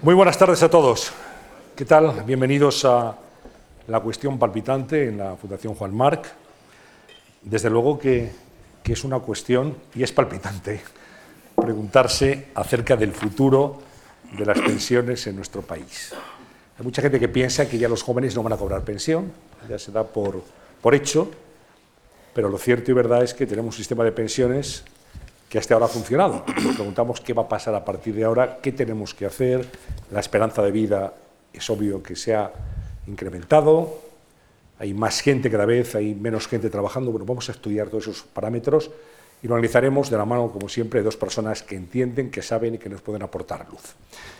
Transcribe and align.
Muy 0.00 0.14
buenas 0.14 0.38
tardes 0.38 0.62
a 0.62 0.70
todos. 0.70 1.10
¿Qué 1.74 1.84
tal? 1.84 2.22
Bienvenidos 2.24 2.84
a 2.84 3.16
la 3.88 3.98
cuestión 3.98 4.38
palpitante 4.38 5.08
en 5.08 5.18
la 5.18 5.34
Fundación 5.34 5.74
Juan 5.74 5.92
Marc. 5.92 6.24
Desde 7.42 7.68
luego 7.68 7.98
que, 7.98 8.30
es 8.84 9.02
una 9.02 9.18
cuestión, 9.18 9.76
y 9.96 10.04
es 10.04 10.12
palpitante, 10.12 10.80
preguntarse 11.56 12.46
acerca 12.54 12.94
del 12.94 13.10
futuro 13.10 13.82
de 14.38 14.46
las 14.46 14.60
pensiones 14.60 15.26
en 15.26 15.34
nuestro 15.34 15.62
país. 15.62 16.14
Hay 16.78 16.84
mucha 16.84 17.02
gente 17.02 17.18
que 17.18 17.28
piensa 17.28 17.68
que 17.68 17.76
ya 17.76 17.88
los 17.88 18.04
jóvenes 18.04 18.36
no 18.36 18.44
van 18.44 18.52
a 18.52 18.56
cobrar 18.56 18.82
pensión, 18.82 19.32
ya 19.68 19.80
se 19.80 19.90
da 19.90 20.04
por 20.04 20.94
hecho, 20.94 21.28
pero 22.32 22.48
lo 22.48 22.56
cierto 22.56 22.92
y 22.92 22.94
verdad 22.94 23.24
es 23.24 23.34
que 23.34 23.46
tenemos 23.46 23.74
un 23.74 23.78
sistema 23.78 24.04
de 24.04 24.12
pensiones 24.12 24.84
que 25.48 25.58
hasta 25.58 25.74
ahora 25.74 25.86
ha 25.86 25.88
funcionado. 25.88 26.44
Nos 26.62 26.76
preguntamos 26.76 27.20
qué 27.20 27.32
va 27.32 27.42
a 27.42 27.48
pasar 27.48 27.74
a 27.74 27.84
partir 27.84 28.14
de 28.14 28.24
ahora, 28.24 28.58
qué 28.62 28.72
tenemos 28.72 29.14
que 29.14 29.26
hacer. 29.26 29.66
La 30.10 30.20
esperanza 30.20 30.62
de 30.62 30.70
vida 30.70 31.14
es 31.52 31.68
obvio 31.70 32.02
que 32.02 32.16
se 32.16 32.34
ha 32.34 32.52
incrementado, 33.06 33.98
hay 34.78 34.94
más 34.94 35.20
gente 35.20 35.50
cada 35.50 35.64
vez, 35.64 35.94
hay 35.94 36.14
menos 36.14 36.46
gente 36.46 36.70
trabajando. 36.70 37.10
Bueno, 37.10 37.26
vamos 37.26 37.48
a 37.48 37.52
estudiar 37.52 37.88
todos 37.88 38.06
esos 38.06 38.22
parámetros 38.22 38.90
y 39.42 39.48
lo 39.48 39.54
analizaremos 39.54 40.10
de 40.10 40.16
la 40.16 40.24
mano, 40.24 40.50
como 40.50 40.68
siempre, 40.68 41.00
de 41.00 41.04
dos 41.04 41.16
personas 41.16 41.62
que 41.62 41.76
entienden, 41.76 42.30
que 42.30 42.42
saben 42.42 42.74
y 42.74 42.78
que 42.78 42.88
nos 42.88 43.00
pueden 43.00 43.22
aportar 43.22 43.66
luz. 43.70 43.94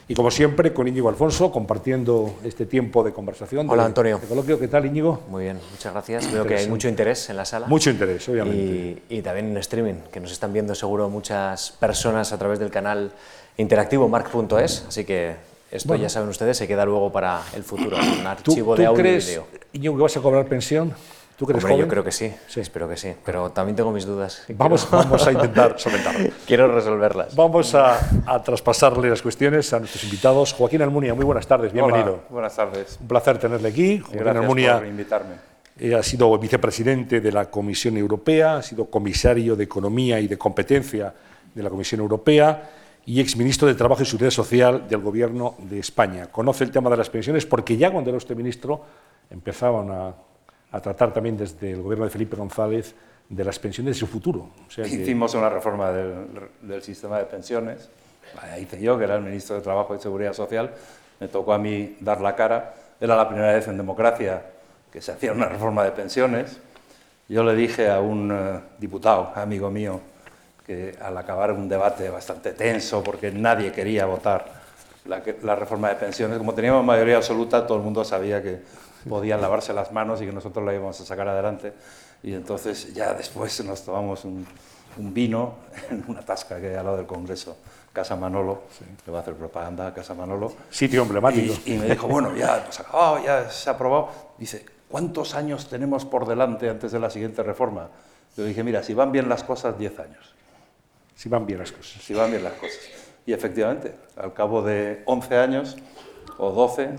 Y 0.09 0.15
como 0.15 0.31
siempre, 0.31 0.73
con 0.73 0.89
Íñigo 0.89 1.09
Alfonso, 1.09 1.53
compartiendo 1.53 2.37
este 2.43 2.67
tiempo 2.67 3.05
de 3.05 3.13
conversación. 3.13 3.69
Hola, 3.69 3.85
Antonio. 3.85 4.19
coloquio. 4.27 4.59
¿Qué 4.59 4.67
tal, 4.67 4.87
Íñigo? 4.87 5.21
Muy 5.29 5.45
bien, 5.45 5.61
muchas 5.71 5.93
gracias. 5.93 6.33
Veo 6.33 6.47
que 6.47 6.57
hay 6.57 6.67
mucho 6.67 6.89
interés 6.89 7.29
en 7.31 7.37
la 7.37 7.45
sala. 7.45 7.67
Mucho 7.67 7.91
interés, 7.91 8.27
obviamente. 8.29 9.03
Y, 9.09 9.19
y 9.19 9.23
también 9.23 9.51
en 9.51 9.57
streaming, 9.59 9.95
que 10.11 10.19
nos 10.19 10.33
están 10.33 10.53
viendo 10.53 10.75
seguro 10.75 11.09
muchas 11.11 11.73
personas 11.73 12.33
a 12.33 12.39
través 12.39 12.59
del 12.59 12.71
canal 12.71 13.13
interactivo 13.59 14.09
mark.es, 14.09 14.85
así 14.89 15.05
que 15.05 15.37
esto 15.71 15.95
ya 15.97 16.09
saben 16.09 16.31
ustedes, 16.31 16.57
se 16.57 16.67
queda 16.67 16.87
luego 16.87 17.13
para 17.13 17.43
el 17.55 17.63
futuro, 17.63 17.99
un 17.99 18.27
archivo 18.27 18.75
¿Tú, 18.75 18.81
de 18.81 18.87
audio 18.87 19.03
crees, 19.03 19.27
y 19.27 19.31
video. 19.31 19.47
Íñigo, 19.75 19.97
que 19.97 20.03
vas 20.03 20.17
a 20.17 20.21
cobrar 20.21 20.47
pensión? 20.47 20.95
¿Tú 21.39 21.47
crees 21.47 21.63
Hombre, 21.63 21.75
joven? 21.77 21.87
yo 21.87 21.89
creo 21.91 22.03
que 22.05 22.11
sí, 22.11 22.35
sí, 22.49 22.59
espero 22.61 22.89
que 22.89 22.97
sí, 22.97 23.13
pero 23.25 23.51
también 23.51 23.77
tengo 23.77 23.93
mis 23.93 24.05
dudas. 24.05 24.43
Vamos, 24.57 24.85
Quiero- 24.85 25.05
vamos 25.05 25.25
a 25.27 25.33
intentar 25.33 25.75
solventarlo. 25.79 26.31
Quiero 26.47 26.75
resolverlas. 26.75 27.37
Vamos 27.37 27.75
a, 27.77 27.97
a 28.27 28.43
traspasarle 28.43 29.09
las 29.09 29.23
cuestiones 29.23 29.73
a 29.73 29.79
nuestros 29.79 30.03
invitados. 30.03 30.53
Joaquín 30.53 30.83
Almunia, 30.83 31.15
muy 31.15 31.25
buenas 31.25 31.47
tardes, 31.47 31.73
bienvenido. 31.73 32.13
Hola, 32.15 32.23
buenas 32.29 32.57
tardes. 32.57 32.99
Un 33.01 33.07
placer 33.07 33.39
tenerle 33.39 33.69
aquí. 33.69 33.99
Joaquín 34.01 34.19
gracias 34.19 34.43
Almunia 34.43 34.79
por 34.79 34.87
invitarme. 34.87 35.35
eh, 35.79 35.95
ha 35.95 36.03
sido 36.03 36.37
vicepresidente 36.39 37.21
de 37.21 37.31
la 37.31 37.49
Comisión 37.49 37.97
Europea, 37.97 38.57
ha 38.57 38.63
sido 38.63 38.87
comisario 38.87 39.55
de 39.55 39.63
Economía 39.63 40.19
y 40.19 40.27
de 40.27 40.37
Competencia 40.37 41.15
de 41.55 41.63
la 41.63 41.71
Comisión 41.71 42.01
Europea 42.01 42.69
y 43.07 43.21
exministro 43.21 43.69
de 43.69 43.75
Trabajo 43.77 44.03
y 44.03 44.07
Seguridad 44.07 44.33
Social 44.33 44.89
del 44.89 45.01
Gobierno 45.03 45.55
de 45.61 45.79
España. 45.79 46.27
Conoce 46.27 46.65
el 46.65 46.73
tema 46.73 46.91
de 46.91 46.97
las 46.97 47.09
pensiones 47.09 47.47
porque 47.47 47.77
ya 47.77 47.93
cuando 47.93 48.11
era 48.11 48.17
usted 48.19 48.35
ministro 48.35 48.85
empezaban 49.31 49.91
a, 49.93 50.13
a 50.73 50.81
tratar 50.81 51.13
también 51.13 51.37
desde 51.37 51.73
el 51.73 51.83
gobierno 51.83 52.05
de 52.05 52.11
Felipe 52.11 52.37
González 52.37 52.95
de 53.29 53.45
las 53.45 53.59
pensiones 53.59 53.97
y 53.97 54.01
su 54.01 54.07
futuro. 54.07 54.51
O 54.67 54.71
sea 54.71 54.85
que- 54.85 54.91
Hicimos 54.91 55.35
una 55.35 55.49
reforma 55.49 55.91
del, 55.93 56.27
del 56.63 56.83
sistema 56.83 57.19
de 57.19 57.25
pensiones. 57.25 57.89
La 58.37 58.59
hice 58.59 58.81
yo, 58.81 58.99
que 58.99 59.05
era 59.05 59.17
el 59.17 59.23
ministro 59.23 59.57
de 59.57 59.63
Trabajo 59.63 59.95
y 59.95 59.99
Seguridad 59.99 60.33
Social. 60.35 60.71
Me 61.21 61.29
tocó 61.29 61.53
a 61.53 61.59
mí 61.59 61.97
dar 62.01 62.21
la 62.21 62.35
cara. 62.37 62.75
Era 63.01 63.17
la 63.17 63.29
primera 63.29 63.53
vez 63.55 63.67
en 63.69 63.77
democracia 63.77 64.43
que 64.93 65.01
se 65.01 65.13
hacía 65.13 65.33
una 65.33 65.47
reforma 65.49 65.85
de 65.85 65.93
pensiones. 65.93 66.59
Yo 67.29 67.43
le 67.45 67.55
dije 67.55 67.91
a 67.91 68.01
un 68.01 68.31
eh, 68.33 68.61
diputado, 68.79 69.33
amigo 69.35 69.71
mío, 69.71 70.01
que 70.67 70.95
al 71.01 71.17
acabar 71.17 71.53
un 71.53 71.69
debate 71.69 72.09
bastante 72.11 72.53
tenso, 72.53 73.03
porque 73.03 73.31
nadie 73.31 73.73
quería 73.73 74.07
votar 74.07 74.47
la, 75.07 75.23
la 75.43 75.55
reforma 75.55 75.89
de 75.91 75.95
pensiones, 75.97 76.37
como 76.39 76.55
teníamos 76.55 76.85
mayoría 76.85 77.17
absoluta, 77.17 77.67
todo 77.67 77.79
el 77.79 77.85
mundo 77.85 78.05
sabía 78.05 78.43
que 78.43 78.61
podían 79.09 79.41
lavarse 79.41 79.73
las 79.73 79.93
manos 79.93 80.23
y 80.23 80.27
que 80.27 80.33
nosotros 80.33 80.65
la 80.65 80.73
íbamos 80.73 81.01
a 81.01 81.05
sacar 81.05 81.29
adelante. 81.29 81.73
Y 82.23 82.35
entonces 82.35 82.95
ya 82.95 83.13
después 83.15 83.63
nos 83.65 83.85
tomamos 83.85 84.25
un, 84.25 84.47
un 84.97 85.15
vino 85.15 85.57
en 85.91 86.05
una 86.09 86.23
tasca 86.23 86.61
que 86.61 86.69
hay 86.69 86.75
al 86.77 86.85
lado 86.85 86.97
del 86.97 87.07
Congreso, 87.07 87.57
Casa 87.93 88.17
Manolo, 88.17 88.63
le 89.07 89.13
va 89.13 89.19
a 89.19 89.23
hacer 89.23 89.35
propaganda 89.35 89.89
a 89.89 89.95
Casa 89.95 90.15
Manolo. 90.15 90.53
Sitio 90.71 91.03
emblemático. 91.03 91.55
Y, 91.65 91.75
y 91.75 91.79
me 91.79 91.87
dijo, 91.87 92.07
bueno, 92.07 92.35
ya 92.35 92.63
hemos 92.63 92.81
acabado, 92.81 93.25
ya 93.25 93.51
se 93.51 93.71
ha 93.71 93.73
aprobado. 93.75 94.11
Dice, 94.39 94.65
¿cuántos 94.89 95.35
años 95.35 95.69
tenemos 95.69 96.05
por 96.05 96.27
delante 96.27 96.69
antes 96.69 96.93
de 96.93 96.99
la 97.01 97.11
siguiente 97.11 97.43
reforma? 97.43 97.89
Yo 98.37 98.45
dije, 98.45 98.63
mira, 98.63 98.83
si 98.83 98.95
van 98.95 99.11
bien 99.11 99.29
las 99.29 99.43
cosas, 99.43 99.79
10 99.79 99.99
años. 99.99 100.35
Si 101.17 101.29
van 101.29 101.47
bien 101.47 101.59
las 101.59 101.73
cosas. 101.73 102.01
Si 102.03 102.15
van 102.15 102.31
bien 102.31 102.45
las 102.45 102.53
cosas. 102.53 102.79
Y 103.27 103.33
efectivamente, 103.33 103.95
al 104.17 104.33
cabo 104.33 104.63
de 104.63 105.03
11 105.07 105.37
años 105.37 105.77
o 106.39 106.53
12, 106.53 106.91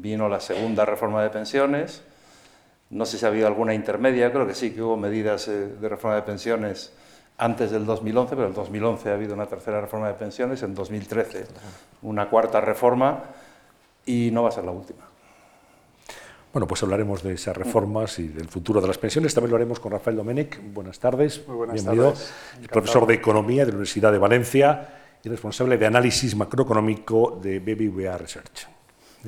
vino 0.00 0.28
la 0.28 0.40
segunda 0.40 0.84
reforma 0.84 1.22
de 1.22 1.30
pensiones. 1.30 2.02
No 2.90 3.06
sé 3.06 3.18
si 3.18 3.24
ha 3.24 3.28
habido 3.28 3.46
alguna 3.46 3.74
intermedia, 3.74 4.30
creo 4.30 4.46
que 4.46 4.54
sí, 4.54 4.70
que 4.70 4.82
hubo 4.82 4.96
medidas 4.96 5.48
eh, 5.48 5.66
de 5.80 5.88
reforma 5.88 6.16
de 6.16 6.22
pensiones 6.22 6.92
antes 7.38 7.70
del 7.70 7.84
2011, 7.84 8.30
pero 8.30 8.42
en 8.42 8.48
el 8.50 8.54
2011 8.54 9.10
ha 9.10 9.14
habido 9.14 9.34
una 9.34 9.46
tercera 9.46 9.80
reforma 9.80 10.08
de 10.08 10.14
pensiones, 10.14 10.62
en 10.62 10.74
2013 10.74 11.46
una 12.02 12.28
cuarta 12.28 12.60
reforma 12.60 13.24
y 14.06 14.30
no 14.32 14.42
va 14.42 14.50
a 14.50 14.52
ser 14.52 14.64
la 14.64 14.70
última. 14.70 15.00
Bueno, 16.52 16.68
pues 16.68 16.84
hablaremos 16.84 17.22
de 17.24 17.32
esas 17.32 17.56
reformas 17.56 18.20
y 18.20 18.28
del 18.28 18.48
futuro 18.48 18.80
de 18.80 18.86
las 18.86 18.96
pensiones. 18.96 19.34
También 19.34 19.50
lo 19.50 19.56
haremos 19.56 19.80
con 19.80 19.90
Rafael 19.90 20.16
Domenech. 20.16 20.60
Buenas 20.72 21.00
tardes. 21.00 21.42
Muy 21.48 21.56
buenas 21.56 21.74
Bienvenido. 21.74 22.12
tardes. 22.12 22.32
Profesor 22.70 23.06
de 23.08 23.14
Economía 23.14 23.62
de 23.62 23.72
la 23.72 23.76
Universidad 23.76 24.12
de 24.12 24.18
Valencia 24.18 24.88
y 25.24 25.28
responsable 25.28 25.78
de 25.78 25.86
análisis 25.86 26.36
macroeconómico 26.36 27.40
de 27.42 27.58
BBVA 27.58 28.18
Research. 28.18 28.73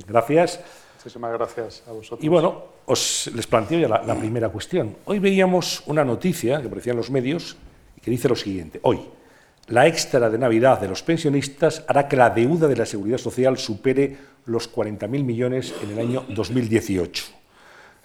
Gracias. 0.06 0.60
Muchísimas 0.98 1.32
gracias 1.32 1.82
a 1.86 1.92
vosotros. 1.92 2.24
Y 2.24 2.28
bueno, 2.28 2.64
os 2.86 3.30
les 3.34 3.46
planteo 3.46 3.78
ya 3.78 3.88
la, 3.88 4.02
la 4.02 4.14
primera 4.14 4.48
cuestión. 4.48 4.96
Hoy 5.04 5.18
veíamos 5.18 5.82
una 5.86 6.04
noticia 6.04 6.60
que 6.60 6.66
aparecía 6.66 6.92
en 6.92 6.96
los 6.96 7.10
medios 7.10 7.56
y 7.96 8.00
que 8.00 8.10
dice 8.10 8.28
lo 8.28 8.36
siguiente. 8.36 8.80
Hoy, 8.82 9.00
la 9.68 9.86
extra 9.86 10.30
de 10.30 10.38
Navidad 10.38 10.80
de 10.80 10.88
los 10.88 11.02
pensionistas 11.02 11.84
hará 11.88 12.08
que 12.08 12.16
la 12.16 12.30
deuda 12.30 12.68
de 12.68 12.76
la 12.76 12.86
Seguridad 12.86 13.18
Social 13.18 13.58
supere 13.58 14.16
los 14.46 14.72
40.000 14.72 15.08
millones 15.08 15.74
en 15.82 15.90
el 15.90 15.98
año 15.98 16.24
2018. 16.28 17.24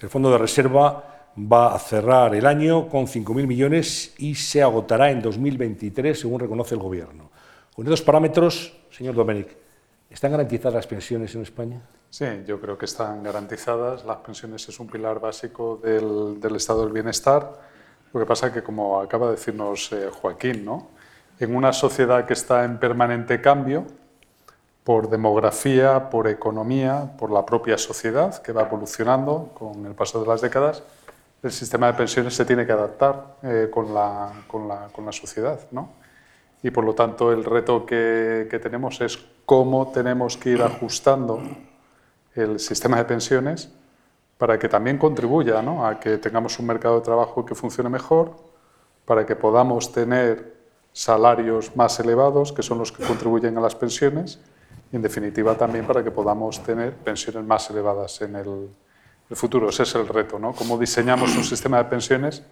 El 0.02 0.10
Fondo 0.10 0.32
de 0.32 0.40
Reserva 0.40 1.30
va 1.38 1.76
a 1.76 1.80
cerrar 1.80 2.34
el 2.36 2.46
año 2.46 2.90
con 2.90 3.06
5.000 3.06 3.46
millones 3.46 4.16
y 4.18 4.36
se 4.36 4.62
agotará 4.62 5.12
en 5.12 5.22
2023, 5.22 6.20
según 6.20 6.40
reconoce 6.40 6.76
el 6.76 6.82
Gobierno. 6.82 7.30
Con 7.76 7.86
estos 7.86 8.02
parámetros, 8.02 8.74
señor 8.90 9.14
Domenic, 9.16 9.61
¿están 10.12 10.32
garantizadas 10.32 10.76
las 10.76 10.88
pensiones 10.88 11.34
en 11.36 11.42
España? 11.42 11.82
Sí, 12.10 12.26
yo 12.46 12.60
creo 12.60 12.78
que 12.78 12.86
están 12.86 13.24
garantizadas. 13.24 14.06
Las 14.06 14.18
pensiones 14.18 14.68
es 14.68 14.80
un 14.80 14.88
pilar 14.88 15.20
básico 15.20 15.80
del, 15.82 16.40
del 16.40 16.56
estado 16.58 16.84
del 16.84 16.94
bienestar. 16.94 17.60
Lo 18.14 18.20
que 18.20 18.26
pasa 18.26 18.48
es 18.48 18.54
que, 18.54 18.62
como 18.62 19.00
acaba 19.00 19.28
de 19.28 19.34
decirnos 19.34 19.92
eh, 19.94 20.10
Joaquín, 20.12 20.66
¿no? 20.66 20.90
en 21.40 21.56
una 21.56 21.74
sociedad 21.74 22.26
que 22.26 22.34
está 22.34 22.66
en 22.66 22.78
permanente 22.78 23.42
cambio, 23.42 23.86
por 24.84 25.10
demografía, 25.10 26.10
por 26.10 26.28
economía, 26.28 27.14
por 27.18 27.32
la 27.32 27.46
propia 27.46 27.78
sociedad 27.78 28.42
que 28.42 28.52
va 28.52 28.64
evolucionando 28.64 29.52
con 29.54 29.86
el 29.86 29.94
paso 29.94 30.22
de 30.22 30.28
las 30.28 30.42
décadas, 30.42 30.84
el 31.42 31.52
sistema 31.52 31.88
de 31.88 31.94
pensiones 31.94 32.36
se 32.36 32.46
tiene 32.46 32.66
que 32.66 32.72
adaptar 32.72 33.38
eh, 33.42 33.70
con, 33.72 33.94
la, 33.94 34.32
con, 34.48 34.68
la, 34.68 34.90
con 34.92 35.06
la 35.06 35.12
sociedad. 35.12 35.60
¿no? 35.72 35.90
Y 36.64 36.72
por 36.72 36.84
lo 36.84 36.94
tanto 36.94 37.32
el 37.32 37.44
reto 37.44 37.86
que, 37.86 38.48
que 38.50 38.60
tenemos 38.60 39.02
es 39.02 39.18
cómo 39.46 39.92
tenemos 39.92 40.38
que 40.38 40.52
ir 40.52 40.62
ajustando 40.62 41.42
el 42.36 42.60
sistema 42.60 42.98
de 42.98 43.06
pensiones 43.06 43.72
para 44.38 44.58
que 44.58 44.68
también 44.68 44.98
contribuya 44.98 45.62
¿no? 45.62 45.86
a 45.86 46.00
que 46.00 46.18
tengamos 46.18 46.58
un 46.58 46.66
mercado 46.66 46.96
de 46.96 47.02
trabajo 47.02 47.46
que 47.46 47.54
funcione 47.54 47.90
mejor, 47.90 48.36
para 49.06 49.24
que 49.24 49.36
podamos 49.36 49.92
tener 49.92 50.56
salarios 50.94 51.76
más 51.76 52.00
elevados, 52.00 52.52
que 52.52 52.64
son 52.64 52.80
los 52.80 52.92
que 52.92 53.04
contribuyen 53.04 53.58
a 53.58 53.62
las 53.62 53.76
pensiones, 53.76 54.40
y 54.92 54.96
en 54.96 55.02
definitiva 55.04 55.56
también 55.56 55.86
para 55.86 56.04
que 56.04 56.10
podamos 56.10 56.62
tener 56.64 56.94
pensiones 56.96 57.44
más 57.46 57.70
elevadas 57.70 58.20
en 58.22 58.36
el, 58.36 58.70
el 59.30 59.36
futuro. 59.36 59.70
Ese 59.70 59.84
es 59.84 59.94
el 59.96 60.08
reto, 60.08 60.40
¿no? 60.40 60.54
Cómo 60.54 60.78
diseñamos 60.78 61.36
un 61.38 61.44
sistema 61.44 61.78
de 61.78 61.86
pensiones 61.86 62.44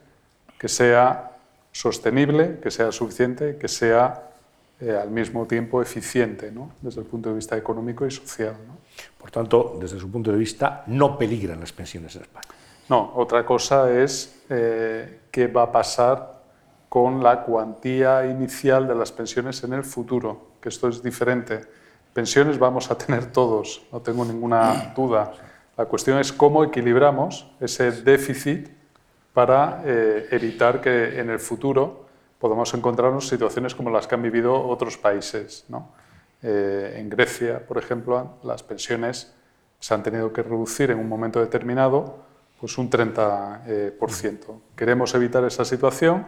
que 0.59 0.67
sea 0.67 1.31
sostenible, 1.71 2.59
que 2.61 2.71
sea 2.71 2.91
suficiente, 2.91 3.57
que 3.57 3.67
sea 3.67 4.29
eh, 4.81 4.95
al 4.95 5.09
mismo 5.09 5.45
tiempo 5.45 5.81
eficiente, 5.81 6.51
¿no? 6.51 6.71
desde 6.81 7.01
el 7.01 7.07
punto 7.07 7.29
de 7.29 7.35
vista 7.35 7.57
económico 7.57 8.05
y 8.05 8.11
social. 8.11 8.55
¿no? 8.65 8.77
Por 9.17 9.29
tanto, 9.29 9.77
desde 9.79 9.99
su 9.99 10.09
punto 10.09 10.31
de 10.31 10.37
vista, 10.37 10.83
no 10.87 11.17
peligran 11.17 11.59
las 11.59 11.73
pensiones 11.73 12.15
en 12.15 12.21
España. 12.21 12.47
No, 12.87 13.11
otra 13.15 13.45
cosa 13.45 13.91
es 13.91 14.43
eh, 14.49 15.19
qué 15.31 15.47
va 15.47 15.63
a 15.63 15.71
pasar 15.71 16.39
con 16.87 17.21
la 17.21 17.43
cuantía 17.43 18.25
inicial 18.25 18.87
de 18.87 18.95
las 18.95 19.11
pensiones 19.11 19.63
en 19.63 19.73
el 19.73 19.83
futuro, 19.83 20.53
que 20.59 20.69
esto 20.69 20.87
es 20.87 21.03
diferente. 21.03 21.61
Pensiones 22.13 22.57
vamos 22.57 22.89
a 22.89 22.97
tener 22.97 23.31
todos, 23.31 23.83
no 23.91 23.99
tengo 23.99 24.25
ninguna 24.25 24.93
duda. 24.95 25.33
La 25.77 25.85
cuestión 25.85 26.17
es 26.19 26.33
cómo 26.33 26.63
equilibramos 26.63 27.51
ese 27.59 27.91
déficit 27.91 28.78
para 29.39 29.83
eh, 29.85 30.27
evitar 30.31 30.81
que 30.81 31.17
en 31.17 31.29
el 31.29 31.39
futuro 31.39 32.07
podamos 32.39 32.73
encontrarnos 32.73 33.25
situaciones 33.25 33.73
como 33.73 33.89
las 33.89 34.05
que 34.05 34.15
han 34.15 34.21
vivido 34.21 34.67
otros 34.67 34.97
países. 34.97 35.63
¿no? 35.69 35.93
Eh, 36.43 36.95
en 36.97 37.09
Grecia, 37.09 37.65
por 37.65 37.77
ejemplo, 37.77 38.33
las 38.43 38.63
pensiones 38.63 39.33
se 39.79 39.93
han 39.93 40.03
tenido 40.03 40.33
que 40.33 40.43
reducir 40.43 40.91
en 40.91 40.99
un 40.99 41.07
momento 41.07 41.39
determinado 41.39 42.17
pues 42.59 42.77
un 42.77 42.89
30%. 42.89 44.59
Queremos 44.75 45.15
evitar 45.15 45.45
esa 45.45 45.63
situación 45.63 46.27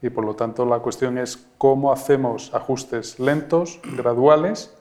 y 0.00 0.08
por 0.08 0.24
lo 0.24 0.34
tanto 0.34 0.64
la 0.64 0.78
cuestión 0.78 1.18
es 1.18 1.36
cómo 1.58 1.92
hacemos 1.92 2.54
ajustes 2.54 3.20
lentos, 3.20 3.80
graduales, 3.98 4.74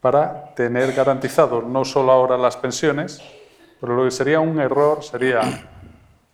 para 0.00 0.56
tener 0.56 0.92
garantizados 0.92 1.62
no 1.62 1.84
solo 1.84 2.10
ahora 2.10 2.36
las 2.36 2.56
pensiones, 2.56 3.22
pero 3.80 3.94
lo 3.94 4.06
que 4.06 4.10
sería 4.10 4.40
un 4.40 4.58
error 4.58 5.04
sería 5.04 5.68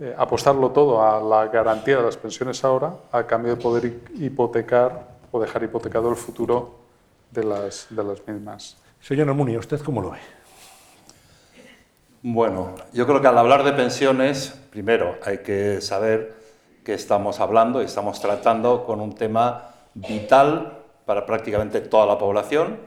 eh, 0.01 0.15
apostarlo 0.17 0.71
todo 0.71 1.03
a 1.03 1.21
la 1.21 1.49
garantía 1.49 1.97
de 1.97 2.05
las 2.05 2.17
pensiones 2.17 2.63
ahora, 2.65 2.95
a 3.11 3.25
cambio 3.25 3.57
de 3.57 3.61
poder 3.61 3.93
hipotecar 4.15 5.09
o 5.33 5.41
dejar 5.41 5.65
hipotecado 5.65 6.09
el 6.09 6.17
futuro 6.17 6.77
de 7.31 7.45
las, 7.45 7.87
de 7.91 8.05
las 8.05 8.27
mismas. 8.27 8.77
Señor 9.01 9.29
Almunia, 9.29 9.59
¿usted 9.59 9.81
cómo 9.81 10.01
lo 10.01 10.11
ve? 10.11 10.19
Bueno, 12.23 12.75
yo 12.93 13.07
creo 13.07 13.21
que 13.21 13.27
al 13.27 13.39
hablar 13.39 13.65
de 13.65 13.73
pensiones, 13.73 14.59
primero 14.71 15.17
hay 15.25 15.39
que 15.39 15.81
saber 15.81 16.37
que 16.85 16.95
estamos 16.95 17.41
hablando 17.41 17.83
y 17.83 17.85
estamos 17.85 18.21
tratando 18.21 18.85
con 18.85 19.01
un 19.01 19.15
tema 19.15 19.75
vital 19.95 20.79
para 21.07 21.27
prácticamente 21.27 21.81
toda 21.81 22.07
la 22.07 22.19
población, 22.19 22.79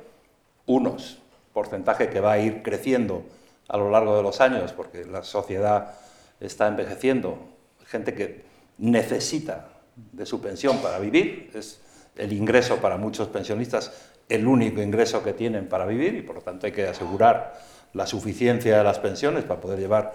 unos, 0.66 1.20
porcentaje 1.54 2.10
que 2.10 2.20
va 2.20 2.34
a 2.34 2.40
ir 2.40 2.64
creciendo 2.64 3.24
a 3.68 3.78
lo 3.78 3.90
largo 3.90 4.16
de 4.16 4.24
los 4.24 4.42
años 4.42 4.74
porque 4.74 5.06
la 5.06 5.24
sociedad 5.24 5.94
está 6.42 6.68
envejeciendo, 6.68 7.38
gente 7.86 8.14
que 8.14 8.44
necesita 8.78 9.70
de 9.96 10.26
su 10.26 10.42
pensión 10.42 10.80
para 10.80 11.00
vivir, 11.00 11.52
es 11.54 11.82
el 12.18 12.34
ingreso 12.34 12.78
para 12.78 12.98
muchos 12.98 13.28
pensionistas 13.30 14.12
el 14.28 14.48
único 14.48 14.82
ingreso 14.82 15.24
que 15.24 15.34
tienen 15.34 15.68
para 15.68 15.86
vivir 15.86 16.16
y 16.16 16.22
por 16.22 16.36
lo 16.36 16.42
tanto 16.42 16.66
hay 16.66 16.72
que 16.72 16.88
asegurar 16.88 17.54
la 17.94 18.08
suficiencia 18.08 18.78
de 18.78 18.84
las 18.84 19.00
pensiones 19.00 19.44
para 19.44 19.60
poder 19.60 19.80
llevar 19.80 20.14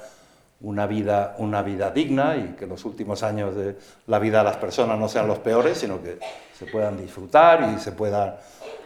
una 0.60 0.86
vida, 0.86 1.34
una 1.38 1.62
vida 1.62 1.90
digna 1.90 2.36
y 2.36 2.56
que 2.58 2.66
los 2.66 2.84
últimos 2.86 3.22
años 3.22 3.54
de 3.54 3.76
la 4.06 4.18
vida 4.18 4.38
de 4.38 4.44
las 4.44 4.56
personas 4.56 4.98
no 4.98 5.08
sean 5.08 5.28
los 5.28 5.38
peores, 5.40 5.76
sino 5.76 6.02
que 6.02 6.18
se 6.58 6.64
puedan 6.66 6.96
disfrutar 6.96 7.74
y 7.76 7.78
se 7.78 7.92
pueda, 7.92 8.40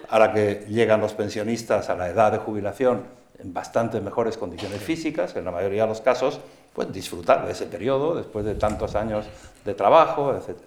ahora 0.09 0.33
que 0.33 0.67
llegan 0.69 1.01
los 1.01 1.15
pensionistas 1.15 1.89
a 1.91 1.95
la 1.95 2.09
edad 2.09 2.33
de 2.33 2.39
jubilación 2.39 3.05
en 3.39 3.55
bastante 3.55 4.01
mejores 4.01 4.37
condiciones 4.37 4.83
físicas, 4.83 5.37
en 5.37 5.45
la 5.45 5.53
mayoría 5.53 5.83
de 5.83 5.89
los 5.89 6.01
casos, 6.01 6.41
pues 6.73 6.93
disfrutar 6.93 7.47
de 7.47 7.53
ese 7.53 7.67
periodo 7.67 8.15
después 8.15 8.45
de 8.45 8.55
tantos 8.55 8.95
años 8.95 9.27
de 9.65 9.75
trabajo, 9.75 10.35
etc. 10.35 10.59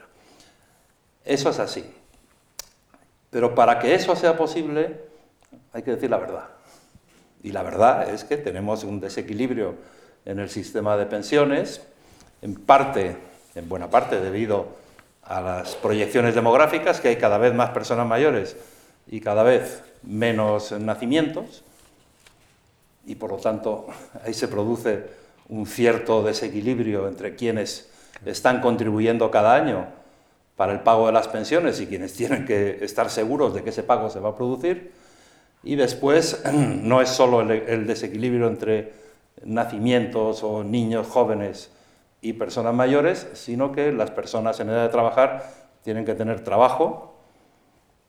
Eso 1.23 1.49
es 1.49 1.59
así. 1.59 1.85
Pero 3.29 3.55
para 3.55 3.79
que 3.79 3.95
eso 3.95 4.15
sea 4.15 4.37
posible 4.37 5.01
hay 5.71 5.81
que 5.81 5.91
decir 5.91 6.09
la 6.09 6.17
verdad. 6.17 6.45
Y 7.41 7.51
la 7.51 7.63
verdad 7.63 8.09
es 8.09 8.23
que 8.23 8.37
tenemos 8.37 8.83
un 8.83 8.99
desequilibrio 8.99 9.75
en 10.25 10.39
el 10.39 10.49
sistema 10.49 10.95
de 10.95 11.05
pensiones, 11.05 11.81
en 12.41 12.55
parte, 12.55 13.17
en 13.55 13.67
buena 13.67 13.89
parte 13.89 14.19
debido 14.19 14.67
a 15.23 15.41
las 15.41 15.75
proyecciones 15.75 16.35
demográficas, 16.35 17.01
que 17.01 17.09
hay 17.09 17.15
cada 17.17 17.37
vez 17.37 17.53
más 17.53 17.71
personas 17.71 18.07
mayores 18.07 18.55
y 19.07 19.19
cada 19.19 19.43
vez 19.43 19.83
menos 20.03 20.71
nacimientos, 20.73 21.63
y 23.05 23.15
por 23.15 23.31
lo 23.31 23.37
tanto 23.37 23.87
ahí 24.23 24.33
se 24.33 24.47
produce 24.47 25.22
un 25.49 25.65
cierto 25.65 26.23
desequilibrio 26.23 27.07
entre 27.07 27.35
quienes 27.35 27.89
están 28.25 28.61
contribuyendo 28.61 29.29
cada 29.31 29.55
año 29.55 29.87
para 30.55 30.71
el 30.71 30.81
pago 30.81 31.07
de 31.07 31.13
las 31.13 31.27
pensiones 31.27 31.79
y 31.81 31.87
quienes 31.87 32.13
tienen 32.13 32.45
que 32.45 32.79
estar 32.81 33.09
seguros 33.09 33.53
de 33.53 33.63
que 33.63 33.71
ese 33.71 33.83
pago 33.83 34.09
se 34.09 34.19
va 34.19 34.29
a 34.29 34.35
producir, 34.35 34.91
y 35.63 35.75
después 35.75 36.43
no 36.53 37.01
es 37.01 37.09
solo 37.09 37.41
el, 37.41 37.87
desequilibrio 37.87 38.47
entre 38.47 38.93
nacimientos 39.43 40.43
o 40.43 40.63
niños 40.63 41.07
jóvenes 41.07 41.71
y 42.21 42.33
personas 42.33 42.73
mayores, 42.73 43.27
sino 43.33 43.71
que 43.71 43.91
las 43.91 44.11
personas 44.11 44.59
en 44.59 44.69
edad 44.69 44.83
de 44.83 44.89
trabajar 44.89 45.43
tienen 45.83 46.05
que 46.05 46.13
tener 46.13 46.43
trabajo, 46.43 47.15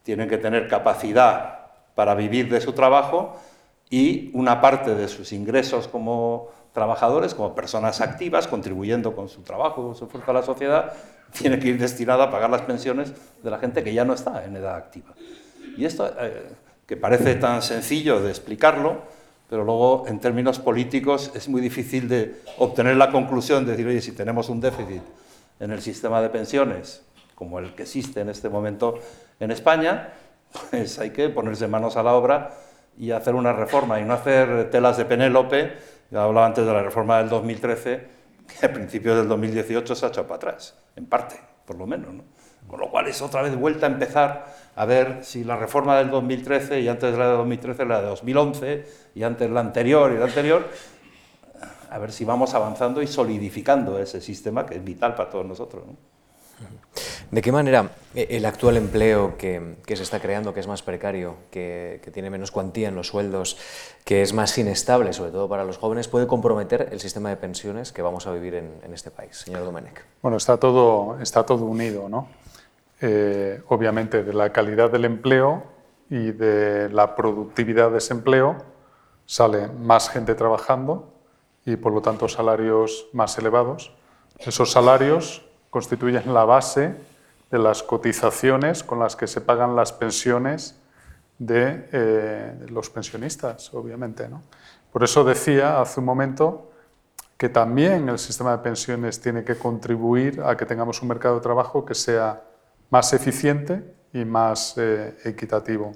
tienen 0.03 0.29
que 0.29 0.39
tener 0.39 0.69
capacidad 0.69 1.71
para 1.95 2.15
vivir 2.15 2.51
de 2.51 2.61
su 2.61 2.73
trabajo 2.73 3.37
y 3.91 4.31
una 4.35 4.61
parte 4.61 4.95
de 4.95 5.09
sus 5.09 5.33
ingresos 5.33 5.89
como 5.89 6.51
trabajadores, 6.75 7.35
como 7.35 7.55
personas 7.55 8.01
activas, 8.03 8.47
contribuyendo 8.47 9.15
con 9.15 9.29
su 9.29 9.43
trabajo, 9.43 9.83
con 9.83 9.95
su 9.95 10.09
fuerza 10.09 10.33
a 10.33 10.35
la 10.35 10.43
sociedad, 10.43 10.93
tiene 11.33 11.59
que 11.59 11.69
ir 11.69 11.79
destinada 11.79 12.25
a 12.25 12.31
pagar 12.31 12.51
las 12.51 12.63
pensiones 12.63 13.13
de 13.43 13.51
la 13.51 13.59
gente 13.59 13.83
que 13.83 13.95
ya 13.95 14.05
no 14.05 14.13
está 14.13 14.45
en 14.45 14.57
edad 14.57 14.77
activa. 14.77 15.15
Y 15.77 15.85
esto 15.85 16.13
eh, 16.21 16.49
que 16.87 16.97
parece 16.97 17.37
tan 17.37 17.63
sencillo 17.63 18.21
de 18.21 18.31
explicarlo, 18.31 19.03
pero 19.49 19.65
luego 19.65 20.05
en 20.09 20.19
términos 20.19 20.59
políticos 20.59 21.31
es 21.35 21.49
muy 21.49 21.61
difícil 21.61 22.09
de 22.09 22.41
obtener 22.59 22.97
la 22.97 23.11
conclusión 23.11 23.65
de 23.65 23.73
decir, 23.73 23.87
oye, 23.87 24.01
si 24.01 24.13
tenemos 24.13 24.49
un 24.49 24.61
déficit 24.61 25.03
en 25.61 25.71
el 25.71 25.81
sistema 25.81 26.21
de 26.21 26.29
pensiones, 26.29 27.03
como 27.37 27.61
el 27.61 27.75
que 27.75 27.85
existe 27.85 28.21
en 28.21 28.31
este 28.31 28.49
momento 28.49 28.99
en 29.39 29.53
España, 29.53 30.13
pues 30.71 30.99
hay 30.99 31.11
que 31.11 31.29
ponerse 31.29 31.69
manos 31.69 31.97
a 31.97 32.03
la 32.03 32.15
obra 32.15 32.51
y 32.99 33.11
hacer 33.11 33.35
una 33.35 33.53
reforma 33.53 34.01
y 34.01 34.05
no 34.05 34.15
hacer 34.15 34.71
telas 34.71 34.97
de 34.97 35.05
Penélope. 35.05 35.94
Yo 36.15 36.21
hablaba 36.21 36.47
antes 36.47 36.65
de 36.65 36.73
la 36.73 36.81
reforma 36.81 37.19
del 37.19 37.29
2013, 37.29 38.07
que 38.47 38.67
a 38.67 38.73
principios 38.73 39.17
del 39.17 39.27
2018 39.27 39.97
se 39.97 40.07
ha 40.07 40.11
echado 40.11 40.29
para 40.29 40.37
atrás, 40.37 40.77
en 40.95 41.07
parte, 41.07 41.35
por 41.67 41.77
lo 41.77 41.89
menos. 41.89 42.15
¿no? 42.15 42.23
Con 42.69 42.79
lo 42.79 42.89
cual 42.89 43.09
es 43.09 43.21
otra 43.21 43.43
vez 43.43 43.57
vuelta 43.57 43.87
a 43.87 43.91
empezar 43.91 44.47
a 44.77 44.85
ver 44.85 45.25
si 45.25 45.43
la 45.43 45.57
reforma 45.57 45.99
del 45.99 46.11
2013 46.11 46.83
y 46.83 46.89
antes 46.89 47.11
de 47.11 47.19
la 47.19 47.31
de 47.31 47.37
2013 47.39 47.85
la 47.85 48.01
de 48.01 48.07
2011 48.07 48.87
y 49.17 49.25
antes 49.25 49.51
la 49.51 49.59
anterior 49.59 50.13
y 50.13 50.19
la 50.19 50.27
anterior, 50.27 50.69
a 51.91 51.99
ver 51.99 52.13
si 52.13 52.25
vamos 52.25 52.55
avanzando 52.55 53.03
y 53.03 53.09
solidificando 53.09 53.99
ese 53.99 54.21
sistema 54.21 54.65
que 54.67 54.77
es 54.77 54.85
vital 54.85 55.17
para 55.17 55.31
todos 55.31 55.47
nosotros. 55.47 55.83
¿De 57.31 57.43
qué 57.43 57.53
manera 57.53 57.91
eh, 58.15 58.29
el 58.31 58.47
actual 58.47 58.77
empleo 58.77 59.37
que, 59.37 59.77
se 59.87 60.03
está 60.03 60.21
creando, 60.21 60.55
que 60.55 60.61
es 60.61 60.69
más 60.69 60.83
precario, 60.83 61.37
que, 61.51 62.01
tiene 62.13 62.31
menos 62.31 62.51
cuantía 62.51 62.89
en 62.89 62.95
los 62.95 63.09
sueldos, 63.09 63.57
que 64.05 64.23
es 64.23 64.33
más 64.33 64.57
inestable, 64.59 65.13
sobre 65.13 65.31
todo 65.31 65.49
para 65.49 65.65
los 65.65 65.79
jóvenes, 65.79 66.09
puede 66.09 66.27
comprometer 66.27 66.89
el 66.93 67.01
sistema 67.01 67.29
de 67.29 67.37
pensiones 67.37 67.93
que 67.93 68.03
vamos 68.03 68.27
a 68.27 68.33
vivir 68.33 68.55
en, 68.55 68.71
en 68.83 68.95
este 68.95 69.11
país? 69.11 69.37
Señor 69.37 69.65
Domenech. 69.65 70.05
Bueno, 70.23 70.37
está 70.37 70.57
todo, 70.57 71.19
está 71.21 71.45
todo 71.45 71.65
unido, 71.65 72.09
¿no? 72.09 72.29
Eh, 73.01 73.61
obviamente 73.69 74.23
de 74.23 74.33
la 74.33 74.51
calidad 74.51 74.91
del 74.91 75.05
empleo 75.05 75.65
y 76.09 76.33
de 76.33 76.89
la 76.91 77.17
productividad 77.17 77.91
de 77.91 77.99
ese 77.99 78.15
empleo 78.15 78.57
sale 79.27 79.69
más 79.69 80.09
gente 80.09 80.35
trabajando 80.35 81.13
y 81.67 81.77
por 81.77 81.93
lo 81.93 82.01
tanto 82.01 82.29
salarios 82.29 83.09
más 83.13 83.37
elevados. 83.37 83.93
Esos 84.39 84.71
salarios 84.71 85.45
constituyen 85.71 86.33
la 86.33 86.45
base 86.45 86.95
de 87.55 87.61
las 87.61 87.85
cotizaciones 87.85 88.83
con 88.83 88.99
las 88.99 89.15
que 89.15 89.29
se 89.29 89.41
pagan 89.41 89.77
las 89.77 89.93
pensiones 89.93 90.77
de, 91.39 91.89
eh, 91.93 92.67
los 92.69 92.91
pensionistas, 92.91 93.73
obviamente. 93.73 94.29
Por 94.91 95.05
eso 95.05 95.23
decía 95.23 95.81
hace 95.81 96.01
un 96.01 96.07
momento 96.07 96.73
que 97.37 97.49
también 97.49 98.09
el 98.09 98.19
sistema 98.19 98.51
de 98.51 98.59
pensiones 98.59 99.21
tiene 99.21 99.45
que 99.45 99.55
contribuir 99.57 100.43
a 100.43 100.57
que 100.57 100.67
tengamos 100.67 101.01
un 101.01 101.07
mercado 101.07 101.37
de 101.37 101.43
trabajo 101.43 101.85
que 101.85 101.95
sea 101.95 102.43
más 102.91 103.13
eficiente 103.13 103.85
y 104.13 104.25
más 104.25 104.75
eh, 104.77 105.17
equitativo. 105.25 105.93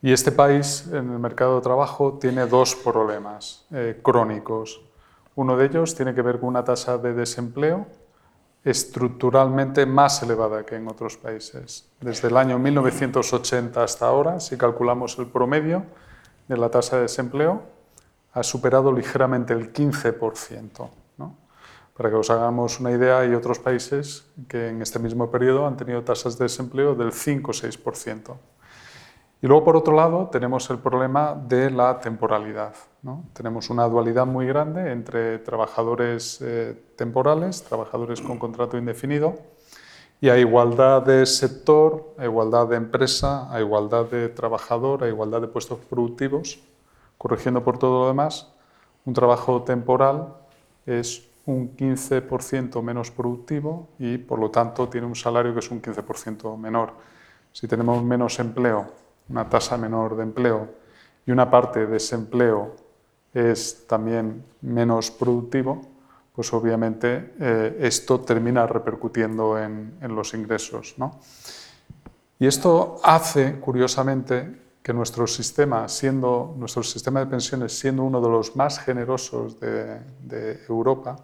Y 0.00 0.14
este 0.14 0.32
país 0.32 0.86
en 0.90 1.12
el 1.12 1.18
mercado 1.18 1.56
de 1.56 1.60
trabajo 1.60 2.16
tiene 2.18 2.46
dos 2.46 2.74
problemas 2.74 3.66
eh, 3.70 4.00
crónicos. 4.02 4.80
Uno 5.34 5.58
de 5.58 5.66
ellos 5.66 5.94
tiene 5.94 6.14
que 6.14 6.22
ver 6.22 6.40
con 6.40 6.48
una 6.48 6.64
tasa 6.64 6.96
de 6.96 7.12
desempleo 7.12 7.86
estructuralmente 8.64 9.84
más 9.84 10.22
elevada 10.22 10.64
que 10.64 10.76
en 10.76 10.88
otros 10.88 11.16
países. 11.18 11.86
Desde 12.00 12.28
el 12.28 12.36
año 12.36 12.58
1980 12.58 13.82
hasta 13.82 14.06
ahora, 14.06 14.40
si 14.40 14.56
calculamos 14.56 15.18
el 15.18 15.26
promedio 15.26 15.84
de 16.48 16.56
la 16.56 16.70
tasa 16.70 16.96
de 16.96 17.02
desempleo, 17.02 17.62
ha 18.32 18.42
superado 18.42 18.90
ligeramente 18.92 19.52
el 19.52 19.72
15%. 19.72 20.88
Para 21.96 22.10
que 22.10 22.16
os 22.16 22.28
hagamos 22.28 22.80
una 22.80 22.90
idea, 22.90 23.20
hay 23.20 23.34
otros 23.34 23.60
países 23.60 24.26
que 24.48 24.68
en 24.68 24.82
este 24.82 24.98
mismo 24.98 25.30
periodo 25.30 25.64
han 25.64 25.76
tenido 25.76 26.02
tasas 26.02 26.36
de 26.36 26.46
desempleo 26.46 26.96
del 26.96 27.12
5 27.12 27.50
o 27.52 27.54
6%. 27.54 28.36
Y 29.44 29.46
luego, 29.46 29.62
por 29.62 29.76
otro 29.76 29.94
lado, 29.94 30.30
tenemos 30.32 30.70
el 30.70 30.78
problema 30.78 31.34
de 31.34 31.70
la 31.70 32.00
temporalidad. 32.00 32.74
Tenemos 33.34 33.68
una 33.68 33.86
dualidad 33.86 34.24
muy 34.24 34.46
grande 34.46 34.90
entre 34.90 35.38
trabajadores 35.40 36.40
eh, 36.40 36.74
temporales, 36.96 37.62
trabajadores 37.62 38.22
con 38.22 38.38
contrato 38.38 38.78
indefinido, 38.78 39.34
y 40.18 40.30
a 40.30 40.38
igualdad 40.38 41.02
de 41.02 41.26
sector, 41.26 42.14
a 42.16 42.24
igualdad 42.24 42.68
de 42.68 42.76
empresa, 42.76 43.54
a 43.54 43.60
igualdad 43.60 44.06
de 44.06 44.30
trabajador, 44.30 45.04
a 45.04 45.08
igualdad 45.08 45.42
de 45.42 45.48
puestos 45.48 45.78
productivos, 45.78 46.58
corrigiendo 47.18 47.62
por 47.62 47.76
todo 47.76 48.00
lo 48.00 48.08
demás, 48.08 48.50
un 49.04 49.12
trabajo 49.12 49.62
temporal 49.62 50.36
es 50.86 51.28
un 51.44 51.76
15% 51.76 52.82
menos 52.82 53.10
productivo 53.10 53.88
y 53.98 54.16
por 54.16 54.38
lo 54.38 54.50
tanto 54.50 54.88
tiene 54.88 55.06
un 55.06 55.14
salario 55.14 55.52
que 55.52 55.58
es 55.58 55.70
un 55.70 55.82
15% 55.82 56.56
menor. 56.56 56.94
Si 57.52 57.68
tenemos 57.68 58.02
menos 58.02 58.38
empleo 58.38 59.03
una 59.28 59.48
tasa 59.48 59.76
menor 59.76 60.16
de 60.16 60.22
empleo 60.22 60.68
y 61.26 61.30
una 61.30 61.50
parte 61.50 61.86
de 61.86 61.96
ese 61.96 62.14
empleo 62.14 62.76
es 63.32 63.86
también 63.86 64.44
menos 64.60 65.10
productivo, 65.10 65.80
pues 66.34 66.52
obviamente 66.52 67.34
eh, 67.40 67.76
esto 67.80 68.20
termina 68.20 68.66
repercutiendo 68.66 69.58
en, 69.58 69.96
los 70.08 70.34
ingresos. 70.34 70.94
Y 72.38 72.46
esto 72.46 73.00
hace, 73.02 73.58
curiosamente, 73.60 74.62
que 74.82 74.92
nuestro 74.92 75.26
sistema, 75.26 75.88
siendo, 75.88 76.54
nuestro 76.58 76.82
sistema 76.82 77.20
de 77.20 77.26
pensiones 77.26 77.78
siendo 77.78 78.02
uno 78.02 78.20
de 78.20 78.28
los 78.28 78.54
más 78.54 78.78
generosos 78.78 79.58
de, 79.58 80.00
de 80.20 80.60
Europa, 80.68 81.16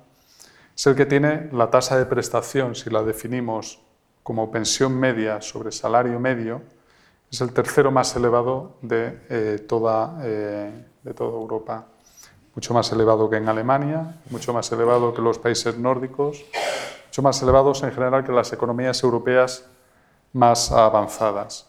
es 0.74 0.86
el 0.86 0.94
que 0.94 1.06
tiene 1.06 1.50
la 1.52 1.70
tasa 1.70 1.98
de 1.98 2.06
prestación, 2.06 2.74
si 2.74 2.88
la 2.88 3.02
definimos 3.02 3.80
como 4.22 4.50
pensión 4.50 4.98
media 4.98 5.42
sobre 5.42 5.72
salario 5.72 6.18
medio, 6.18 6.62
es 7.30 7.40
el 7.40 7.52
tercero 7.52 7.90
más 7.92 8.14
elevado 8.16 8.78
de, 8.82 9.20
eh, 9.28 9.58
toda, 9.68 10.18
eh, 10.22 10.86
de 11.02 11.14
toda 11.14 11.30
Europa. 11.30 11.86
Mucho 12.54 12.74
más 12.74 12.90
elevado 12.90 13.30
que 13.30 13.36
en 13.36 13.48
Alemania, 13.48 14.16
mucho 14.30 14.52
más 14.52 14.70
elevado 14.72 15.14
que 15.14 15.22
los 15.22 15.38
países 15.38 15.78
nórdicos, 15.78 16.44
mucho 17.06 17.22
más 17.22 17.40
elevados 17.42 17.82
en 17.84 17.92
general 17.92 18.24
que 18.24 18.32
las 18.32 18.52
economías 18.52 19.02
europeas 19.04 19.64
más 20.32 20.72
avanzadas. 20.72 21.68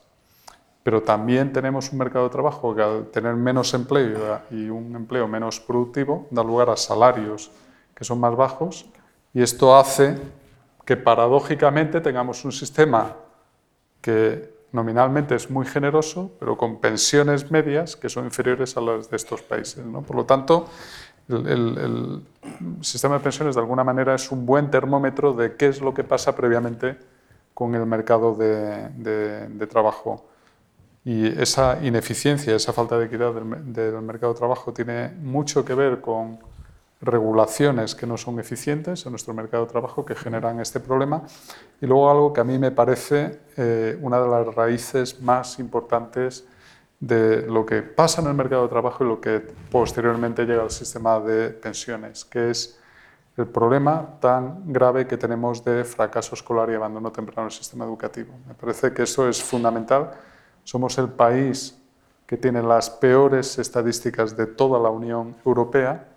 Pero 0.83 1.03
también 1.03 1.53
tenemos 1.53 1.91
un 1.91 1.99
mercado 1.99 2.25
de 2.25 2.31
trabajo 2.31 2.73
que 2.75 2.81
al 2.81 3.05
tener 3.11 3.35
menos 3.35 3.71
empleo 3.75 4.41
y 4.49 4.67
un 4.69 4.95
empleo 4.95 5.27
menos 5.27 5.59
productivo 5.59 6.27
da 6.31 6.43
lugar 6.43 6.71
a 6.71 6.75
salarios 6.75 7.51
que 7.93 8.03
son 8.03 8.19
más 8.19 8.35
bajos 8.35 8.87
y 9.31 9.43
esto 9.43 9.75
hace 9.77 10.17
que 10.85 10.97
paradójicamente 10.97 12.01
tengamos 12.01 12.43
un 12.43 12.51
sistema 12.51 13.15
que 14.01 14.50
nominalmente 14.71 15.35
es 15.35 15.49
muy 15.49 15.65
generoso, 15.65 16.31
pero 16.39 16.57
con 16.57 16.79
pensiones 16.79 17.51
medias 17.51 17.95
que 17.95 18.09
son 18.09 18.25
inferiores 18.25 18.77
a 18.77 18.81
las 18.81 19.09
de 19.09 19.17
estos 19.17 19.41
países. 19.41 19.83
Por 20.05 20.15
lo 20.15 20.25
tanto, 20.25 20.67
el, 21.27 22.23
sistema 22.81 23.15
de 23.15 23.21
pensiones 23.21 23.55
de 23.55 23.61
alguna 23.61 23.83
manera 23.83 24.15
es 24.15 24.31
un 24.31 24.45
buen 24.45 24.69
termómetro 24.69 25.33
de 25.33 25.55
qué 25.55 25.67
es 25.67 25.81
lo 25.81 25.93
que 25.93 26.03
pasa 26.03 26.35
previamente 26.35 26.97
con 27.53 27.75
el 27.75 27.85
mercado 27.85 28.35
de, 28.35 29.67
trabajo. 29.69 30.25
Y 31.03 31.27
esa 31.41 31.83
ineficiencia, 31.83 32.55
esa 32.55 32.73
falta 32.73 32.97
de 32.97 33.05
equidad 33.05 33.33
del 33.33 34.01
mercado 34.01 34.33
de 34.33 34.39
trabajo 34.39 34.73
tiene 34.73 35.09
mucho 35.21 35.65
que 35.65 35.73
ver 35.73 36.01
con 36.01 36.39
regulaciones 37.01 37.95
que 37.95 38.05
no 38.05 38.17
son 38.17 38.39
eficientes 38.39 39.05
en 39.05 39.11
nuestro 39.11 39.33
mercado 39.33 39.65
de 39.65 39.71
trabajo 39.71 40.05
que 40.05 40.15
generan 40.15 40.59
este 40.59 40.79
problema. 40.79 41.23
Y 41.81 41.87
luego 41.87 42.09
algo 42.11 42.33
que 42.33 42.41
a 42.41 42.43
mí 42.43 42.59
me 42.59 42.71
parece 42.71 43.39
eh, 43.57 43.97
una 44.01 44.21
de 44.21 44.29
las 44.29 44.53
raíces 44.53 45.19
más 45.21 45.59
importantes 45.59 46.45
de 46.99 47.47
lo 47.47 47.65
que 47.65 47.81
pasa 47.81 48.21
en 48.21 48.27
el 48.27 48.35
mercado 48.35 48.63
de 48.63 48.69
trabajo 48.69 49.03
y 49.03 49.07
lo 49.07 49.19
que 49.19 49.39
posteriormente 49.71 50.45
llega 50.45 50.61
al 50.61 50.69
sistema 50.69 51.19
de 51.19 51.49
pensiones, 51.49 52.23
que 52.23 52.51
es 52.51 52.79
el 53.35 53.47
problema 53.47 54.19
tan 54.19 54.71
grave 54.71 55.07
que 55.07 55.17
tenemos 55.17 55.65
de 55.65 55.83
fracaso 55.83 56.35
escolar 56.35 56.69
y 56.69 56.75
abandono 56.75 57.11
temprano 57.11 57.49
del 57.49 57.57
sistema 57.57 57.85
educativo. 57.85 58.33
Me 58.47 58.53
parece 58.53 58.93
que 58.93 59.03
eso 59.03 59.27
es 59.27 59.41
fundamental. 59.41 60.11
Somos 60.63 60.95
el 60.99 61.09
país 61.09 61.75
que 62.27 62.37
tiene 62.37 62.61
las 62.61 62.91
peores 62.91 63.57
estadísticas 63.57 64.37
de 64.37 64.45
toda 64.45 64.79
la 64.79 64.89
Unión 64.89 65.35
Europea 65.43 66.10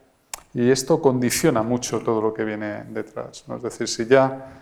y 0.55 0.71
esto 0.71 1.03
condiciona 1.03 1.63
mucho 1.63 2.01
todo 2.01 2.23
lo 2.23 2.33
que 2.33 2.45
viene 2.45 2.85
detrás. 2.85 3.45
Es 3.49 3.63
decir, 3.63 3.89
si 3.89 4.07
ya, 4.07 4.61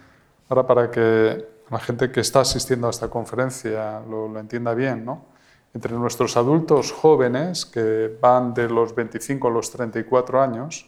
ahora 0.49 0.66
para 0.66 0.90
que 0.90 1.46
la 1.70 1.78
gente 1.78 2.11
que 2.11 2.20
está 2.20 2.40
asistiendo 2.40 2.87
a 2.87 2.90
esta 2.90 3.08
conferencia 3.08 4.00
lo, 4.00 4.38
entienda 4.38 4.75
bien, 4.75 5.04
¿no? 5.04 5.26
entre 5.75 5.94
nuestros 5.94 6.37
adultos 6.37 6.92
jóvenes 6.92 7.64
que 7.64 8.14
van 8.20 8.52
de 8.52 8.68
los 8.68 8.94
25 8.94 9.49
a 9.49 9.50
los 9.50 9.70
34 9.70 10.42
años, 10.42 10.87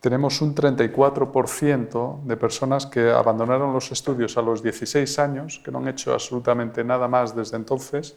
tenemos 0.00 0.40
un 0.40 0.54
34% 0.56 2.22
de 2.24 2.36
personas 2.36 2.86
que 2.86 3.10
abandonaron 3.10 3.72
los 3.72 3.92
estudios 3.92 4.36
a 4.36 4.42
los 4.42 4.60
16 4.60 5.18
años, 5.20 5.60
que 5.64 5.70
no 5.70 5.78
han 5.78 5.86
hecho 5.86 6.12
absolutamente 6.12 6.82
nada 6.82 7.06
más 7.06 7.36
desde 7.36 7.56
entonces, 7.56 8.16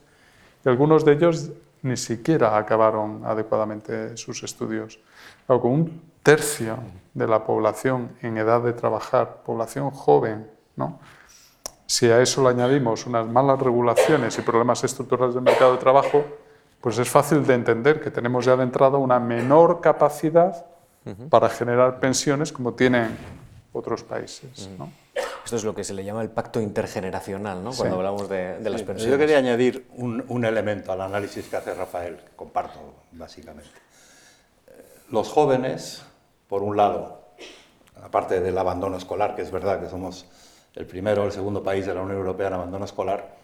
y 0.65 0.69
algunos 0.69 1.05
de 1.05 1.13
ellos 1.13 1.51
ni 1.83 1.97
siquiera 1.97 2.57
acabaron 2.57 3.23
adecuadamente 3.23 4.17
sus 4.17 4.41
estudios. 4.41 4.99
Con 5.47 5.71
un 5.71 6.01
tercio 6.23 6.77
de 7.13 7.27
la 7.27 7.45
población 7.45 8.11
en 8.21 8.37
edad 8.37 8.61
de 8.61 8.73
trabajar, 8.73 9.43
población 9.45 9.91
joven, 9.91 10.49
¿no? 10.75 10.99
si 11.87 12.07
a 12.07 12.21
eso 12.21 12.43
le 12.43 12.49
añadimos 12.49 13.05
unas 13.05 13.27
malas 13.27 13.59
regulaciones 13.59 14.37
y 14.37 14.41
problemas 14.41 14.83
estructurales 14.83 15.35
del 15.35 15.43
mercado 15.43 15.73
de 15.73 15.77
trabajo, 15.77 16.23
pues 16.81 16.97
es 16.97 17.09
fácil 17.09 17.45
de 17.45 17.53
entender 17.53 18.01
que 18.01 18.11
tenemos 18.11 18.45
ya 18.45 18.55
de 18.55 18.63
entrada 18.63 18.97
una 18.97 19.19
menor 19.19 19.81
capacidad 19.81 20.65
para 21.29 21.49
generar 21.49 21.99
pensiones 21.99 22.51
como 22.51 22.73
tienen 22.73 23.15
otros 23.71 24.03
países. 24.03 24.69
¿no? 24.77 24.91
Esto 25.43 25.55
es 25.57 25.63
lo 25.63 25.75
que 25.75 25.83
se 25.83 25.93
le 25.93 26.03
llama 26.03 26.23
el 26.23 26.29
pacto 26.29 26.59
intergeneracional, 26.59 27.63
¿no? 27.63 27.71
cuando 27.71 27.97
hablamos 27.97 28.27
de, 28.27 28.57
las 28.63 28.81
pensiones. 28.81 29.11
Yo 29.11 29.17
quería 29.17 29.37
añadir 29.37 29.85
un, 29.95 30.45
elemento 30.45 30.91
al 30.91 31.01
análisis 31.01 31.47
que 31.47 31.55
hace 31.55 31.73
Rafael, 31.75 32.17
que 32.17 32.35
comparto 32.35 32.79
básicamente. 33.11 33.69
Los 35.11 35.29
jóvenes, 35.29 36.01
por 36.49 36.63
un 36.63 36.77
lado, 36.77 37.21
aparte 38.01 38.39
del 38.39 38.57
abandono 38.57 38.97
escolar, 38.97 39.35
que 39.35 39.43
es 39.43 39.51
verdad 39.51 39.79
que 39.79 39.87
somos 39.87 40.25
el 40.73 40.87
primero 40.87 41.21
o 41.21 41.25
el 41.25 41.31
segundo 41.31 41.61
país 41.61 41.85
de 41.85 41.93
la 41.93 42.01
Unión 42.01 42.17
Europea 42.17 42.47
en 42.47 42.53
abandono 42.53 42.85
escolar, 42.85 43.35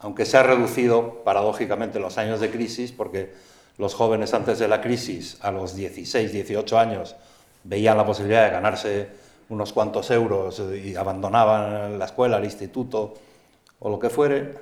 aunque 0.00 0.26
se 0.26 0.36
ha 0.36 0.42
reducido 0.42 1.22
paradójicamente 1.22 1.98
en 1.98 2.02
los 2.02 2.18
años 2.18 2.40
de 2.40 2.50
crisis, 2.50 2.90
porque 2.90 3.32
los 3.76 3.94
jóvenes 3.94 4.34
antes 4.34 4.58
de 4.58 4.66
la 4.66 4.80
crisis, 4.80 5.38
a 5.40 5.52
los 5.52 5.76
16, 5.76 6.32
18 6.32 6.78
años, 6.78 7.14
veían 7.62 7.96
la 7.96 8.04
posibilidad 8.04 8.46
de 8.46 8.50
ganarse 8.50 9.08
unos 9.50 9.72
cuantos 9.72 10.10
euros 10.10 10.60
y 10.60 10.96
abandonaban 10.96 11.96
la 11.96 12.06
escuela, 12.06 12.38
el 12.38 12.44
instituto 12.44 13.14
o 13.78 13.88
lo 13.88 14.00
que 14.00 14.10
fuere. 14.10 14.52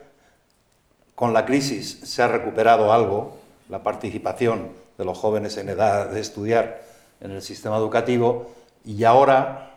Con 1.14 1.32
la 1.32 1.46
crisis 1.46 1.98
se 2.04 2.22
ha 2.22 2.28
recuperado 2.28 2.92
algo, 2.92 3.38
la 3.70 3.82
participación 3.82 4.85
de 4.98 5.04
los 5.04 5.18
jóvenes 5.18 5.56
en 5.56 5.68
edad 5.68 6.10
de 6.10 6.20
estudiar 6.20 6.82
en 7.20 7.30
el 7.30 7.42
sistema 7.42 7.76
educativo 7.76 8.50
y 8.84 9.04
ahora 9.04 9.70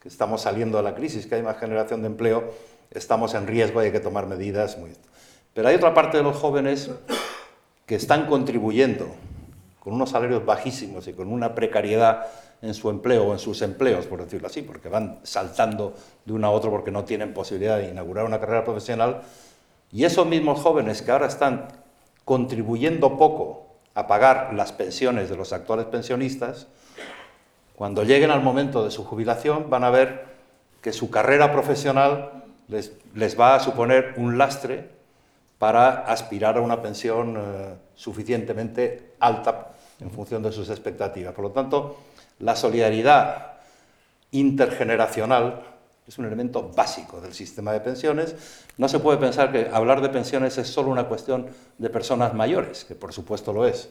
que 0.00 0.08
estamos 0.08 0.42
saliendo 0.42 0.78
de 0.78 0.84
la 0.84 0.94
crisis, 0.94 1.26
que 1.26 1.36
hay 1.36 1.42
más 1.42 1.58
generación 1.58 2.02
de 2.02 2.06
empleo, 2.06 2.52
estamos 2.90 3.34
en 3.34 3.46
riesgo 3.46 3.82
y 3.82 3.86
hay 3.86 3.92
que 3.92 4.00
tomar 4.00 4.26
medidas. 4.26 4.78
Muy... 4.78 4.92
Pero 5.54 5.68
hay 5.68 5.74
otra 5.76 5.94
parte 5.94 6.16
de 6.16 6.22
los 6.22 6.36
jóvenes 6.36 6.90
que 7.86 7.94
están 7.94 8.26
contribuyendo 8.26 9.08
con 9.80 9.94
unos 9.94 10.10
salarios 10.10 10.44
bajísimos 10.44 11.08
y 11.08 11.12
con 11.12 11.32
una 11.32 11.54
precariedad 11.54 12.26
en 12.60 12.74
su 12.74 12.90
empleo 12.90 13.26
o 13.26 13.32
en 13.32 13.38
sus 13.38 13.62
empleos, 13.62 14.06
por 14.06 14.22
decirlo 14.22 14.48
así, 14.48 14.62
porque 14.62 14.88
van 14.88 15.20
saltando 15.22 15.94
de 16.24 16.32
uno 16.32 16.46
a 16.46 16.50
otro 16.50 16.70
porque 16.70 16.90
no 16.90 17.04
tienen 17.04 17.32
posibilidad 17.32 17.78
de 17.78 17.88
inaugurar 17.88 18.24
una 18.24 18.40
carrera 18.40 18.64
profesional. 18.64 19.22
Y 19.90 20.04
esos 20.04 20.26
mismos 20.26 20.60
jóvenes 20.60 21.02
que 21.02 21.10
ahora 21.10 21.26
están 21.26 21.68
contribuyendo 22.24 23.16
poco 23.16 23.67
a 23.98 24.06
pagar 24.06 24.54
las 24.54 24.70
pensiones 24.70 25.28
de 25.28 25.36
los 25.36 25.52
actuales 25.52 25.86
pensionistas, 25.86 26.68
cuando 27.74 28.04
lleguen 28.04 28.30
al 28.30 28.40
momento 28.40 28.84
de 28.84 28.92
su 28.92 29.04
jubilación 29.04 29.70
van 29.70 29.82
a 29.82 29.90
ver 29.90 30.24
que 30.80 30.92
su 30.92 31.10
carrera 31.10 31.50
profesional 31.50 32.44
les, 32.68 32.92
les 33.16 33.38
va 33.38 33.56
a 33.56 33.60
suponer 33.60 34.14
un 34.16 34.38
lastre 34.38 34.88
para 35.58 36.04
aspirar 36.04 36.58
a 36.58 36.60
una 36.60 36.80
pensión 36.80 37.38
eh, 37.38 37.74
suficientemente 37.96 39.14
alta 39.18 39.72
en 39.98 40.12
función 40.12 40.44
de 40.44 40.52
sus 40.52 40.70
expectativas. 40.70 41.34
Por 41.34 41.46
lo 41.46 41.50
tanto, 41.50 41.98
la 42.38 42.54
solidaridad 42.54 43.54
intergeneracional 44.30 45.62
es 46.08 46.16
un 46.16 46.24
elemento 46.24 46.72
básico 46.74 47.20
del 47.20 47.34
sistema 47.34 47.70
de 47.72 47.80
pensiones. 47.80 48.34
No 48.78 48.88
se 48.88 48.98
puede 48.98 49.18
pensar 49.18 49.52
que 49.52 49.68
hablar 49.70 50.00
de 50.00 50.08
pensiones 50.08 50.56
es 50.56 50.66
solo 50.66 50.90
una 50.90 51.04
cuestión 51.04 51.48
de 51.76 51.90
personas 51.90 52.32
mayores, 52.32 52.86
que 52.86 52.94
por 52.94 53.12
supuesto 53.12 53.52
lo 53.52 53.66
es. 53.66 53.90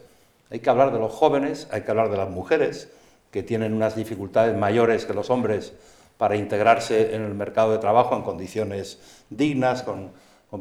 Hay 0.50 0.60
que 0.60 0.70
hablar 0.70 0.92
de 0.92 0.98
los 0.98 1.14
jóvenes, 1.14 1.68
hay 1.72 1.82
que 1.84 1.92
hablar 1.92 2.10
de 2.10 2.18
las 2.18 2.30
mujeres, 2.30 2.90
que 3.30 3.44
tienen 3.44 3.74
unas 3.74 3.96
dificultades 3.96 4.58
mayores 4.58 5.06
que 5.06 5.14
los 5.14 5.30
hombres 5.30 5.74
para 6.18 6.36
integrarse 6.36 7.14
en 7.14 7.22
el 7.22 7.36
mercado 7.36 7.72
de 7.72 7.78
trabajo 7.78 8.16
en 8.16 8.24
condiciones 8.24 8.98
dignas, 9.30 9.84
con, 9.84 10.12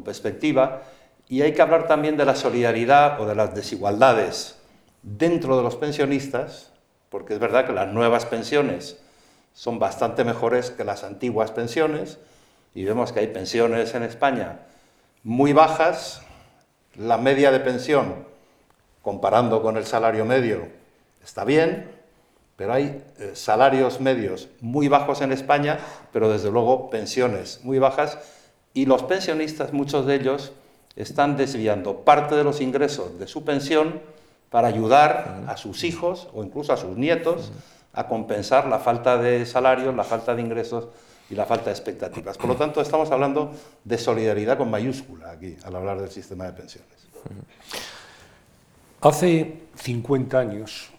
perspectiva. 0.03 0.83
Y 1.27 1.41
hay 1.41 1.53
que 1.53 1.61
hablar 1.63 1.87
también 1.87 2.17
de 2.17 2.25
la 2.25 2.35
solidaridad 2.35 3.19
o 3.19 3.25
de 3.25 3.33
las 3.33 3.55
desigualdades 3.55 4.59
dentro 5.01 5.57
de 5.57 5.63
los 5.63 5.75
pensionistas, 5.75 6.71
porque 7.09 7.33
es 7.33 7.39
verdad 7.39 7.65
que 7.65 7.73
las 7.73 7.91
nuevas 7.91 8.27
pensiones 8.27 8.97
son 9.57 9.79
bastante 9.79 10.23
mejores 10.23 10.69
que 10.69 10.83
las 10.83 11.03
antiguas 11.03 11.49
pensiones, 11.49 12.19
y 12.75 12.83
vemos 12.83 13.11
que 13.11 13.21
hay 13.21 13.27
pensiones 13.27 13.95
en 13.95 14.03
España 14.03 14.59
muy 15.23 15.51
bajas, 15.51 16.21
la 16.93 17.17
media 17.17 17.51
de 17.51 17.59
pensión, 17.59 18.27
comparando 19.01 19.63
con 19.63 19.75
el 19.75 19.87
salario 19.87 20.25
medio, 20.25 20.67
está 21.23 21.43
bien, 21.43 21.89
pero 22.55 22.73
hay 22.73 23.03
eh, 23.17 23.31
salarios 23.33 23.99
medios 23.99 24.47
muy 24.61 24.89
bajos 24.89 25.21
en 25.21 25.31
España, 25.31 25.79
pero 26.13 26.31
desde 26.31 26.51
luego 26.51 26.91
pensiones 26.91 27.59
muy 27.63 27.79
bajas, 27.79 28.19
y 28.75 28.85
los 28.85 29.01
pensionistas, 29.01 29.73
muchos 29.73 30.05
de 30.05 30.15
ellos, 30.17 30.51
están 30.95 31.35
desviando 31.35 32.01
parte 32.01 32.35
de 32.35 32.43
los 32.43 32.61
ingresos 32.61 33.17
de 33.17 33.25
su 33.25 33.43
pensión 33.43 34.01
para 34.51 34.67
ayudar 34.67 35.45
a 35.47 35.57
sus 35.57 35.83
hijos 35.83 36.27
o 36.35 36.43
incluso 36.43 36.73
a 36.73 36.77
sus 36.77 36.95
nietos 36.95 37.51
a 37.93 38.07
compensar 38.07 38.67
la 38.67 38.79
falta 38.79 39.17
de 39.17 39.45
salarios, 39.45 39.95
la 39.95 40.03
falta 40.03 40.35
de 40.35 40.41
ingresos 40.41 40.87
y 41.29 41.35
la 41.35 41.45
falta 41.45 41.65
de 41.65 41.71
expectativas. 41.71 42.37
Por 42.37 42.47
lo 42.47 42.55
tanto, 42.55 42.81
estamos 42.81 43.11
hablando 43.11 43.51
de 43.83 43.97
solidaridad 43.97 44.57
con 44.57 44.69
mayúscula 44.69 45.31
aquí, 45.31 45.57
al 45.63 45.75
hablar 45.75 45.99
del 45.99 46.09
sistema 46.09 46.45
de 46.45 46.53
pensiones. 46.53 47.07
Hace 49.01 49.61
50 49.75 50.39
años, 50.39 50.89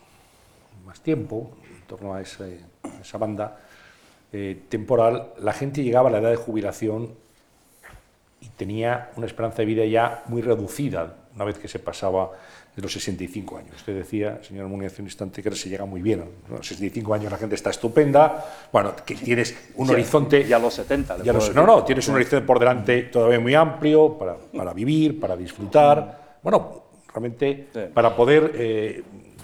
más 0.84 1.00
tiempo, 1.00 1.50
en 1.68 1.86
torno 1.86 2.14
a, 2.14 2.20
esa 2.20 3.18
banda 3.18 3.58
eh, 4.32 4.62
temporal, 4.68 5.32
la 5.38 5.52
gente 5.52 5.82
llegaba 5.82 6.08
a 6.08 6.12
la 6.12 6.18
edad 6.18 6.30
de 6.30 6.36
jubilación 6.36 7.14
y 8.40 8.48
tenía 8.50 9.10
una 9.16 9.26
esperanza 9.26 9.58
de 9.58 9.66
vida 9.66 9.84
ya 9.84 10.22
muy 10.26 10.42
reducida 10.42 11.14
una 11.34 11.44
vez 11.44 11.58
que 11.58 11.68
se 11.68 11.78
pasaba 11.78 12.32
de 12.78 12.82
los 12.82 12.92
65 12.92 13.58
años. 13.58 13.74
Usted 13.74 13.96
decía, 13.96 14.38
señor 14.40 14.68
Muniz, 14.68 14.92
hace 14.92 15.02
un 15.02 15.08
instante 15.08 15.42
que 15.42 15.50
se 15.56 15.68
llega 15.68 15.84
muy 15.84 16.00
bien. 16.00 16.22
A 16.48 16.58
los 16.58 16.66
65 16.68 17.12
años 17.12 17.32
la 17.32 17.36
gente 17.36 17.56
está 17.56 17.70
estupenda. 17.70 18.44
Bueno, 18.72 18.94
que 19.04 19.16
tienes 19.16 19.72
un 19.74 19.90
horizonte... 19.90 20.46
Ya 20.46 20.60
los 20.60 20.74
70. 20.74 21.24
Ya 21.24 21.32
no, 21.32 21.66
no, 21.66 21.82
tienes 21.82 22.06
un 22.06 22.14
horizonte 22.14 22.46
por 22.46 22.60
delante 22.60 23.02
todavía 23.02 23.40
muy 23.40 23.52
amplio 23.56 24.16
para, 24.16 24.36
para 24.36 24.72
vivir, 24.72 25.18
para 25.18 25.36
disfrutar. 25.36 26.38
Bueno, 26.40 26.84
realmente 27.08 27.66
para 27.92 28.14
poder 28.14 28.52
eh, 28.54 29.02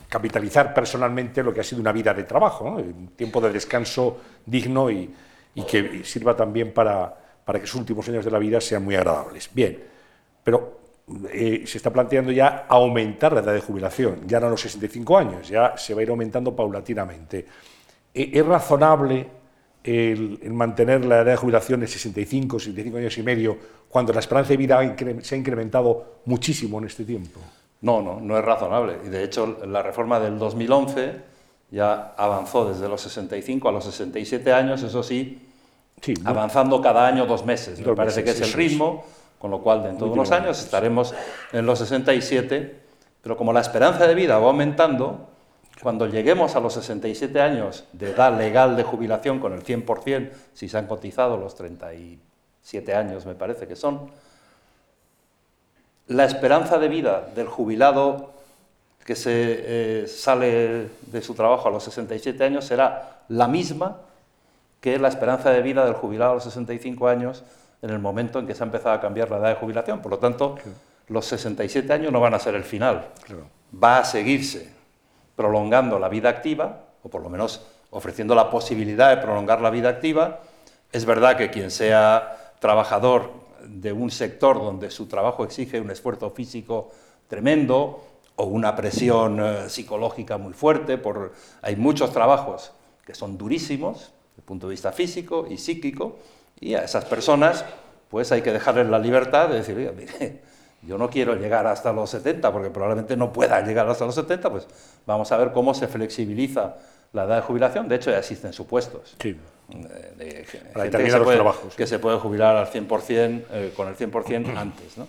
capitalizar 0.08 0.72
personalmente 0.72 1.42
lo 1.42 1.52
que 1.52 1.58
ha 1.58 1.64
sido 1.64 1.80
una 1.80 1.90
vida 1.90 2.14
de 2.14 2.22
trabajo, 2.22 2.66
un 2.66 3.14
tiempo 3.16 3.40
de 3.40 3.50
descanso 3.50 4.20
digno 4.46 4.88
y, 4.92 5.12
y 5.56 5.62
que 5.64 6.04
sirva 6.04 6.36
también 6.36 6.72
para, 6.72 7.12
para 7.44 7.58
que 7.58 7.66
sus 7.66 7.80
últimos 7.80 8.08
años 8.08 8.24
de 8.24 8.30
la 8.30 8.38
vida 8.38 8.60
sean 8.60 8.84
muy 8.84 8.94
agradables. 8.94 9.50
Bien, 9.52 9.76
pero 10.44 10.83
eh, 11.06 11.64
se 11.66 11.76
está 11.76 11.92
planteando 11.92 12.32
ya 12.32 12.64
aumentar 12.66 13.34
la 13.34 13.40
edad 13.40 13.52
de 13.52 13.60
jubilación, 13.60 14.26
ya 14.26 14.40
no 14.40 14.46
a 14.46 14.50
los 14.50 14.60
65 14.62 15.18
años, 15.18 15.48
ya 15.48 15.76
se 15.76 15.92
va 15.92 16.00
a 16.00 16.02
ir 16.02 16.08
aumentando 16.08 16.56
paulatinamente. 16.56 17.46
Eh, 18.14 18.30
¿Es 18.32 18.46
razonable 18.46 19.28
el, 19.82 20.38
mantener 20.52 21.04
la 21.04 21.16
edad 21.16 21.32
de 21.32 21.36
jubilación 21.36 21.82
en 21.82 21.88
65, 21.88 22.58
65 22.58 22.96
años 22.96 23.18
y 23.18 23.22
medio, 23.22 23.58
cuando 23.88 24.14
la 24.14 24.20
esperanza 24.20 24.50
de 24.50 24.56
vida 24.56 24.96
se 25.20 25.34
ha 25.34 25.38
incrementado 25.38 26.20
muchísimo 26.24 26.78
en 26.78 26.86
este 26.86 27.04
tiempo? 27.04 27.38
No, 27.82 28.00
no, 28.00 28.18
no 28.18 28.38
es 28.38 28.44
razonable. 28.44 28.96
Y 29.04 29.10
de 29.10 29.24
hecho, 29.24 29.58
la 29.66 29.82
reforma 29.82 30.18
del 30.18 30.38
2011 30.38 31.16
ya 31.70 32.14
avanzó 32.16 32.66
desde 32.66 32.88
los 32.88 33.02
65 33.02 33.68
a 33.68 33.72
los 33.72 33.84
67 33.84 34.52
años, 34.54 34.82
eso 34.82 35.02
sí, 35.02 35.38
sí 36.00 36.14
avanzando 36.24 36.80
cada 36.80 37.06
año 37.06 37.26
dos 37.26 37.44
meses. 37.44 37.78
Me 37.84 37.94
parece 37.94 38.24
que 38.24 38.30
es 38.30 38.40
el 38.40 38.54
ritmo 38.54 39.04
con 39.44 39.50
lo 39.50 39.60
cual 39.60 39.82
dentro 39.82 40.06
de 40.06 40.12
unos 40.14 40.30
años 40.30 40.58
estaremos 40.58 41.14
en 41.52 41.66
los 41.66 41.78
67, 41.78 42.80
pero 43.20 43.36
como 43.36 43.52
la 43.52 43.60
esperanza 43.60 44.06
de 44.06 44.14
vida 44.14 44.38
va 44.38 44.46
aumentando, 44.46 45.28
cuando 45.82 46.06
lleguemos 46.06 46.56
a 46.56 46.60
los 46.60 46.72
67 46.72 47.42
años 47.42 47.84
de 47.92 48.12
edad 48.12 48.38
legal 48.38 48.74
de 48.74 48.84
jubilación 48.84 49.40
con 49.40 49.52
el 49.52 49.62
100%, 49.62 50.30
si 50.54 50.66
se 50.66 50.78
han 50.78 50.86
cotizado 50.86 51.36
los 51.36 51.54
37 51.56 52.94
años 52.94 53.26
me 53.26 53.34
parece 53.34 53.68
que 53.68 53.76
son, 53.76 54.10
la 56.06 56.24
esperanza 56.24 56.78
de 56.78 56.88
vida 56.88 57.28
del 57.34 57.46
jubilado 57.46 58.30
que 59.04 59.14
se 59.14 59.32
eh, 59.34 60.08
sale 60.08 60.88
de 61.02 61.20
su 61.20 61.34
trabajo 61.34 61.68
a 61.68 61.70
los 61.70 61.84
67 61.84 62.42
años 62.42 62.64
será 62.64 63.20
la 63.28 63.46
misma 63.46 63.98
que 64.80 64.98
la 64.98 65.08
esperanza 65.08 65.50
de 65.50 65.60
vida 65.60 65.84
del 65.84 65.92
jubilado 65.92 66.30
a 66.30 66.34
los 66.36 66.44
65 66.44 67.08
años 67.08 67.44
en 67.84 67.90
el 67.90 67.98
momento 67.98 68.38
en 68.38 68.46
que 68.46 68.54
se 68.54 68.62
ha 68.62 68.66
empezado 68.66 68.94
a 68.94 69.00
cambiar 69.00 69.30
la 69.30 69.36
edad 69.36 69.48
de 69.50 69.54
jubilación. 69.56 70.00
Por 70.00 70.10
lo 70.10 70.18
tanto, 70.18 70.56
los 71.08 71.26
67 71.26 71.92
años 71.92 72.10
no 72.10 72.18
van 72.18 72.32
a 72.32 72.38
ser 72.38 72.54
el 72.54 72.64
final. 72.64 73.10
Va 73.82 73.98
a 73.98 74.04
seguirse 74.06 74.72
prolongando 75.36 75.98
la 75.98 76.08
vida 76.08 76.30
activa, 76.30 76.86
o 77.02 77.10
por 77.10 77.22
lo 77.22 77.28
menos 77.28 77.66
ofreciendo 77.90 78.34
la 78.34 78.48
posibilidad 78.48 79.14
de 79.14 79.20
prolongar 79.20 79.60
la 79.60 79.68
vida 79.68 79.90
activa. 79.90 80.40
Es 80.92 81.04
verdad 81.04 81.36
que 81.36 81.50
quien 81.50 81.70
sea 81.70 82.54
trabajador 82.58 83.30
de 83.66 83.92
un 83.92 84.10
sector 84.10 84.56
donde 84.56 84.90
su 84.90 85.04
trabajo 85.04 85.44
exige 85.44 85.78
un 85.78 85.90
esfuerzo 85.90 86.30
físico 86.30 86.90
tremendo 87.28 88.02
o 88.36 88.44
una 88.44 88.74
presión 88.74 89.44
eh, 89.44 89.68
psicológica 89.68 90.38
muy 90.38 90.54
fuerte, 90.54 90.96
por, 90.96 91.34
hay 91.60 91.76
muchos 91.76 92.12
trabajos 92.12 92.72
que 93.04 93.14
son 93.14 93.36
durísimos 93.36 93.98
desde 93.98 94.38
el 94.38 94.44
punto 94.44 94.68
de 94.68 94.70
vista 94.70 94.90
físico 94.90 95.46
y 95.48 95.58
psíquico, 95.58 96.16
y 96.64 96.74
a 96.74 96.82
esas 96.82 97.04
personas, 97.04 97.62
pues 98.08 98.32
hay 98.32 98.40
que 98.40 98.50
dejarles 98.50 98.88
la 98.88 98.98
libertad 98.98 99.50
de 99.50 99.56
decir, 99.56 99.76
mire, 99.94 100.40
yo 100.80 100.96
no 100.96 101.10
quiero 101.10 101.34
llegar 101.34 101.66
hasta 101.66 101.92
los 101.92 102.08
70, 102.08 102.50
porque 102.52 102.70
probablemente 102.70 103.18
no 103.18 103.34
pueda 103.34 103.60
llegar 103.60 103.86
hasta 103.86 104.06
los 104.06 104.14
70, 104.14 104.50
pues 104.50 104.66
vamos 105.06 105.30
a 105.30 105.36
ver 105.36 105.52
cómo 105.52 105.74
se 105.74 105.88
flexibiliza 105.88 106.76
la 107.12 107.24
edad 107.24 107.36
de 107.36 107.42
jubilación. 107.42 107.86
De 107.86 107.96
hecho, 107.96 108.10
ya 108.10 108.18
existen 108.18 108.54
supuestos. 108.54 109.14
Sí. 109.20 109.36
De, 109.68 110.46
Para 110.72 110.90
que, 110.90 111.10
se 111.10 111.20
puede, 111.20 111.36
trabajos, 111.36 111.74
que 111.74 111.86
se 111.86 111.98
puede 111.98 112.18
jubilar 112.18 112.56
al 112.56 112.66
100%, 112.66 113.42
eh, 113.52 113.72
con 113.76 113.88
el 113.88 113.96
100% 113.96 114.56
antes. 114.56 114.96
¿no? 114.96 115.06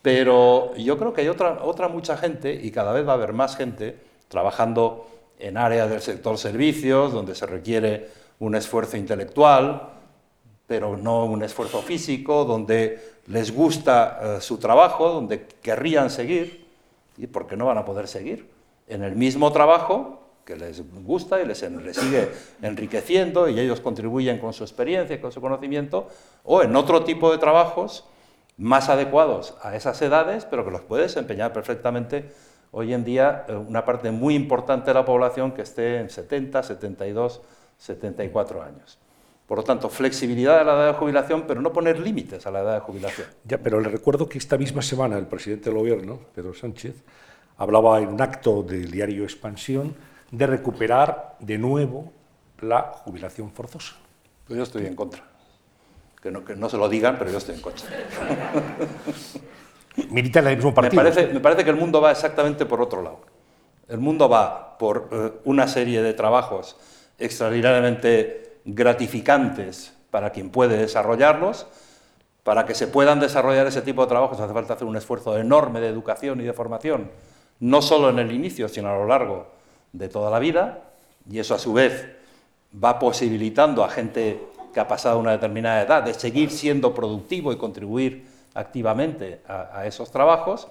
Pero 0.00 0.74
yo 0.76 0.96
creo 0.96 1.12
que 1.12 1.20
hay 1.20 1.28
otra, 1.28 1.58
otra 1.62 1.88
mucha 1.88 2.16
gente, 2.16 2.54
y 2.54 2.70
cada 2.70 2.92
vez 2.92 3.06
va 3.06 3.12
a 3.12 3.16
haber 3.16 3.34
más 3.34 3.54
gente, 3.54 3.98
trabajando 4.28 5.06
en 5.38 5.58
áreas 5.58 5.90
del 5.90 6.00
sector 6.00 6.38
servicios, 6.38 7.12
donde 7.12 7.34
se 7.34 7.44
requiere 7.44 8.08
un 8.38 8.54
esfuerzo 8.54 8.96
intelectual, 8.96 9.99
pero 10.70 10.96
no 10.96 11.24
un 11.24 11.42
esfuerzo 11.42 11.82
físico, 11.82 12.44
donde 12.44 13.16
les 13.26 13.52
gusta 13.52 14.20
eh, 14.22 14.40
su 14.40 14.56
trabajo, 14.58 15.08
donde 15.08 15.48
querrían 15.60 16.10
seguir, 16.10 16.64
y 17.16 17.26
porque 17.26 17.56
no 17.56 17.66
van 17.66 17.78
a 17.78 17.84
poder 17.84 18.06
seguir 18.06 18.48
en 18.86 19.02
el 19.02 19.16
mismo 19.16 19.50
trabajo 19.50 20.20
que 20.44 20.54
les 20.54 20.80
gusta 21.02 21.42
y 21.42 21.46
les, 21.46 21.58
sigue 21.58 22.28
enriqueciendo 22.62 23.48
y 23.48 23.58
ellos 23.58 23.80
contribuyen 23.80 24.38
con 24.38 24.52
su 24.52 24.62
experiencia, 24.62 25.20
con 25.20 25.32
su 25.32 25.40
conocimiento, 25.40 26.06
o 26.44 26.62
en 26.62 26.76
otro 26.76 27.02
tipo 27.02 27.32
de 27.32 27.38
trabajos 27.38 28.04
más 28.56 28.88
adecuados 28.88 29.56
a 29.62 29.74
esas 29.74 30.00
edades, 30.02 30.44
pero 30.44 30.64
que 30.64 30.70
los 30.70 30.82
puede 30.82 31.02
desempeñar 31.02 31.52
perfectamente 31.52 32.30
hoy 32.70 32.94
en 32.94 33.02
día 33.02 33.44
eh, 33.48 33.56
una 33.56 33.84
parte 33.84 34.12
muy 34.12 34.36
importante 34.36 34.90
de 34.90 34.94
la 34.94 35.04
población 35.04 35.50
que 35.50 35.62
esté 35.62 35.98
en 35.98 36.10
70, 36.10 36.62
72, 36.62 37.40
74 37.76 38.62
años. 38.62 39.00
Por 39.50 39.58
lo 39.58 39.64
tanto, 39.64 39.88
flexibilidad 39.88 40.60
de 40.60 40.64
la 40.64 40.74
edad 40.74 40.86
de 40.86 40.92
jubilación, 40.92 41.42
pero 41.44 41.60
no 41.60 41.72
poner 41.72 41.98
límites 41.98 42.46
a 42.46 42.52
la 42.52 42.60
edad 42.60 42.74
de 42.74 42.80
jubilación. 42.82 43.26
Ya, 43.42 43.58
pero 43.58 43.80
le 43.80 43.88
recuerdo 43.88 44.28
que 44.28 44.38
esta 44.38 44.56
misma 44.56 44.80
semana 44.80 45.18
el 45.18 45.26
presidente 45.26 45.70
del 45.70 45.78
Gobierno, 45.80 46.20
Pedro 46.32 46.54
Sánchez, 46.54 47.02
hablaba 47.58 47.98
en 47.98 48.10
un 48.10 48.22
acto 48.22 48.62
del 48.62 48.92
diario 48.92 49.24
Expansión 49.24 49.96
de 50.30 50.46
recuperar 50.46 51.34
de 51.40 51.58
nuevo 51.58 52.12
la 52.60 52.92
jubilación 52.92 53.50
forzosa. 53.50 53.96
Pues 54.46 54.56
yo 54.56 54.62
estoy 54.62 54.86
en 54.86 54.94
contra. 54.94 55.24
Que 56.22 56.30
no, 56.30 56.44
que 56.44 56.54
no 56.54 56.68
se 56.68 56.76
lo 56.76 56.88
digan, 56.88 57.16
pero 57.18 57.32
yo 57.32 57.38
estoy 57.38 57.56
en 57.56 57.60
contra. 57.60 57.88
Milita 60.10 60.38
en 60.38 60.46
el 60.46 60.56
mismo 60.58 60.72
partido. 60.72 61.02
Me 61.02 61.10
parece, 61.10 61.34
me 61.34 61.40
parece, 61.40 61.64
que 61.64 61.70
el 61.70 61.76
mundo 61.76 62.00
va 62.00 62.12
exactamente 62.12 62.66
por 62.66 62.80
otro 62.80 63.02
lado. 63.02 63.22
El 63.88 63.98
mundo 63.98 64.28
va 64.28 64.78
por 64.78 65.08
eh, 65.10 65.32
una 65.42 65.66
serie 65.66 66.02
de 66.02 66.14
trabajos 66.14 66.76
extraordinariamente 67.18 68.49
gratificantes 68.64 69.94
para 70.10 70.30
quien 70.30 70.50
puede 70.50 70.76
desarrollarlos. 70.76 71.66
Para 72.42 72.64
que 72.64 72.74
se 72.74 72.86
puedan 72.86 73.20
desarrollar 73.20 73.66
ese 73.66 73.82
tipo 73.82 74.02
de 74.02 74.08
trabajos 74.08 74.40
hace 74.40 74.52
falta 74.54 74.74
hacer 74.74 74.86
un 74.86 74.96
esfuerzo 74.96 75.36
enorme 75.38 75.80
de 75.80 75.88
educación 75.88 76.40
y 76.40 76.44
de 76.44 76.54
formación, 76.54 77.10
no 77.60 77.82
solo 77.82 78.08
en 78.08 78.18
el 78.18 78.32
inicio, 78.32 78.68
sino 78.68 78.88
a 78.88 78.96
lo 78.96 79.06
largo 79.06 79.46
de 79.92 80.08
toda 80.08 80.30
la 80.30 80.38
vida, 80.38 80.84
y 81.30 81.38
eso 81.38 81.54
a 81.54 81.58
su 81.58 81.74
vez 81.74 82.06
va 82.82 82.98
posibilitando 82.98 83.84
a 83.84 83.90
gente 83.90 84.40
que 84.72 84.80
ha 84.80 84.88
pasado 84.88 85.18
una 85.18 85.32
determinada 85.32 85.82
edad 85.82 86.02
de 86.02 86.14
seguir 86.14 86.50
siendo 86.50 86.94
productivo 86.94 87.52
y 87.52 87.56
contribuir 87.56 88.26
activamente 88.54 89.42
a, 89.46 89.80
a, 89.80 89.86
esos 89.86 90.10
trabajos. 90.10 90.68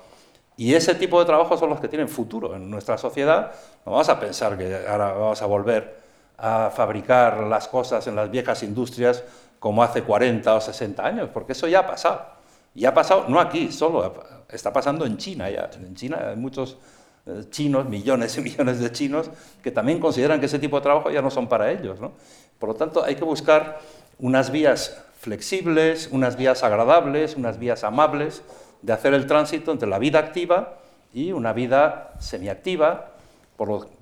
Y 0.58 0.74
ese 0.74 0.96
tipo 0.96 1.20
de 1.20 1.26
trabajos 1.26 1.60
son 1.60 1.70
los 1.70 1.80
que 1.80 1.88
tienen 1.88 2.10
futuro 2.10 2.56
en 2.56 2.70
nuestra 2.70 2.98
sociedad. 2.98 3.52
No 3.86 3.92
vamos 3.92 4.10
a 4.10 4.20
pensar 4.20 4.58
que 4.58 4.86
ahora 4.88 5.14
vamos 5.14 5.42
a 5.42 5.46
volver 5.46 6.00
a 6.42 6.72
fabricar 6.74 7.44
las 7.44 7.68
cosas 7.68 8.08
en 8.08 8.16
las 8.16 8.32
viejas 8.32 8.64
industrias 8.64 9.24
como 9.60 9.84
hace 9.84 10.04
40 10.04 10.54
o 10.56 10.62
60 10.62 11.06
años, 11.06 11.30
porque 11.34 11.52
eso 11.52 11.68
ya 11.68 11.80
ha 11.80 11.88
pasado. 11.88 12.26
Y 12.74 12.86
ha 12.86 12.94
pasado, 12.94 13.26
no 13.28 13.40
aquí 13.40 13.72
solo, 13.72 14.24
está 14.50 14.72
pasando 14.72 15.06
en 15.06 15.18
China 15.18 15.50
ya. 15.50 15.70
En 15.74 15.96
China 15.96 16.30
hay 16.30 16.36
muchos 16.36 16.78
eh, 17.26 17.44
chinos, 17.50 17.88
millones 17.88 18.38
y 18.38 18.42
millones 18.50 18.80
de 18.80 18.92
chinos, 18.92 19.30
que 19.62 19.72
también 19.72 20.00
consideran 20.00 20.40
que 20.40 20.46
ese 20.46 20.60
tipo 20.60 20.78
de 20.78 20.84
trabajo 20.84 21.12
ya 21.12 21.22
no 21.22 21.30
son 21.30 21.48
para 21.48 21.72
ellos. 21.72 22.00
Por 22.58 22.70
lo 22.70 22.76
tanto, 22.76 23.04
hay 23.04 23.16
que 23.16 23.24
buscar 23.24 23.80
unas 24.20 24.52
vías 24.52 25.02
flexibles, 25.20 26.10
unas 26.12 26.38
vías 26.38 26.64
agradables, 26.64 27.36
unas 27.36 27.60
vías 27.60 27.84
amables 27.84 28.42
de 28.82 28.94
hacer 28.94 29.14
el 29.14 29.28
tránsito 29.28 29.72
entre 29.72 29.90
la 29.90 30.00
vida 30.00 30.20
activa 30.20 30.80
y 31.14 31.32
una 31.32 31.54
vida 31.54 32.14
semiactiva, 32.20 33.12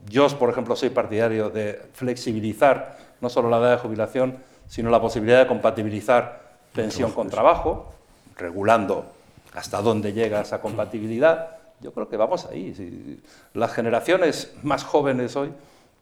yo, 0.07 0.27
por 0.37 0.49
ejemplo, 0.49 0.75
soy 0.75 0.89
partidario 0.89 1.49
de 1.49 1.81
flexibilizar 1.93 2.97
no 3.21 3.29
solo 3.29 3.49
la 3.49 3.57
edad 3.57 3.71
de 3.71 3.77
jubilación, 3.77 4.37
sino 4.67 4.89
la 4.89 5.01
posibilidad 5.01 5.39
de 5.39 5.47
compatibilizar 5.47 6.41
pensión 6.73 7.11
con 7.11 7.29
trabajo, 7.29 7.91
regulando 8.37 9.05
hasta 9.53 9.81
dónde 9.81 10.13
llega 10.13 10.41
esa 10.41 10.61
compatibilidad. 10.61 11.57
Yo 11.81 11.91
creo 11.91 12.07
que 12.07 12.17
vamos 12.17 12.45
ahí. 12.45 13.21
Las 13.53 13.73
generaciones 13.73 14.53
más 14.63 14.83
jóvenes 14.83 15.35
hoy, 15.35 15.51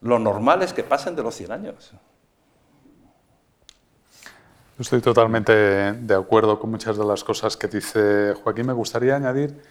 lo 0.02 0.18
normal 0.18 0.62
es 0.62 0.72
que 0.72 0.82
pasen 0.82 1.16
de 1.16 1.22
los 1.22 1.34
100 1.34 1.52
años. 1.52 1.92
Estoy 4.78 5.00
totalmente 5.00 5.52
de 5.52 6.14
acuerdo 6.14 6.58
con 6.58 6.70
muchas 6.70 6.98
de 6.98 7.04
las 7.04 7.24
cosas 7.24 7.56
que 7.56 7.66
dice 7.66 8.34
Joaquín. 8.34 8.66
Me 8.66 8.74
gustaría 8.74 9.16
añadir 9.16 9.62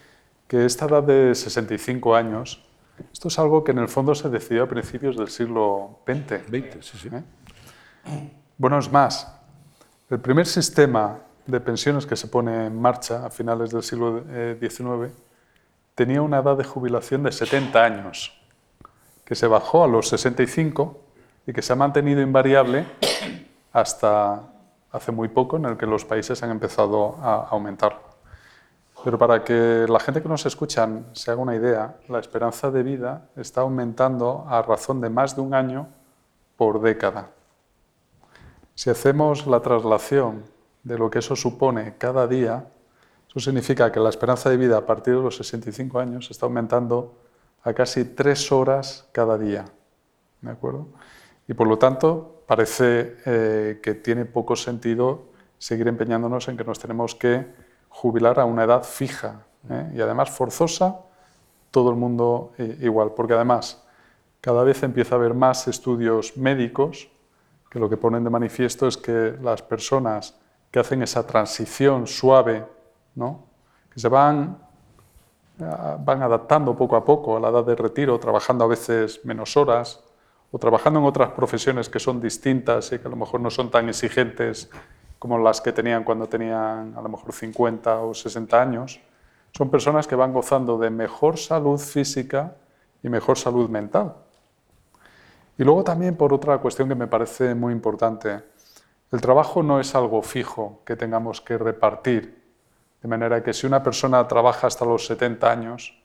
que 0.48 0.66
esta 0.66 0.86
edad 0.86 1.04
de 1.04 1.36
65 1.36 2.16
años, 2.16 2.64
esto 3.12 3.28
es 3.28 3.40
algo 3.40 3.64
que 3.64 3.72
en 3.72 3.80
el 3.80 3.88
fondo 3.88 4.16
se 4.16 4.30
decidió 4.30 4.64
a 4.64 4.68
principios 4.68 5.18
del 5.18 5.30
siglo 5.30 6.00
XX. 6.06 6.50
20, 6.50 6.82
sí, 6.82 6.98
sí. 6.98 7.10
¿Eh? 7.12 8.32
Bueno, 8.58 8.80
es 8.80 8.92
más, 8.92 9.32
el 10.10 10.20
primer 10.20 10.46
sistema 10.46 11.20
de 11.46 11.60
pensiones 11.60 12.06
que 12.06 12.16
se 12.16 12.28
pone 12.28 12.68
en 12.68 12.80
marcha 12.80 13.26
a 13.26 13.30
finales 13.30 13.72
del 13.72 13.84
siglo 13.84 14.24
XIX 14.60 14.80
eh, 14.90 15.12
tenía 15.94 16.22
una 16.22 16.40
edad 16.40 16.58
de 16.58 16.64
jubilación 16.64 17.24
de 17.24 17.32
70 17.32 17.84
años, 17.84 18.40
que 19.24 19.36
se 19.36 19.48
bajó 19.48 19.84
a 19.84 19.88
los 19.88 20.10
65 20.10 21.00
y 21.48 21.54
que 21.54 21.62
se 21.62 21.74
ha 21.74 21.76
mantenido 21.76 22.22
invariable 22.22 22.86
hasta 23.72 24.44
hace 24.92 25.12
muy 25.12 25.28
poco, 25.28 25.58
en 25.58 25.66
el 25.66 25.78
que 25.78 25.86
los 25.86 26.06
países 26.06 26.42
han 26.44 26.52
empezado 26.52 27.18
a 27.22 27.48
aumentar. 27.50 28.05
Pero 29.06 29.20
para 29.20 29.44
que 29.44 29.86
la 29.88 30.00
gente 30.00 30.20
que 30.20 30.28
nos 30.28 30.48
escuchan 30.48 31.06
se 31.14 31.30
haga 31.30 31.40
una 31.40 31.56
idea, 31.56 31.98
la 32.10 32.18
esperanza 32.18 32.72
de 32.72 32.82
vida 32.82 33.30
está 33.36 33.62
aumentando 33.62 34.48
a 34.50 34.64
razón 34.64 35.00
de 35.00 35.12
más 35.12 35.36
de 35.36 35.44
un 35.44 35.54
año 35.54 35.88
por 36.58 36.82
década. 36.82 37.30
Si 38.74 38.90
hacemos 38.90 39.46
la 39.46 39.60
traslación 39.60 40.42
de 40.82 40.98
lo 40.98 41.12
que 41.12 41.20
eso 41.20 41.36
supone 41.36 41.94
cada 42.00 42.26
día, 42.26 42.66
eso 43.30 43.40
significa 43.40 43.92
que 43.92 44.00
la 44.00 44.10
esperanza 44.10 44.50
de 44.50 44.58
vida 44.58 44.80
a 44.80 44.88
partir 44.88 45.14
de 45.14 45.22
los 45.22 45.38
65 45.38 46.00
años 46.00 46.32
está 46.32 46.48
aumentando 46.48 47.14
a 47.62 47.74
casi 47.74 48.06
tres 48.06 48.52
horas 48.52 49.08
cada 49.12 49.38
día. 49.38 49.66
¿De 50.42 50.50
acuerdo? 50.50 50.88
Y 51.48 51.54
por 51.54 51.68
lo 51.68 51.78
tanto, 51.78 52.42
parece 52.48 53.18
eh, 53.28 53.80
que 53.84 53.94
tiene 53.94 54.26
poco 54.26 54.56
sentido 54.56 55.26
seguir 55.60 55.88
empeñándonos 55.88 56.48
en 56.48 56.58
que 56.58 56.64
nos 56.64 56.80
tenemos 56.80 57.14
que 57.14 57.65
jubilar 57.96 58.42
a 58.42 58.46
una 58.46 58.66
edad 58.66 58.84
fija 58.84 59.46
¿eh? 59.70 59.94
y 59.96 60.02
además 60.02 60.30
forzosa, 60.30 61.00
todo 61.72 61.90
el 61.90 61.96
mundo 61.96 62.52
eh, 62.58 62.78
igual, 62.82 63.14
porque 63.16 63.34
además 63.34 63.82
cada 64.42 64.64
vez 64.64 64.84
empieza 64.84 65.16
a 65.16 65.18
haber 65.18 65.34
más 65.34 65.70
estudios 65.70 66.36
médicos 66.36 67.10
que 67.70 67.80
lo 67.80 67.90
que 67.90 67.96
ponen 67.96 68.26
de 68.26 68.30
manifiesto 68.30 68.86
es 68.86 68.98
que 68.98 69.38
las 69.42 69.62
personas 69.62 70.38
que 70.70 70.80
hacen 70.80 71.02
esa 71.04 71.26
transición 71.26 72.06
suave, 72.06 72.66
¿no? 73.16 73.46
que 73.90 74.00
se 74.00 74.10
van, 74.10 74.58
van 75.58 76.22
adaptando 76.22 76.76
poco 76.76 76.98
a 76.98 77.06
poco 77.06 77.38
a 77.38 77.40
la 77.40 77.48
edad 77.48 77.64
de 77.64 77.76
retiro, 77.76 78.20
trabajando 78.20 78.66
a 78.66 78.68
veces 78.68 79.24
menos 79.24 79.56
horas, 79.56 80.04
o 80.52 80.60
trabajando 80.60 81.00
en 81.00 81.06
otras 81.06 81.32
profesiones 81.32 81.90
que 81.90 82.00
son 82.00 82.20
distintas 82.20 82.92
y 82.92 83.00
que 83.00 83.08
a 83.08 83.12
lo 83.12 83.16
mejor 83.16 83.40
no 83.40 83.50
son 83.50 83.72
tan 83.72 83.88
exigentes 83.88 84.70
como 85.26 85.40
las 85.40 85.60
que 85.60 85.74
tenían 85.74 86.04
cuando 86.04 86.30
tenían 86.30 86.94
a 86.96 87.02
lo 87.02 87.10
mejor 87.10 87.34
50 87.34 88.02
o 88.02 88.14
60 88.14 88.62
años, 88.62 89.02
son 89.58 89.72
personas 89.72 90.06
que 90.06 90.16
van 90.16 90.32
gozando 90.32 90.78
de 90.78 90.92
mejor 90.92 91.40
salud 91.40 91.80
física 91.80 92.54
y 93.02 93.10
mejor 93.10 93.36
salud 93.36 93.68
mental. 93.68 94.14
Y 95.58 95.64
luego 95.64 95.84
también 95.84 96.16
por 96.16 96.32
otra 96.32 96.60
cuestión 96.60 96.88
que 96.88 96.94
me 96.94 97.08
parece 97.08 97.56
muy 97.56 97.74
importante, 97.74 98.44
el 99.12 99.20
trabajo 99.20 99.64
no 99.64 99.80
es 99.80 99.96
algo 99.96 100.22
fijo 100.22 100.84
que 100.86 100.96
tengamos 100.96 101.42
que 101.42 101.58
repartir, 101.58 102.44
de 103.02 103.08
manera 103.08 103.42
que 103.42 103.52
si 103.52 103.66
una 103.66 103.82
persona 103.82 104.28
trabaja 104.28 104.68
hasta 104.68 104.86
los 104.86 105.08
70 105.08 105.52
años, 105.52 106.00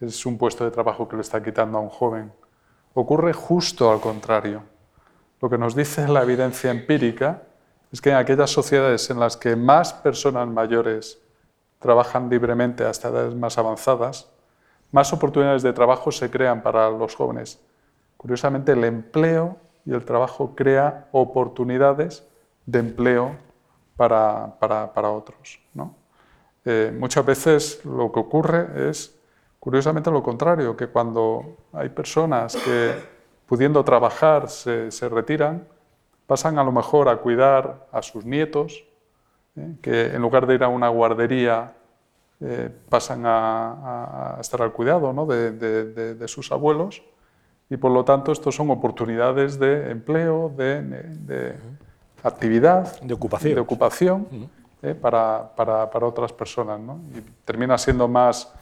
es 0.00 0.24
un 0.24 0.38
puesto 0.38 0.64
de 0.64 0.70
trabajo 0.70 1.06
que 1.06 1.16
le 1.16 1.20
está 1.20 1.42
quitando 1.42 1.76
a 1.76 1.82
un 1.82 1.90
joven. 1.90 2.32
Ocurre 2.94 3.34
justo 3.34 3.92
al 3.92 4.00
contrario. 4.00 4.62
Lo 5.42 5.50
que 5.50 5.58
nos 5.58 5.76
dice 5.76 6.08
la 6.08 6.22
evidencia 6.22 6.70
empírica 6.70 7.42
es 7.94 8.00
que 8.00 8.10
en 8.10 8.16
aquellas 8.16 8.50
sociedades 8.50 9.08
en 9.10 9.20
las 9.20 9.36
que 9.36 9.54
más 9.54 9.92
personas 9.92 10.48
mayores 10.48 11.20
trabajan 11.78 12.28
libremente 12.28 12.84
hasta 12.84 13.06
edades 13.06 13.36
más 13.36 13.56
avanzadas, 13.56 14.28
más 14.90 15.12
oportunidades 15.12 15.62
de 15.62 15.72
trabajo 15.72 16.10
se 16.10 16.28
crean 16.28 16.60
para 16.60 16.90
los 16.90 17.14
jóvenes. 17.14 17.60
Curiosamente, 18.16 18.72
el 18.72 18.82
empleo 18.82 19.58
y 19.86 19.92
el 19.92 20.04
trabajo 20.04 20.56
crea 20.56 21.06
oportunidades 21.12 22.26
de 22.66 22.80
empleo 22.80 23.36
para, 23.96 24.58
para, 24.58 25.10
otros. 25.10 25.60
¿no? 25.72 25.94
Eh, 26.64 26.92
muchas 26.98 27.24
veces 27.24 27.84
lo 27.84 28.10
que 28.10 28.18
ocurre 28.18 28.90
es, 28.90 29.16
curiosamente, 29.60 30.10
lo 30.10 30.24
contrario, 30.24 30.76
que 30.76 30.88
cuando 30.88 31.58
hay 31.72 31.90
personas 31.90 32.56
que, 32.56 32.92
pudiendo 33.46 33.84
trabajar, 33.84 34.48
se, 34.48 34.90
se 34.90 35.08
retiran, 35.08 35.68
pasan 36.26 36.58
a 36.58 36.64
lo 36.64 36.72
mejor 36.72 37.08
a 37.08 37.16
cuidar 37.16 37.86
a 37.92 38.02
sus 38.02 38.24
nietos, 38.24 38.84
¿eh? 39.56 39.74
que 39.82 40.06
en 40.06 40.22
lugar 40.22 40.46
de 40.46 40.54
ir 40.54 40.64
a 40.64 40.68
una 40.68 40.88
guardería, 40.88 41.74
eh, 42.40 42.70
pasan 42.88 43.22
a, 43.24 44.36
estar 44.40 44.60
al 44.60 44.72
cuidado 44.72 45.12
¿no? 45.12 45.24
de, 45.26 45.52
de, 45.52 46.14
de, 46.14 46.28
sus 46.28 46.50
abuelos, 46.52 47.02
y 47.70 47.76
por 47.76 47.92
lo 47.92 48.04
tanto 48.04 48.32
estos 48.32 48.54
son 48.54 48.70
oportunidades 48.70 49.58
de 49.58 49.90
empleo, 49.90 50.52
de 50.54 51.54
actividad, 52.24 53.00
de 53.00 53.14
ocupación, 53.14 53.54
de 53.54 53.60
ocupación 53.60 54.26
eh, 54.82 54.94
para, 54.94 55.50
para, 55.54 55.88
para, 55.90 56.06
otras 56.06 56.32
personas. 56.32 56.80
¿no? 56.80 57.00
Y 57.14 57.20
termina 57.44 57.78
siendo 57.78 58.08
más 58.08 58.52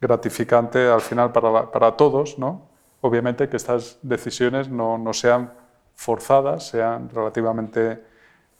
gratificante 0.00 0.88
al 0.88 1.00
final 1.00 1.32
para, 1.32 1.70
para 1.70 1.96
todos, 1.96 2.38
¿no? 2.38 2.62
obviamente 3.00 3.48
que 3.48 3.56
estas 3.56 3.98
decisiones 4.02 4.68
no, 4.68 4.96
no 4.96 5.12
sean 5.12 5.52
forzadas, 5.98 6.68
sean 6.68 7.10
relativamente 7.10 8.00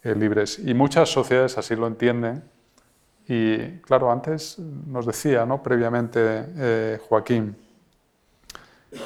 eh, 0.03 0.13
libres. 0.13 0.59
Y 0.59 0.73
muchas 0.73 1.09
sociedades 1.09 1.57
así 1.57 1.73
lo 1.73 1.87
entienden. 1.87 2.43
Y 3.29 3.79
claro, 3.79 4.11
antes 4.11 4.59
nos 4.59 5.05
decía 5.05 5.45
¿no? 5.45 5.63
previamente 5.63 6.19
eh, 6.19 6.99
Joaquín, 7.07 7.55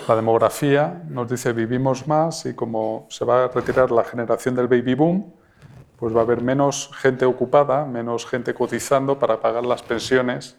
la 0.07 0.15
demografía 0.15 1.03
nos 1.09 1.29
dice 1.29 1.53
vivimos 1.53 2.07
más 2.07 2.45
y 2.47 2.55
como 2.55 3.05
se 3.09 3.23
va 3.23 3.43
a 3.43 3.47
retirar 3.49 3.91
la 3.91 4.03
generación 4.03 4.55
del 4.55 4.67
baby 4.67 4.95
boom, 4.95 5.31
pues 5.97 6.15
va 6.15 6.21
a 6.21 6.23
haber 6.23 6.41
menos 6.41 6.89
gente 6.95 7.25
ocupada, 7.25 7.85
menos 7.85 8.25
gente 8.25 8.55
cotizando 8.55 9.19
para 9.19 9.39
pagar 9.41 9.63
las 9.63 9.83
pensiones 9.83 10.55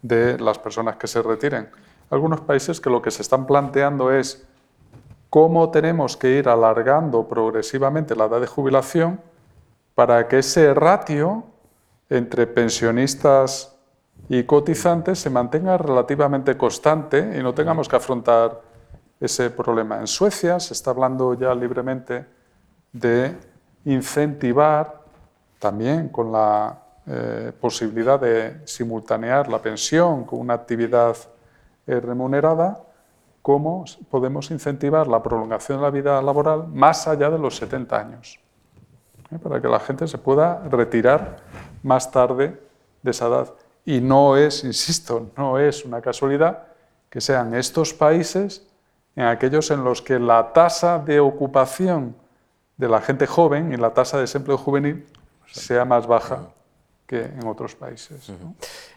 de 0.00 0.38
las 0.38 0.58
personas 0.58 0.96
que 0.96 1.06
se 1.06 1.20
retiren. 1.20 1.68
Algunos 2.08 2.40
países 2.40 2.80
que 2.80 2.88
lo 2.88 3.02
que 3.02 3.10
se 3.10 3.20
están 3.20 3.46
planteando 3.46 4.10
es 4.10 4.46
cómo 5.30 5.70
tenemos 5.70 6.16
que 6.16 6.30
ir 6.32 6.48
alargando 6.48 7.26
progresivamente 7.26 8.16
la 8.16 8.26
edad 8.26 8.40
de 8.40 8.46
jubilación 8.48 9.20
para 9.94 10.26
que 10.28 10.40
ese 10.40 10.74
ratio 10.74 11.44
entre 12.08 12.46
pensionistas 12.48 13.76
y 14.28 14.42
cotizantes 14.42 15.20
se 15.20 15.30
mantenga 15.30 15.78
relativamente 15.78 16.56
constante 16.56 17.38
y 17.38 17.42
no 17.42 17.54
tengamos 17.54 17.88
que 17.88 17.96
afrontar 17.96 18.60
ese 19.20 19.50
problema. 19.50 20.00
En 20.00 20.06
Suecia 20.06 20.58
se 20.58 20.74
está 20.74 20.90
hablando 20.90 21.34
ya 21.34 21.54
libremente 21.54 22.26
de 22.92 23.36
incentivar 23.84 25.00
también 25.58 26.08
con 26.08 26.32
la 26.32 26.78
eh, 27.06 27.52
posibilidad 27.60 28.18
de 28.20 28.60
simultanear 28.64 29.48
la 29.48 29.60
pensión 29.60 30.24
con 30.24 30.40
una 30.40 30.54
actividad 30.54 31.16
eh, 31.86 32.00
remunerada, 32.00 32.82
cómo 33.42 33.84
podemos 34.10 34.50
incentivar 34.50 35.06
la 35.06 35.22
prolongación 35.22 35.78
de 35.78 35.82
la 35.82 35.90
vida 35.90 36.22
laboral 36.22 36.68
más 36.68 37.06
allá 37.08 37.30
de 37.30 37.38
los 37.38 37.56
70 37.56 37.98
años, 37.98 38.40
¿eh? 39.30 39.38
para 39.38 39.60
que 39.60 39.68
la 39.68 39.80
gente 39.80 40.06
se 40.06 40.18
pueda 40.18 40.62
retirar 40.68 41.38
más 41.82 42.10
tarde 42.10 42.60
de 43.02 43.10
esa 43.10 43.26
edad. 43.26 43.54
Y 43.84 44.00
no 44.00 44.36
es, 44.36 44.64
insisto, 44.64 45.30
no 45.36 45.58
es 45.58 45.84
una 45.84 46.00
casualidad 46.00 46.64
que 47.08 47.20
sean 47.20 47.54
estos 47.54 47.94
países 47.94 48.66
en 49.16 49.24
aquellos 49.24 49.70
en 49.70 49.84
los 49.84 50.02
que 50.02 50.18
la 50.18 50.52
tasa 50.52 50.98
de 50.98 51.20
ocupación 51.20 52.14
de 52.76 52.88
la 52.88 53.00
gente 53.00 53.26
joven 53.26 53.72
y 53.72 53.76
la 53.76 53.92
tasa 53.92 54.16
de 54.16 54.22
desempleo 54.22 54.56
juvenil 54.56 55.06
sea 55.46 55.84
más 55.84 56.06
baja 56.06 56.48
que 57.06 57.24
en 57.24 57.46
otros 57.46 57.74
países. 57.74 58.30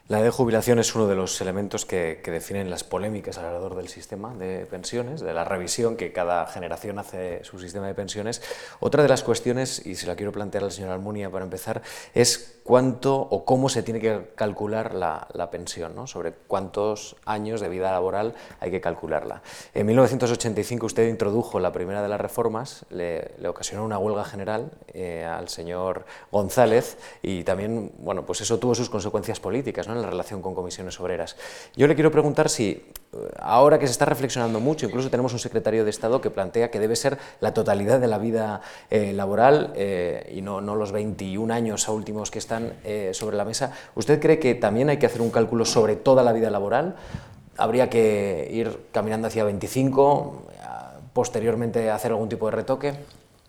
La 0.10 0.18
edad 0.18 0.26
de 0.26 0.32
jubilación 0.32 0.80
es 0.80 0.94
uno 0.96 1.08
de 1.08 1.16
los 1.16 1.40
elementos 1.40 1.86
que, 1.86 2.22
definen 2.26 2.70
las 2.70 2.84
polémicas 2.84 3.38
alrededor 3.38 3.76
del 3.76 3.88
sistema 3.88 4.34
de 4.36 4.66
pensiones, 4.66 5.22
de 5.22 5.34
la 5.34 5.46
revisión 5.46 5.96
que 5.96 6.12
cada 6.12 6.46
generación 6.46 7.00
hace 7.00 7.18
de 7.18 7.44
su 7.46 7.58
sistema 7.58 7.88
de 7.88 7.94
pensiones. 7.94 8.42
Otra 8.82 9.02
de 9.02 9.08
las 9.08 9.24
cuestiones, 9.24 9.86
y 9.86 9.96
se 9.96 10.06
la 10.06 10.18
quiero 10.18 10.34
plantear 10.34 10.66
al 10.66 10.74
señor 10.74 10.92
Almunia 10.92 11.30
para 11.30 11.46
empezar, 11.46 11.82
es 12.14 12.60
cuánto 12.64 13.16
o 13.16 13.46
cómo 13.46 13.70
se 13.70 13.82
tiene 13.84 14.02
que 14.02 14.32
calcular 14.36 14.94
la, 14.94 15.50
pensión, 15.52 15.96
¿no? 15.96 16.08
sobre 16.08 16.34
cuántos 16.34 17.16
años 17.26 17.62
de 17.62 17.70
vida 17.70 17.92
laboral 17.92 18.36
hay 18.60 18.72
que 18.72 18.82
calcularla. 18.82 19.42
En 19.74 19.86
1985 19.86 20.86
usted 20.86 21.08
introdujo 21.08 21.60
la 21.60 21.72
primera 21.72 22.02
de 22.02 22.10
las 22.10 22.20
reformas, 22.20 22.86
le, 22.90 23.32
ocasionó 23.48 23.86
una 23.86 23.98
huelga 23.98 24.24
general 24.24 24.72
eh, 24.94 25.26
al 25.26 25.50
señor 25.50 26.06
González 26.32 26.98
y 27.22 27.44
también, 27.44 27.92
bueno, 28.00 28.26
pues 28.26 28.42
eso 28.42 28.58
tuvo 28.60 28.76
sus 28.76 28.90
consecuencias 28.90 29.40
políticas 29.40 29.88
¿no? 29.88 29.93
En 29.98 30.04
la 30.04 30.10
relación 30.10 30.42
con 30.42 30.54
comisiones 30.56 31.00
obreras. 31.00 31.36
Yo 31.76 31.88
le 31.88 31.96
quiero 31.96 32.12
preguntar 32.12 32.50
si 32.50 32.84
ahora 33.40 33.80
que 33.80 33.88
se 33.88 33.92
está 33.92 34.06
reflexionando 34.06 34.60
mucho, 34.60 34.86
incluso 34.86 35.10
tenemos 35.10 35.34
un 35.34 35.40
secretario 35.40 35.84
de 35.84 35.90
Estado 35.90 36.22
que 36.22 36.30
plantea 36.30 36.72
que 36.72 36.80
debe 36.80 36.96
ser 36.96 37.18
la 37.40 37.54
totalidad 37.54 38.00
de 38.00 38.08
la 38.08 38.18
vida 38.18 38.62
eh, 38.90 39.14
laboral 39.14 39.74
eh, 39.76 40.32
y 40.36 40.42
no, 40.42 40.62
no, 40.62 40.76
los 40.76 40.92
21 40.92 41.54
años 41.54 41.88
últimos 41.88 42.32
que 42.32 42.40
están 42.40 42.74
eh, 42.84 43.12
sobre 43.14 43.38
la 43.38 43.46
mesa. 43.46 43.72
¿Usted 43.96 44.20
cree 44.20 44.40
que 44.40 44.56
también 44.56 44.90
hay 44.90 44.98
que 44.98 45.06
hacer 45.06 45.22
un 45.22 45.30
cálculo 45.30 45.66
sobre 45.66 45.96
toda 45.96 46.24
la 46.24 46.34
vida 46.34 46.50
laboral? 46.50 46.96
¿Habría 47.58 47.90
que 47.90 48.50
ir 48.52 48.88
caminando 48.92 49.28
hacia 49.28 49.44
25, 49.44 50.44
posteriormente 51.14 51.92
hacer 51.92 52.12
algún 52.12 52.30
tipo 52.30 52.48
de 52.48 52.52
retoque? 52.56 52.94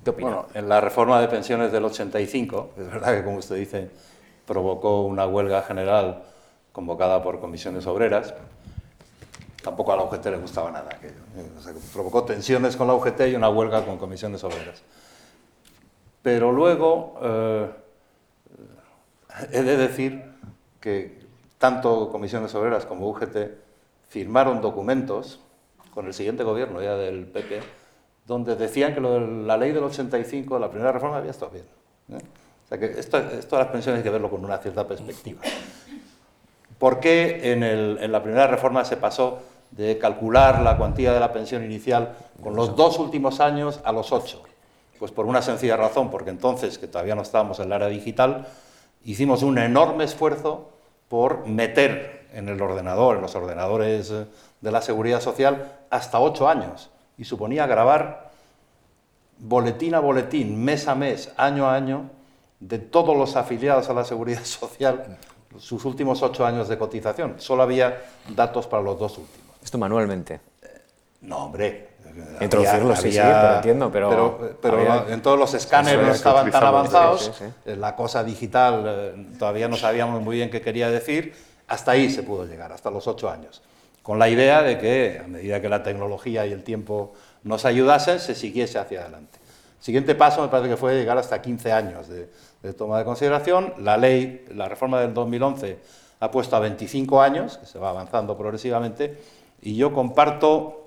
¿Qué 0.02 0.10
opina? 0.10 0.28
Bueno, 0.28 0.46
en 0.52 0.68
la 0.68 0.82
reforma 0.82 1.18
de 1.20 1.28
pensiones 1.28 1.72
del 1.72 1.84
85, 1.86 2.70
es 2.78 2.90
verdad 2.90 3.16
que 3.16 3.24
como 3.24 3.38
usted 3.38 3.56
dice, 3.56 3.88
provocó 4.46 5.02
una 5.04 5.26
huelga 5.26 5.62
general 5.62 6.22
convocada 6.74 7.22
por 7.22 7.38
comisiones 7.38 7.86
obreras, 7.86 8.34
tampoco 9.62 9.92
a 9.92 9.96
la 9.96 10.02
UGT 10.02 10.26
le 10.26 10.38
gustaba 10.38 10.72
nada 10.72 10.90
aquello. 10.90 11.14
provocó 11.92 12.24
tensiones 12.24 12.76
con 12.76 12.88
la 12.88 12.94
UGT 12.94 13.28
y 13.28 13.36
una 13.36 13.48
huelga 13.48 13.86
con 13.86 13.96
comisiones 13.96 14.42
obreras. 14.42 14.82
Pero 16.20 16.50
luego 16.50 17.14
eh, 17.22 17.70
he 19.52 19.62
de 19.62 19.76
decir 19.76 20.24
que 20.80 21.20
tanto 21.58 22.10
comisiones 22.10 22.52
obreras 22.56 22.86
como 22.86 23.08
UGT 23.08 23.36
firmaron 24.08 24.60
documentos 24.60 25.38
con 25.94 26.06
el 26.06 26.12
siguiente 26.12 26.42
gobierno 26.42 26.82
ya 26.82 26.96
del 26.96 27.24
PP, 27.26 27.62
donde 28.26 28.56
decían 28.56 28.94
que 28.94 29.00
la 29.00 29.56
ley 29.56 29.70
del 29.70 29.84
85, 29.84 30.58
la 30.58 30.70
primera 30.70 30.90
reforma, 30.90 31.18
había 31.18 31.30
estado 31.30 31.52
bien. 31.52 31.66
¿eh? 32.08 32.24
O 32.64 32.68
sea 32.68 32.78
que 32.78 32.86
esto, 32.98 33.18
esto 33.18 33.56
de 33.56 33.62
las 33.62 33.70
pensiones 33.70 33.98
hay 33.98 34.02
que 34.02 34.10
verlo 34.10 34.28
con 34.28 34.44
una 34.44 34.58
cierta 34.58 34.88
perspectiva. 34.88 35.40
¿Por 36.84 37.00
qué 37.00 37.40
en, 37.50 38.12
la 38.12 38.22
primera 38.22 38.46
reforma 38.46 38.84
se 38.84 38.98
pasó 38.98 39.38
de 39.70 39.96
calcular 39.96 40.60
la 40.60 40.76
cuantía 40.76 41.14
de 41.14 41.18
la 41.18 41.32
pensión 41.32 41.64
inicial 41.64 42.14
con 42.42 42.54
los 42.54 42.76
dos 42.76 42.98
últimos 42.98 43.40
años 43.40 43.80
a 43.84 43.90
los 43.90 44.12
ocho. 44.12 44.42
Pues 44.98 45.10
por 45.10 45.24
una 45.24 45.40
sencilla 45.40 45.78
razón, 45.78 46.10
porque 46.10 46.28
entonces, 46.28 46.76
que 46.76 46.86
todavía 46.86 47.14
no 47.14 47.22
estábamos 47.22 47.58
en 47.58 47.70
la 47.70 47.76
era 47.76 47.88
digital, 47.88 48.48
hicimos 49.02 49.42
un 49.42 49.56
enorme 49.56 50.04
esfuerzo 50.04 50.72
por 51.08 51.46
meter 51.46 52.26
en 52.34 52.50
el 52.50 52.60
ordenador, 52.60 53.16
en 53.16 53.22
los 53.22 53.34
ordenadores 53.34 54.10
eh, 54.10 54.26
de 54.60 54.70
la 54.70 54.82
seguridad 54.82 55.22
social, 55.22 55.72
hasta 55.88 56.20
ocho 56.20 56.50
años. 56.50 56.90
Y 57.16 57.24
suponía 57.24 57.66
grabar 57.66 58.30
boletín 59.38 59.94
a 59.94 60.00
boletín, 60.00 60.62
mes 60.62 60.86
a 60.86 60.94
mes, 60.94 61.32
año 61.38 61.66
a 61.66 61.76
año, 61.76 62.10
de 62.60 62.78
todos 62.78 63.16
los 63.16 63.36
afiliados 63.36 63.88
a 63.88 63.94
la 63.94 64.04
seguridad 64.04 64.44
social, 64.44 65.16
sus 65.58 65.84
últimos 65.84 66.22
ocho 66.22 66.44
años 66.44 66.68
de 66.68 66.78
cotización. 66.78 67.36
Solo 67.38 67.62
había 67.62 68.02
datos 68.34 68.66
para 68.66 68.82
los 68.82 68.98
dos 68.98 69.18
últimos. 69.18 69.56
Esto 69.62 69.78
manualmente. 69.78 70.40
No, 71.22 71.46
hombre. 71.46 71.94
Introducirlo, 72.40 72.94
sí, 72.94 73.10
sí, 73.10 73.18
pero 73.18 73.56
entiendo, 73.56 73.90
pero... 73.90 74.56
Pero, 74.60 75.08
en 75.08 75.20
todos 75.20 75.38
los 75.38 75.52
escáneres 75.54 76.06
no 76.06 76.12
estaban 76.12 76.50
tan 76.50 76.62
avanzados, 76.62 77.32
la 77.64 77.96
cosa 77.96 78.22
digital 78.22 78.84
eh, 78.86 79.26
todavía 79.38 79.68
no 79.68 79.76
sabíamos 79.76 80.22
muy 80.22 80.36
bien 80.36 80.50
qué 80.50 80.60
quería 80.60 80.90
decir, 80.90 81.34
hasta 81.66 81.92
ahí 81.92 82.10
se 82.10 82.22
pudo 82.22 82.44
llegar, 82.44 82.72
hasta 82.72 82.90
los 82.90 83.08
ocho 83.08 83.28
años, 83.30 83.62
con 84.02 84.18
la 84.18 84.28
idea 84.28 84.62
de 84.62 84.78
que 84.78 85.22
a 85.24 85.26
medida 85.26 85.60
que 85.60 85.68
la 85.68 85.82
tecnología 85.82 86.46
y 86.46 86.52
el 86.52 86.62
tiempo 86.62 87.14
nos 87.42 87.64
ayudasen, 87.64 88.20
se 88.20 88.34
siguiese 88.34 88.78
hacia 88.78 89.02
adelante. 89.02 89.38
El 89.78 89.84
siguiente 89.84 90.14
paso 90.14 90.42
me 90.42 90.48
parece 90.48 90.70
que 90.70 90.76
fue 90.76 90.94
llegar 90.94 91.18
hasta 91.18 91.42
15 91.42 91.72
años 91.72 92.08
de, 92.08 92.30
de 92.64 92.72
toma 92.72 92.98
de 92.98 93.04
consideración. 93.04 93.74
La 93.78 93.96
ley, 93.96 94.44
la 94.54 94.68
reforma 94.68 95.00
del 95.00 95.12
2011 95.12 95.78
ha 96.20 96.30
puesto 96.30 96.56
a 96.56 96.60
25 96.60 97.20
años, 97.20 97.58
que 97.58 97.66
se 97.66 97.78
va 97.78 97.90
avanzando 97.90 98.36
progresivamente, 98.36 99.18
y 99.60 99.76
yo 99.76 99.92
comparto 99.92 100.86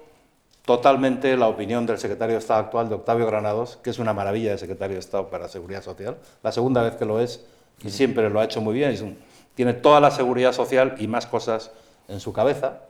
totalmente 0.66 1.38
la 1.38 1.48
opinión 1.48 1.86
del 1.86 2.00
secretario 2.00 2.34
de 2.34 2.40
Estado 2.40 2.60
actual, 2.62 2.90
de 2.90 2.96
Octavio 2.96 3.28
Granados, 3.28 3.78
que 3.84 3.92
es 3.92 4.00
una 4.00 4.14
maravilla 4.14 4.52
de 4.52 4.58
secretario 4.58 4.96
de 4.96 5.00
Estado 5.00 5.30
para 5.30 5.48
Seguridad 5.48 5.84
Social, 5.84 6.18
la 6.42 6.52
segunda 6.52 6.82
vez 6.82 6.96
que 6.96 7.06
lo 7.06 7.20
es, 7.20 7.46
y 7.84 7.92
siempre 7.92 8.30
lo 8.30 8.40
ha 8.40 8.46
hecho 8.46 8.60
muy 8.60 8.74
bien, 8.74 9.18
tiene 9.54 9.74
toda 9.74 10.00
la 10.00 10.10
seguridad 10.10 10.54
social 10.54 10.96
y 10.98 11.08
más 11.08 11.28
cosas 11.28 11.72
en 12.08 12.20
su 12.20 12.34
cabeza, 12.34 12.82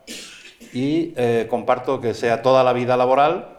y 0.73 1.13
eh, 1.17 1.47
comparto 1.49 1.99
que 1.99 2.13
sea 2.13 2.41
toda 2.41 2.63
la 2.63 2.71
vida 2.71 2.95
laboral 2.95 3.57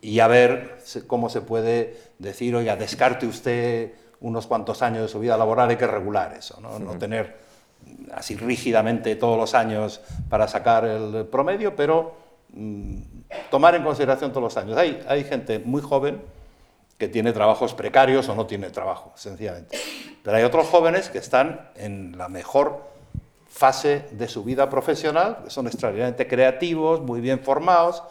y 0.00 0.20
a 0.20 0.28
ver 0.28 0.78
cómo 1.06 1.30
se 1.30 1.40
puede 1.40 1.96
decir, 2.18 2.54
oiga, 2.54 2.76
descarte 2.76 3.26
usted 3.26 3.92
unos 4.20 4.46
cuantos 4.46 4.82
años 4.82 5.02
de 5.02 5.08
su 5.08 5.20
vida 5.20 5.36
laboral, 5.36 5.70
hay 5.70 5.76
que 5.76 5.86
regular 5.86 6.34
eso, 6.34 6.60
no, 6.60 6.78
no 6.78 6.98
tener 6.98 7.48
así 8.14 8.36
rígidamente 8.36 9.14
todos 9.16 9.36
los 9.36 9.54
años 9.54 10.00
para 10.28 10.48
sacar 10.48 10.84
el 10.84 11.26
promedio, 11.26 11.76
pero 11.76 12.14
mm, 12.52 12.96
tomar 13.50 13.74
en 13.74 13.84
consideración 13.84 14.30
todos 14.30 14.42
los 14.42 14.56
años. 14.56 14.76
Hay, 14.76 15.04
hay 15.08 15.24
gente 15.24 15.58
muy 15.58 15.82
joven 15.82 16.20
que 16.98 17.08
tiene 17.08 17.32
trabajos 17.32 17.74
precarios 17.74 18.28
o 18.28 18.34
no 18.34 18.46
tiene 18.46 18.70
trabajo, 18.70 19.12
sencillamente. 19.14 19.78
Pero 20.22 20.36
hay 20.36 20.42
otros 20.42 20.66
jóvenes 20.66 21.10
que 21.10 21.18
están 21.18 21.70
en 21.76 22.18
la 22.18 22.28
mejor 22.28 22.82
fase 23.48 24.06
de 24.12 24.28
su 24.28 24.44
vida 24.44 24.68
profesional, 24.68 25.38
que 25.44 25.50
son 25.50 25.66
extraordinariamente 25.66 26.26
creativos, 26.26 27.00
muy 27.00 27.20
bien 27.20 27.40
formados 27.40 28.02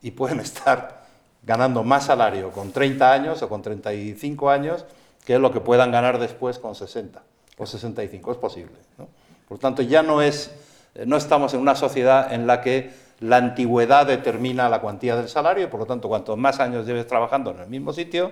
y 0.00 0.12
pueden 0.12 0.40
estar 0.40 1.04
ganando 1.42 1.84
más 1.84 2.06
salario 2.06 2.50
con 2.50 2.72
30 2.72 3.12
años 3.12 3.42
o 3.42 3.48
con 3.48 3.62
35 3.62 4.50
años 4.50 4.84
que 5.26 5.38
lo 5.40 5.52
que 5.52 5.60
puedan 5.60 5.90
ganar 5.90 6.18
después 6.18 6.58
con 6.58 6.74
60 6.74 7.20
o 7.58 7.66
65. 7.66 8.32
Es 8.32 8.38
posible. 8.38 8.76
¿no? 8.96 9.08
Por 9.48 9.58
tanto, 9.58 9.82
ya 9.82 10.02
no, 10.02 10.22
es, 10.22 10.52
eh, 10.94 11.04
no 11.04 11.16
estamos 11.16 11.52
en 11.52 11.60
una 11.60 11.74
sociedad 11.74 12.32
en 12.32 12.46
la 12.46 12.62
que 12.62 12.90
la 13.20 13.36
antigüedad 13.36 14.06
determina 14.06 14.68
la 14.68 14.80
cuantía 14.80 15.16
del 15.16 15.28
salario 15.28 15.64
y 15.64 15.66
por 15.66 15.80
lo 15.80 15.86
tanto, 15.86 16.08
cuanto 16.08 16.36
más 16.36 16.60
años 16.60 16.86
lleves 16.86 17.06
trabajando 17.06 17.50
en 17.50 17.58
el 17.60 17.68
mismo 17.68 17.92
sitio, 17.92 18.30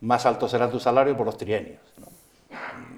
más 0.00 0.24
alto 0.24 0.48
será 0.48 0.70
tu 0.70 0.80
salario 0.80 1.16
por 1.16 1.26
los 1.26 1.36
trienios. 1.36 1.78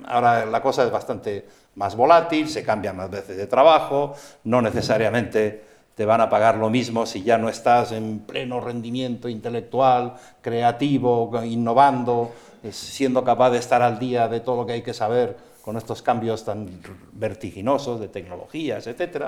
Ahora 0.06 0.46
la 0.46 0.62
cosa 0.62 0.84
es 0.84 0.90
bastante 0.90 1.46
más 1.74 1.96
volátil, 1.96 2.48
se 2.48 2.62
cambia 2.62 2.92
más 2.92 3.10
veces 3.10 3.36
de 3.36 3.46
trabajo, 3.46 4.14
no 4.44 4.62
necesariamente 4.62 5.64
te 5.94 6.04
van 6.04 6.20
a 6.20 6.30
pagar 6.30 6.56
lo 6.56 6.70
mismo 6.70 7.06
si 7.06 7.22
ya 7.22 7.38
no 7.38 7.48
estás 7.48 7.92
en 7.92 8.20
pleno 8.20 8.60
rendimiento 8.60 9.28
intelectual, 9.28 10.14
creativo, 10.40 11.30
innovando, 11.44 12.32
siendo 12.70 13.24
capaz 13.24 13.50
de 13.50 13.58
estar 13.58 13.82
al 13.82 13.98
día 13.98 14.28
de 14.28 14.40
todo 14.40 14.56
lo 14.56 14.66
que 14.66 14.74
hay 14.74 14.82
que 14.82 14.94
saber 14.94 15.36
con 15.62 15.76
estos 15.76 16.02
cambios 16.02 16.44
tan 16.44 16.68
vertiginosos 17.12 18.00
de 18.00 18.08
tecnologías, 18.08 18.86
etc. 18.86 19.26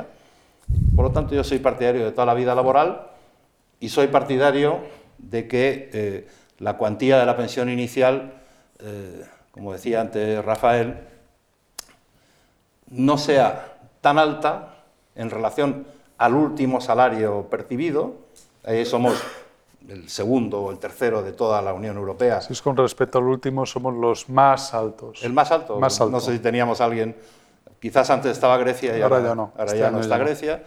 Por 0.94 1.06
lo 1.06 1.12
tanto, 1.12 1.34
yo 1.34 1.44
soy 1.44 1.58
partidario 1.58 2.04
de 2.04 2.12
toda 2.12 2.26
la 2.26 2.34
vida 2.34 2.54
laboral 2.54 3.08
y 3.80 3.88
soy 3.88 4.08
partidario 4.08 4.80
de 5.18 5.48
que 5.48 5.90
eh, 5.92 6.28
la 6.58 6.76
cuantía 6.76 7.18
de 7.18 7.26
la 7.26 7.36
pensión 7.36 7.68
inicial, 7.68 8.32
eh, 8.80 9.24
como 9.50 9.72
decía 9.72 10.00
antes 10.00 10.44
Rafael, 10.44 10.96
no 12.88 13.18
sea 13.18 13.78
tan 14.00 14.18
alta 14.18 14.74
en 15.14 15.30
relación 15.30 15.86
al 16.18 16.34
último 16.34 16.80
salario 16.80 17.48
percibido. 17.50 18.14
Ahí 18.64 18.84
somos 18.84 19.14
el 19.88 20.08
segundo 20.08 20.60
o 20.60 20.70
el 20.70 20.78
tercero 20.78 21.22
de 21.22 21.32
toda 21.32 21.60
la 21.62 21.74
Unión 21.74 21.96
Europea. 21.96 22.40
Si 22.40 22.52
es 22.52 22.62
con 22.62 22.76
respecto 22.76 23.18
al 23.18 23.24
último, 23.24 23.66
somos 23.66 23.94
los 23.94 24.28
más 24.28 24.74
altos. 24.74 25.22
¿El 25.22 25.32
más 25.32 25.50
alto? 25.50 25.78
Más 25.78 26.00
alto. 26.00 26.10
No 26.10 26.20
sé 26.20 26.32
si 26.32 26.38
teníamos 26.38 26.80
alguien, 26.80 27.16
quizás 27.80 28.08
antes 28.10 28.32
estaba 28.32 28.56
Grecia 28.58 28.96
y 28.96 29.02
ahora, 29.02 29.22
ya 29.22 29.34
no, 29.34 29.52
ahora 29.56 29.74
ya 29.74 29.90
no 29.90 30.00
está 30.00 30.18
Grecia. 30.18 30.64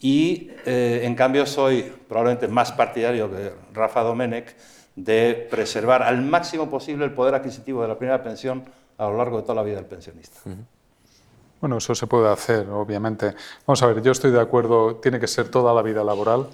Y 0.00 0.50
eh, 0.64 1.02
en 1.04 1.14
cambio 1.14 1.44
soy 1.46 1.92
probablemente 2.08 2.48
más 2.48 2.72
partidario 2.72 3.30
que 3.30 3.52
Rafa 3.74 4.02
Domenech 4.02 4.56
de 4.96 5.46
preservar 5.50 6.02
al 6.02 6.22
máximo 6.22 6.68
posible 6.70 7.04
el 7.04 7.12
poder 7.12 7.34
adquisitivo 7.34 7.82
de 7.82 7.88
la 7.88 7.98
primera 7.98 8.22
pensión 8.22 8.64
a 8.98 9.04
lo 9.04 9.16
largo 9.16 9.36
de 9.38 9.42
toda 9.42 9.54
la 9.56 9.62
vida 9.62 9.76
del 9.76 9.86
pensionista. 9.86 10.40
Bueno, 11.60 11.76
eso 11.76 11.94
se 11.94 12.06
puede 12.06 12.28
hacer, 12.28 12.68
obviamente. 12.70 13.34
Vamos 13.66 13.82
a 13.82 13.86
ver, 13.86 14.02
yo 14.02 14.12
estoy 14.12 14.30
de 14.30 14.40
acuerdo, 14.40 14.96
tiene 14.96 15.20
que 15.20 15.26
ser 15.26 15.50
toda 15.50 15.74
la 15.74 15.82
vida 15.82 16.02
laboral. 16.02 16.48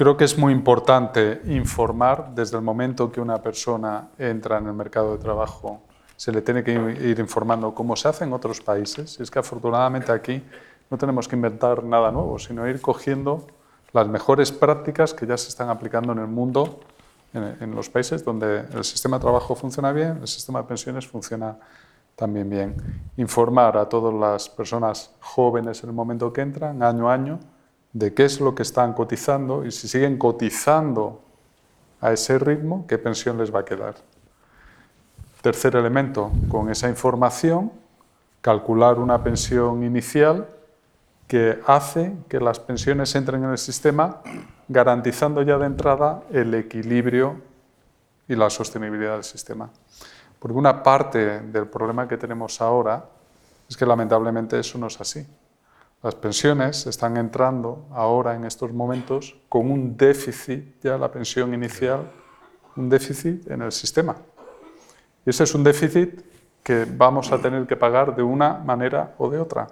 Creo 0.00 0.16
que 0.16 0.24
es 0.24 0.38
muy 0.38 0.54
importante 0.54 1.42
informar 1.44 2.34
desde 2.34 2.56
el 2.56 2.62
momento 2.62 3.12
que 3.12 3.20
una 3.20 3.36
persona 3.42 4.08
entra 4.16 4.56
en 4.56 4.66
el 4.66 4.72
mercado 4.72 5.12
de 5.14 5.22
trabajo. 5.22 5.82
Se 6.16 6.32
le 6.32 6.40
tiene 6.40 6.64
que 6.64 6.72
ir 6.72 7.18
informando 7.18 7.74
cómo 7.74 7.94
se 7.96 8.08
hace 8.08 8.24
en 8.24 8.32
otros 8.32 8.62
países. 8.62 9.20
Es 9.20 9.30
que 9.30 9.40
afortunadamente 9.40 10.10
aquí 10.10 10.42
no 10.88 10.96
tenemos 10.96 11.28
que 11.28 11.36
inventar 11.36 11.84
nada 11.84 12.10
nuevo, 12.10 12.38
sino 12.38 12.66
ir 12.66 12.80
cogiendo 12.80 13.46
las 13.92 14.08
mejores 14.08 14.50
prácticas 14.50 15.12
que 15.12 15.26
ya 15.26 15.36
se 15.36 15.50
están 15.50 15.68
aplicando 15.68 16.14
en 16.14 16.20
el 16.20 16.28
mundo, 16.28 16.80
en, 17.34 17.74
los 17.74 17.90
países 17.90 18.24
donde 18.24 18.60
el 18.72 18.84
sistema 18.84 19.18
de 19.18 19.20
trabajo 19.20 19.54
funciona 19.54 19.92
bien, 19.92 20.16
el 20.22 20.28
sistema 20.28 20.62
de 20.62 20.68
pensiones 20.68 21.06
funciona 21.06 21.58
también 22.16 22.48
bien. 22.48 22.74
Informar 23.18 23.76
a 23.76 23.86
todas 23.86 24.14
las 24.14 24.48
personas 24.48 25.10
jóvenes 25.20 25.84
en 25.84 25.90
el 25.90 25.94
momento 25.94 26.32
que 26.32 26.40
entran, 26.40 26.82
año 26.82 27.10
a 27.10 27.12
año, 27.12 27.38
de 27.92 28.14
qué 28.14 28.24
es 28.24 28.40
lo 28.40 28.54
que 28.54 28.62
están 28.62 28.92
cotizando 28.92 29.64
y 29.64 29.72
si 29.72 29.88
siguen 29.88 30.16
cotizando 30.16 31.22
a 32.00 32.12
ese 32.12 32.38
ritmo, 32.38 32.86
qué 32.86 32.98
pensión 32.98 33.38
les 33.38 33.54
va 33.54 33.60
a 33.60 33.64
quedar. 33.64 33.96
Tercer 35.42 35.76
elemento, 35.76 36.30
con 36.48 36.70
esa 36.70 36.88
información, 36.88 37.72
calcular 38.40 38.98
una 38.98 39.22
pensión 39.22 39.82
inicial 39.82 40.48
que 41.26 41.60
hace 41.66 42.12
que 42.28 42.40
las 42.40 42.58
pensiones 42.58 43.14
entren 43.14 43.44
en 43.44 43.50
el 43.50 43.58
sistema 43.58 44.20
garantizando 44.68 45.42
ya 45.42 45.58
de 45.58 45.66
entrada 45.66 46.22
el 46.32 46.54
equilibrio 46.54 47.40
y 48.28 48.36
la 48.36 48.50
sostenibilidad 48.50 49.14
del 49.14 49.24
sistema. 49.24 49.70
Porque 50.38 50.56
una 50.56 50.82
parte 50.82 51.40
del 51.40 51.66
problema 51.66 52.08
que 52.08 52.16
tenemos 52.16 52.60
ahora 52.60 53.04
es 53.68 53.76
que 53.76 53.84
lamentablemente 53.84 54.58
eso 54.58 54.78
no 54.78 54.86
es 54.86 55.00
así. 55.00 55.26
Las 56.02 56.14
pensiones 56.14 56.86
están 56.86 57.18
entrando 57.18 57.86
ahora 57.92 58.34
en 58.34 58.44
estos 58.44 58.72
momentos 58.72 59.36
con 59.48 59.70
un 59.70 59.96
déficit, 59.96 60.82
ya 60.82 60.96
la 60.96 61.10
pensión 61.10 61.52
inicial, 61.52 62.10
un 62.76 62.88
déficit 62.88 63.50
en 63.50 63.62
el 63.62 63.72
sistema. 63.72 64.16
Y 65.26 65.30
ese 65.30 65.44
es 65.44 65.54
un 65.54 65.62
déficit 65.62 66.22
que 66.62 66.86
vamos 66.86 67.30
a 67.32 67.38
tener 67.38 67.66
que 67.66 67.76
pagar 67.76 68.16
de 68.16 68.22
una 68.22 68.54
manera 68.54 69.14
o 69.18 69.28
de 69.28 69.38
otra. 69.38 69.66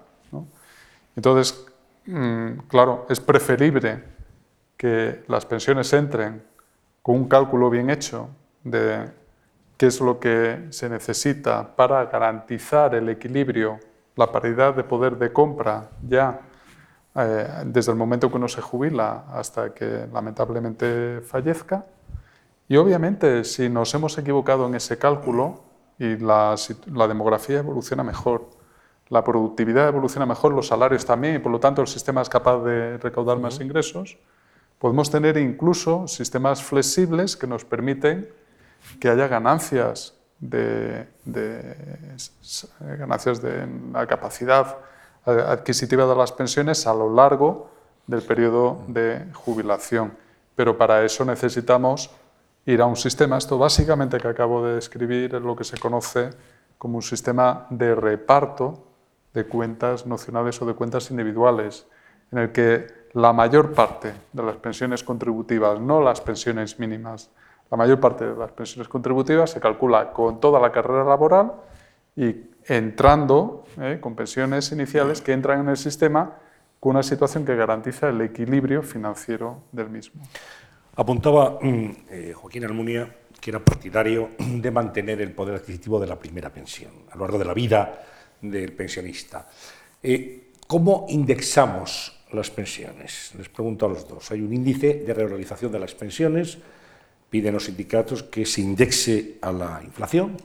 Entonces, 1.16 1.66
mm, 2.06 2.58
claro, 2.68 3.06
es 3.08 3.20
preferible 3.20 4.04
que 4.76 5.24
las 5.28 5.46
pensiones 5.46 5.92
entren 5.92 6.42
con 7.02 7.16
un 7.16 7.28
cálculo 7.28 7.70
bien 7.70 7.90
hecho 7.90 8.28
de 8.64 9.10
qué 9.76 9.86
es 9.86 10.00
lo 10.00 10.20
que 10.20 10.66
se 10.70 10.88
necesita 10.88 11.74
para 11.74 12.04
garantizar 12.06 12.94
el 12.94 13.08
equilibrio, 13.08 13.80
la 14.18 14.30
paridad 14.32 14.74
de 14.74 14.82
poder 14.82 15.16
de 15.16 15.32
compra 15.32 15.90
ya 16.06 16.40
eh, 17.14 17.46
desde 17.64 17.92
el 17.92 17.96
momento 17.96 18.28
que 18.28 18.36
uno 18.36 18.48
se 18.48 18.60
jubila 18.60 19.26
hasta 19.32 19.72
que 19.72 20.08
lamentablemente 20.12 21.20
fallezca. 21.20 21.86
Y 22.68 22.76
obviamente 22.76 23.44
si 23.44 23.68
nos 23.68 23.94
hemos 23.94 24.18
equivocado 24.18 24.66
en 24.66 24.74
ese 24.74 24.98
cálculo 24.98 25.62
y 26.00 26.16
la 26.16 26.56
demografía 27.08 27.60
evoluciona 27.60 28.02
mejor, 28.02 28.50
la 29.08 29.22
productividad 29.22 29.88
evoluciona 29.88 30.26
mejor, 30.26 30.52
los 30.52 30.66
salarios 30.66 31.06
también, 31.06 31.36
y 31.36 31.38
por 31.38 31.52
lo 31.52 31.60
tanto 31.60 31.80
el 31.80 31.88
sistema 31.88 32.20
es 32.20 32.28
capaz 32.28 32.58
de 32.64 32.98
recaudar 32.98 33.38
más 33.38 33.60
ingresos, 33.60 34.18
podemos 34.78 35.10
tener 35.10 35.38
incluso 35.38 36.06
sistemas 36.08 36.62
flexibles 36.62 37.36
que 37.36 37.46
nos 37.46 37.64
permiten 37.64 38.28
que 39.00 39.08
haya 39.08 39.26
ganancias 39.26 40.17
de, 40.40 41.06
ganancias 42.80 43.42
de 43.42 43.66
la 43.92 44.06
capacidad 44.06 44.78
adquisitiva 45.24 46.06
de 46.06 46.16
las 46.16 46.32
pensiones 46.32 46.86
a 46.86 46.94
lo 46.94 47.12
largo 47.14 47.70
del 48.06 48.22
periodo 48.22 48.82
de 48.88 49.26
jubilación. 49.34 50.12
Pero 50.56 50.76
para 50.76 51.04
eso 51.04 51.24
necesitamos 51.24 52.10
ir 52.66 52.80
a 52.80 52.86
un 52.86 52.96
sistema, 52.96 53.38
esto 53.38 53.58
básicamente 53.58 54.18
que 54.18 54.28
acabo 54.28 54.64
de 54.64 54.74
describir 54.74 55.34
es 55.34 55.42
lo 55.42 55.56
que 55.56 55.64
se 55.64 55.78
conoce 55.78 56.30
como 56.76 56.96
un 56.96 57.02
sistema 57.02 57.66
de 57.70 57.94
reparto 57.94 58.84
de 59.34 59.46
cuentas 59.46 60.06
nocionales 60.06 60.60
o 60.62 60.66
de 60.66 60.74
cuentas 60.74 61.10
individuales, 61.10 61.86
en 62.32 62.38
el 62.38 62.52
que 62.52 62.86
la 63.14 63.32
mayor 63.32 63.72
parte 63.74 64.12
de 64.32 64.42
las 64.42 64.56
pensiones 64.56 65.02
contributivas, 65.02 65.80
no 65.80 66.02
las 66.02 66.20
pensiones 66.20 66.78
mínimas, 66.78 67.30
la 67.70 67.76
mayor 67.76 68.00
parte 68.00 68.26
de 68.26 68.36
las 68.36 68.52
pensiones 68.52 68.88
contributivas 68.88 69.50
se 69.50 69.60
calcula 69.60 70.12
con 70.12 70.40
toda 70.40 70.58
la 70.60 70.72
carrera 70.72 71.04
laboral 71.04 71.52
y 72.16 72.34
entrando 72.66 73.64
eh, 73.80 73.98
con 74.00 74.14
pensiones 74.14 74.72
iniciales 74.72 75.20
que 75.20 75.32
entran 75.32 75.60
en 75.60 75.68
el 75.68 75.76
sistema 75.76 76.36
con 76.80 76.90
una 76.90 77.02
situación 77.02 77.44
que 77.44 77.56
garantiza 77.56 78.08
el 78.08 78.20
equilibrio 78.20 78.82
financiero 78.82 79.62
del 79.72 79.90
mismo. 79.90 80.22
Apuntaba 80.96 81.58
mm, 81.60 81.90
eh, 82.10 82.32
Joaquín 82.34 82.64
Almunia 82.64 83.08
que 83.40 83.50
era 83.50 83.64
partidario 83.64 84.30
de 84.38 84.70
mantener 84.70 85.20
el 85.20 85.32
poder 85.32 85.56
adquisitivo 85.56 86.00
de 86.00 86.06
la 86.06 86.18
primera 86.18 86.50
pensión 86.50 86.90
a 87.10 87.16
lo 87.16 87.22
largo 87.22 87.38
de 87.38 87.44
la 87.44 87.54
vida 87.54 88.02
del 88.40 88.72
pensionista. 88.72 89.48
Eh, 90.02 90.52
¿Cómo 90.66 91.06
indexamos 91.08 92.20
las 92.32 92.50
pensiones? 92.50 93.32
Les 93.38 93.48
pregunto 93.48 93.86
a 93.86 93.88
los 93.88 94.06
dos. 94.06 94.30
Hay 94.30 94.42
un 94.42 94.52
índice 94.52 95.02
de 95.06 95.14
revalorización 95.14 95.72
de 95.72 95.78
las 95.78 95.94
pensiones, 95.94 96.58
piden 97.30 97.54
los 97.54 97.64
sindicatos 97.64 98.22
que 98.22 98.46
se 98.46 98.60
indexe 98.60 99.38
a 99.40 99.52
la 99.52 99.80
inflación. 99.84 100.36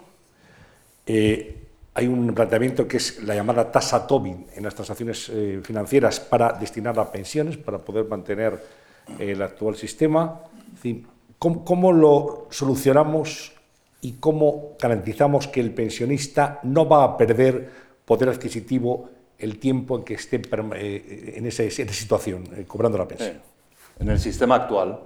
Eh, 1.05 1.59
hay 1.95 2.07
un 2.07 2.33
planteamiento 2.33 2.87
que 2.87 2.97
es 2.97 3.23
la 3.23 3.35
llamada 3.35 3.71
tasa 3.71 4.07
Tobin 4.07 4.47
en 4.55 4.63
las 4.63 4.73
transacciones 4.73 5.29
eh, 5.29 5.61
financieras 5.63 6.19
para 6.19 6.53
destinar 6.53 6.97
a 6.99 7.11
pensiones, 7.11 7.57
para 7.57 7.77
poder 7.77 8.05
mantener 8.05 8.59
el 9.19 9.41
actual 9.41 9.75
sistema. 9.75 10.41
¿cómo, 11.37 11.91
lo 11.91 12.47
solucionamos 12.49 13.53
y 14.01 14.13
cómo 14.13 14.75
garantizamos 14.79 15.47
que 15.47 15.59
el 15.59 15.73
pensionista 15.73 16.59
no 16.63 16.87
va 16.87 17.03
a 17.03 17.17
perder 17.17 17.69
poder 18.05 18.29
adquisitivo 18.29 19.09
el 19.37 19.59
tiempo 19.59 19.97
en 19.97 20.03
que 20.03 20.13
esté 20.13 20.41
eh, 20.75 21.33
en, 21.35 21.45
esa, 21.45 21.69
situación, 21.69 22.47
eh, 22.55 22.65
cobrando 22.65 22.97
la 22.97 23.07
pensión. 23.07 23.41
En 23.99 24.09
el 24.09 24.19
sistema 24.19 24.55
actual, 24.55 24.99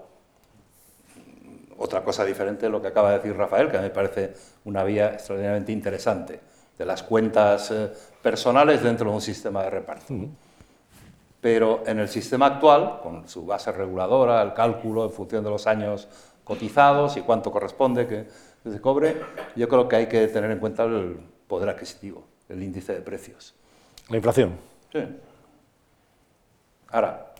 otra 1.78 2.04
cosa 2.04 2.26
diferente 2.26 2.66
de 2.66 2.72
lo 2.72 2.82
que 2.82 2.88
acaba 2.88 3.12
de 3.12 3.18
decir 3.18 3.36
Rafael, 3.36 3.70
que 3.70 3.78
a 3.78 3.82
mí 3.82 3.88
me 3.88 3.94
parece 3.94 4.34
una 4.66 4.84
vía 4.84 5.13
extraordinariamente 5.13 5.72
interesante, 5.72 6.40
de 6.78 6.86
las 6.86 7.04
cuentas 7.04 7.72
eh, 7.72 7.92
personales 8.22 8.84
dentro 8.84 9.10
de 9.10 9.16
un 9.16 9.22
sistema 9.22 9.63
de 9.63 9.70
reparto. 9.70 10.13
Pero 11.42 11.84
en 11.86 12.00
el 12.00 12.10
sistema 12.10 12.48
actual, 12.48 13.00
con 13.02 13.28
su 13.28 13.46
base 13.46 13.72
reguladora, 13.72 14.42
el 14.42 14.54
cálculo 14.54 15.06
en 15.06 15.12
función 15.12 15.44
de 15.44 15.50
los 15.50 15.68
años 15.68 16.08
cotizados 16.44 17.18
y 17.18 17.22
cuánto 17.22 17.52
corresponde 17.52 18.08
que 18.08 18.26
se 18.70 18.82
cobre, 18.82 19.18
yo 19.56 19.68
creo 19.70 19.88
que 19.88 19.96
hay 19.96 20.06
que 20.08 20.28
tener 20.28 20.52
en 20.52 20.60
cuenta 20.60 20.84
el 20.84 21.20
poder 21.48 21.70
adquisitivo 21.70 22.24
el 22.50 22.63
índice 22.63 22.94
de 22.94 23.02
precios. 23.02 23.54
¿La 24.10 24.18
inflación? 24.18 24.58
Sí. 24.92 25.00
Ahora, 26.90 27.34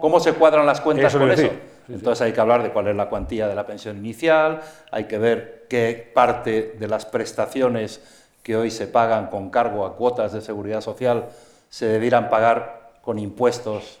¿cómo, 0.00 0.20
se 0.20 0.32
cuadran 0.32 0.64
las 0.64 0.80
cuentas 0.80 1.14
con 1.14 1.30
eso? 1.30 1.50
Entonces 1.88 2.20
hay 2.22 2.32
que 2.32 2.40
hablar 2.40 2.62
de 2.62 2.70
cuál 2.70 2.88
es 2.88 2.96
la 2.96 3.08
cuantía 3.08 3.48
de 3.48 3.54
la 3.54 3.66
pensión 3.66 3.96
inicial, 3.96 4.60
hay 4.90 5.04
que 5.04 5.18
ver 5.18 5.66
qué 5.68 6.10
parte 6.14 6.76
de 6.78 6.88
las 6.88 7.06
prestaciones 7.06 8.00
que 8.42 8.56
hoy 8.56 8.70
se 8.70 8.86
pagan 8.86 9.28
con 9.28 9.50
cargo 9.50 9.86
a 9.86 9.96
cuotas 9.96 10.32
de 10.32 10.40
seguridad 10.40 10.80
social 10.80 11.28
se 11.68 11.86
debieran 11.86 12.30
pagar 12.30 12.92
con 13.02 13.18
impuestos, 13.18 13.98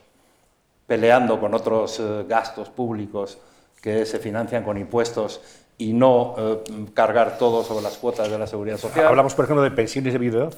peleando 0.86 1.40
con 1.40 1.54
otros 1.54 2.00
eh, 2.00 2.24
gastos 2.28 2.70
públicos 2.70 3.38
que 3.80 4.06
se 4.06 4.18
financian 4.18 4.64
con 4.64 4.78
impuestos 4.78 5.40
y 5.76 5.92
no 5.92 6.34
eh, 6.38 6.62
cargar 6.94 7.38
todo 7.38 7.62
sobre 7.62 7.82
las 7.82 7.96
cuotas 7.98 8.30
de 8.30 8.38
la 8.38 8.46
seguridad 8.46 8.78
social. 8.78 9.06
Hablamos, 9.06 9.34
por 9.34 9.44
ejemplo, 9.44 9.62
de 9.62 9.70
pensiones 9.70 10.12
de 10.12 10.18
viudedad. 10.18 10.52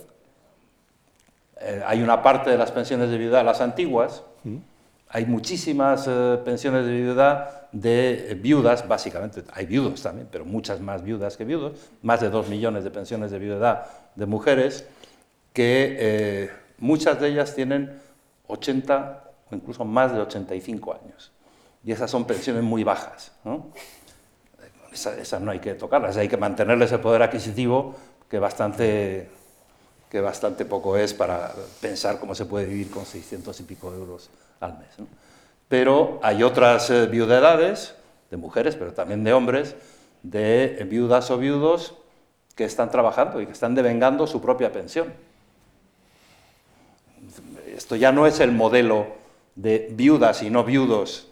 Eh, 1.60 1.82
hay 1.86 2.02
una 2.02 2.22
parte 2.22 2.50
de 2.50 2.56
las 2.56 2.72
pensiones 2.72 3.10
de 3.10 3.18
viudedad, 3.18 3.44
las 3.44 3.60
antiguas. 3.60 4.22
Mm. 4.44 4.56
Hay 5.10 5.26
muchísimas 5.26 6.06
eh, 6.08 6.38
pensiones 6.44 6.86
de 6.86 6.92
viudedad 6.92 7.68
de 7.72 8.38
viudas, 8.40 8.86
básicamente. 8.88 9.44
Hay 9.52 9.66
viudos 9.66 10.02
también, 10.02 10.28
pero 10.30 10.44
muchas 10.44 10.80
más 10.80 11.02
viudas 11.04 11.36
que 11.36 11.44
viudos. 11.44 11.72
Más 12.02 12.20
de 12.20 12.30
dos 12.30 12.48
millones 12.48 12.84
de 12.84 12.90
pensiones 12.90 13.30
de 13.30 13.38
viudedad 13.38 13.86
de 14.14 14.26
mujeres, 14.26 14.86
que 15.52 16.50
muchas 16.78 17.20
de 17.20 17.28
ellas 17.28 17.54
tienen 17.54 18.00
80 18.46 19.24
o 19.50 19.54
incluso 19.54 19.84
más 19.84 20.12
de 20.12 20.20
85 20.20 20.94
años. 20.94 21.32
Y 21.84 21.92
esas 21.92 22.10
son 22.10 22.24
pensiones 22.24 22.62
muy 22.62 22.84
bajas. 22.84 23.32
¿no? 23.44 23.68
esas, 24.92 25.40
no 25.40 25.50
hay 25.50 25.60
que 25.60 25.74
tocarlas, 25.74 26.16
hay 26.16 26.28
que 26.28 26.36
mantenerles 26.36 26.92
el 26.92 27.00
poder 27.00 27.22
adquisitivo 27.22 27.94
que 28.28 28.38
bastante, 28.38 29.28
que 30.08 30.20
bastante 30.20 30.64
poco 30.64 30.96
es 30.96 31.14
para 31.14 31.52
pensar 31.80 32.18
cómo 32.18 32.34
se 32.34 32.44
puede 32.46 32.66
vivir 32.66 32.90
con 32.90 33.04
600 33.04 33.58
y 33.60 33.62
pico 33.64 33.92
euros 33.92 34.30
al 34.60 34.78
mes. 34.78 35.08
Pero 35.68 36.20
hay 36.22 36.42
otras 36.42 36.90
eh, 36.90 37.06
viudedades, 37.06 37.94
de 38.30 38.36
mujeres, 38.36 38.76
pero 38.76 38.92
también 38.92 39.24
de 39.24 39.32
hombres, 39.32 39.74
de 40.22 40.86
viudas 40.88 41.30
o 41.30 41.38
viudos 41.38 41.94
que 42.54 42.64
están 42.64 42.90
trabajando 42.90 43.40
y 43.40 43.46
que 43.46 43.52
están 43.52 43.74
devengando 43.74 44.26
su 44.26 44.40
propia 44.40 44.72
pensión. 44.72 45.12
Esto 47.66 47.96
ya 47.96 48.12
no 48.12 48.26
es 48.26 48.40
el 48.40 48.52
modelo 48.52 49.06
de 49.54 49.88
viudas 49.92 50.42
y 50.42 50.50
no 50.50 50.64
viudos 50.64 51.28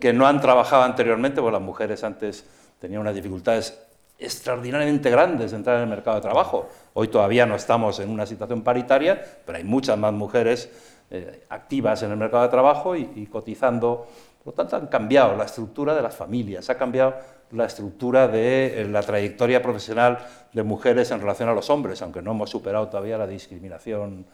que 0.00 0.12
no 0.12 0.26
han 0.26 0.40
trabajado 0.40 0.82
anteriormente, 0.82 1.40
porque 1.40 1.52
las 1.52 1.62
mujeres 1.62 2.04
antes 2.04 2.44
tenía 2.78 3.00
unas 3.00 3.14
dificultades 3.14 3.78
extraordinariamente 4.18 5.10
grandes 5.10 5.52
de 5.52 5.56
entrar 5.56 5.76
en 5.76 5.82
el 5.84 5.88
mercado 5.88 6.16
de 6.16 6.22
trabajo. 6.22 6.68
Hoy 6.94 7.08
todavía 7.08 7.46
no 7.46 7.56
estamos 7.56 7.98
en 8.00 8.10
una 8.10 8.26
situación 8.26 8.62
paritaria, 8.62 9.24
pero 9.44 9.58
hay 9.58 9.64
muchas 9.64 9.96
más 9.98 10.12
mujeres 10.12 10.70
eh, 11.10 11.44
activas 11.48 12.02
en 12.02 12.10
el 12.10 12.16
mercado 12.16 12.42
de 12.42 12.48
trabajo 12.48 12.96
y, 12.96 13.26
cotizando. 13.26 14.06
Por 14.44 14.52
lo 14.52 14.56
tanto, 14.56 14.76
han 14.76 14.86
cambiado 14.86 15.36
la 15.36 15.44
estructura 15.44 15.94
de 15.94 16.02
las 16.02 16.16
familias, 16.16 16.70
ha 16.70 16.76
cambiado 16.76 17.14
la 17.50 17.64
estructura 17.64 18.28
de 18.28 18.86
la 18.90 19.02
trayectoria 19.02 19.62
profesional 19.62 20.18
de 20.52 20.62
mujeres 20.62 21.10
en 21.10 21.20
relación 21.20 21.48
a 21.48 21.54
los 21.54 21.70
hombres, 21.70 22.00
aunque 22.02 22.22
no 22.22 22.32
hemos 22.32 22.50
superado 22.50 22.88
todavía 22.88 23.18
la 23.18 23.26
discriminación 23.26 24.26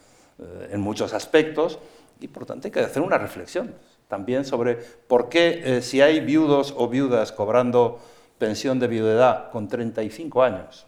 en 0.70 0.80
muchos 0.80 1.14
aspectos, 1.14 1.78
y 2.20 2.26
por 2.26 2.42
lo 2.42 2.46
tanto 2.46 2.66
hay 2.66 2.72
que 2.72 2.80
hacer 2.80 3.02
una 3.02 3.18
reflexión 3.18 3.72
también 4.08 4.44
sobre 4.44 4.74
por 4.74 5.28
qué 5.28 5.80
si 5.80 6.00
hay 6.00 6.20
viudos 6.20 6.74
o 6.76 6.88
viudas 6.88 7.30
cobrando 7.30 8.00
pensión 8.38 8.78
de 8.78 8.88
viudedad 8.88 9.50
con 9.50 9.68
35 9.68 10.42
años, 10.42 10.86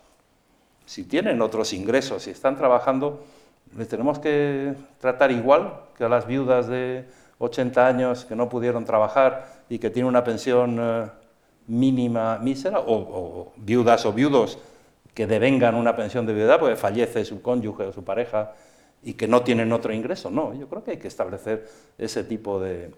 si 0.85 1.05
tienen 1.05 1.43
otros 1.43 1.73
ingresos, 1.73 2.23
si 2.23 2.31
están 2.31 2.57
trabajando, 2.57 3.25
les 3.77 3.89
tenemos 3.89 4.19
que 4.19 4.75
tratar 5.01 5.31
igual 5.31 5.81
que 5.97 6.05
a 6.05 6.09
las 6.09 6.27
viudas 6.27 6.67
de 6.69 7.07
80 7.39 7.87
años 7.87 8.25
que 8.25 8.37
no 8.37 8.49
pudieron 8.49 8.85
trabajar 8.85 9.47
y 9.69 9.79
que 9.79 9.91
tienen 9.91 10.09
una 10.09 10.25
pensión 10.25 10.79
eh, 10.81 11.07
mínima, 11.67 12.39
mísera, 12.39 12.81
o, 12.81 13.53
viudas 13.57 14.07
o 14.07 14.13
viudos 14.13 14.59
que 15.15 15.27
devengan 15.27 15.75
una 15.75 15.97
pensión 15.97 16.27
de 16.27 16.35
viudedad 16.35 16.61
porque 16.61 16.77
fallece 16.77 17.25
su 17.25 17.41
cónyuge 17.43 17.85
o 17.85 17.93
su 17.93 18.05
pareja 18.05 18.53
y 19.03 19.15
que 19.15 19.27
no 19.27 19.43
tienen 19.43 19.73
otro 19.73 19.93
ingreso. 19.93 20.31
No, 20.31 20.55
yo 20.55 20.69
creo 20.69 20.85
que 20.85 20.93
hay 20.93 20.97
que 20.99 21.09
establecer 21.09 21.67
ese 21.97 22.25
tipo 22.25 22.61
de 22.61 22.93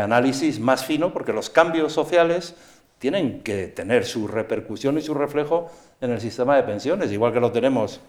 análisis 0.00 0.58
más 0.58 0.84
fino 0.84 1.12
porque 1.12 1.32
los 1.32 1.50
cambios 1.50 1.92
sociales 1.92 2.56
tienen 2.98 3.42
que 3.42 3.68
tener 3.68 4.04
su 4.04 4.26
repercusión 4.26 4.96
y 4.98 5.02
su 5.02 5.14
reflejo 5.14 5.70
en 6.00 6.10
el 6.10 6.20
sistema 6.20 6.56
de 6.56 6.62
pensiones, 6.62 7.12
igual 7.12 7.32
que 7.32 7.40
lo 7.40 7.52
tenemos, 7.52 8.00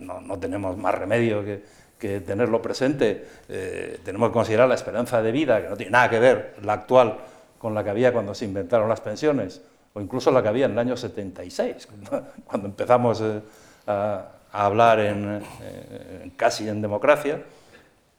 no, 0.00 0.38
tenemos 0.38 0.76
más 0.76 0.94
remedio 0.94 1.44
que, 1.44 1.62
que 2.02 2.20
tenerlo 2.20 2.60
presente, 2.60 3.24
eh, 3.48 4.00
tenemos 4.04 4.30
que 4.30 4.32
considerar 4.32 4.68
la 4.68 4.74
esperanza 4.74 5.22
de 5.22 5.30
vida, 5.30 5.62
que 5.62 5.68
no 5.68 5.76
tiene 5.76 5.92
nada 5.92 6.10
que 6.10 6.18
ver 6.18 6.56
la 6.64 6.72
actual 6.72 7.16
con 7.58 7.74
la 7.74 7.84
que 7.84 7.90
había 7.90 8.12
cuando 8.12 8.34
se 8.34 8.44
inventaron 8.44 8.88
las 8.88 9.00
pensiones, 9.00 9.62
o 9.94 10.00
incluso 10.00 10.32
la 10.32 10.42
que 10.42 10.48
había 10.48 10.66
en 10.66 10.72
el 10.72 10.78
año 10.80 10.96
76, 10.96 11.86
cuando 12.44 12.66
empezamos 12.66 13.20
eh, 13.20 13.40
a, 13.86 14.32
hablar 14.50 14.98
en, 14.98 15.42
eh, 15.62 16.32
casi 16.34 16.68
en 16.68 16.82
democracia, 16.82 17.40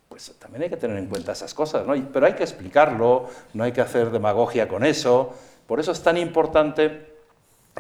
pues 0.08 0.34
también 0.40 0.64
hay 0.64 0.70
que 0.70 0.78
tener 0.78 0.98
en 0.98 1.08
cuenta 1.08 1.34
esas 1.34 1.54
cosas, 1.54 1.86
¿no? 1.86 1.94
pero 2.14 2.26
hay 2.26 2.34
que 2.36 2.44
explicarlo, 2.44 3.28
no 3.54 3.66
hay 3.66 3.74
que 3.74 3.82
hacer 3.82 4.12
demagogia 4.12 4.70
con 4.70 4.86
eso, 4.86 5.34
por 5.68 5.82
eso 5.82 5.92
es 5.92 6.02
tan 6.02 6.18
importante 6.18 7.12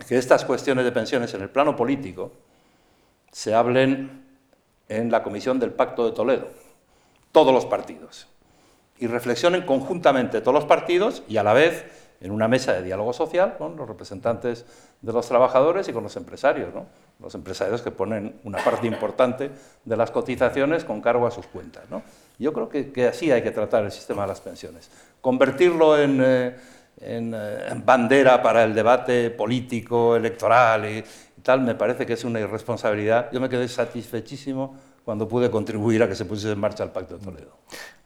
que 0.05 0.17
estas 0.17 0.43
cuestiones 0.43 0.83
de 0.83 0.91
pensiones 0.91 1.33
en 1.33 1.43
el 1.43 1.49
plano 1.49 1.77
político 1.77 2.33
se 3.33 3.53
hablen 3.55 4.23
en 4.87 5.11
la 5.11 5.23
Comisión 5.23 5.59
del 5.59 5.71
Pacto 5.71 6.05
de 6.05 6.11
Toledo, 6.11 6.47
todos 7.31 7.51
los 7.51 7.65
partidos, 7.65 8.27
y 8.99 9.07
reflexionen 9.07 9.65
conjuntamente 9.65 10.39
todos 10.39 10.53
los 10.53 10.65
partidos 10.65 11.23
y 11.27 11.37
a 11.37 11.43
la 11.43 11.53
vez 11.53 11.83
en 12.21 12.31
una 12.31 12.47
mesa 12.47 12.73
de 12.73 12.83
diálogo 12.83 13.11
social 13.11 13.57
con 13.57 13.75
los 13.75 13.87
representantes 13.87 14.65
de 15.01 15.11
los 15.11 15.27
trabajadores 15.27 15.89
y 15.89 15.93
con 15.93 16.03
los 16.03 16.15
empresarios, 16.15 16.69
los 17.19 17.35
empresarios 17.35 17.81
que 17.81 17.91
ponen 17.91 18.39
una 18.43 18.63
parte 18.63 18.87
importante 18.87 19.51
de 19.83 19.97
las 19.97 20.11
cotizaciones 20.11 20.85
con 20.85 21.01
cargo 21.01 21.25
a 21.25 21.31
sus 21.31 21.47
cuentas. 21.47 21.83
Yo 22.37 22.53
creo 22.53 22.69
que, 22.69 23.07
así 23.07 23.31
hay 23.31 23.41
que 23.41 23.51
tratar 23.51 23.83
el 23.83 23.91
sistema 23.91 24.21
de 24.21 24.27
las 24.29 24.41
pensiones. 24.41 24.89
Convertirlo 25.21 25.99
en... 25.99 26.21
Eh, 26.23 26.55
eh, 27.01 27.67
en, 27.71 27.85
bandera 27.85 28.41
para 28.41 28.63
el 28.63 28.73
debate 28.73 29.31
político, 29.31 30.15
electoral 30.15 30.85
y, 30.85 31.03
tal, 31.43 31.61
me 31.61 31.75
parece 31.75 32.05
que 32.05 32.13
es 32.13 32.23
una 32.23 32.39
irresponsabilidad. 32.39 33.29
Yo 33.31 33.39
me 33.39 33.49
quedé 33.49 33.67
satisfechísimo 33.67 34.75
cuando 35.05 35.27
pude 35.27 35.51
contribuir 35.51 36.01
a 36.01 36.07
que 36.07 36.15
se 36.15 36.25
pusiese 36.25 36.53
en 36.53 36.59
marcha 36.59 36.83
el 36.83 36.91
Pacto 36.91 37.17
de 37.17 37.23
Toledo. 37.23 37.57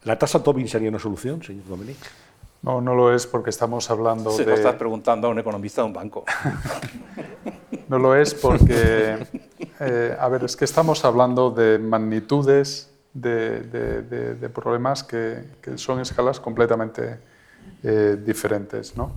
¿La 0.04 0.18
tasa 0.18 0.42
Tobin 0.42 0.68
sería 0.68 0.88
una 0.88 0.98
solución, 0.98 1.42
señor 1.42 1.66
Dominic? 1.66 1.96
No, 2.62 2.80
no 2.80 2.94
lo 2.94 3.14
es 3.14 3.26
porque 3.26 3.50
estamos 3.50 3.88
hablando 3.88 4.32
Se 4.32 4.44
de... 4.44 4.50
lo 4.50 4.56
estás 4.56 4.74
preguntando 4.74 5.28
a 5.28 5.30
un 5.30 5.38
economista 5.38 5.82
de 5.82 5.86
un 5.86 5.92
banco. 5.92 6.24
no 7.88 7.98
lo 7.98 8.16
es 8.16 8.34
porque, 8.34 9.16
eh, 9.80 10.16
a 10.18 10.28
ver, 10.28 10.44
es 10.44 10.56
que 10.56 10.64
estamos 10.64 11.04
hablando 11.04 11.50
de 11.50 11.78
magnitudes 11.78 12.92
de, 13.14 13.60
de, 13.60 14.48
problemas 14.48 15.02
que, 15.04 15.44
que, 15.62 15.78
son 15.78 16.00
escalas 16.00 16.40
completamente 16.40 17.18
eh, 17.82 18.16
diferentes. 18.24 18.96
¿no? 18.96 19.12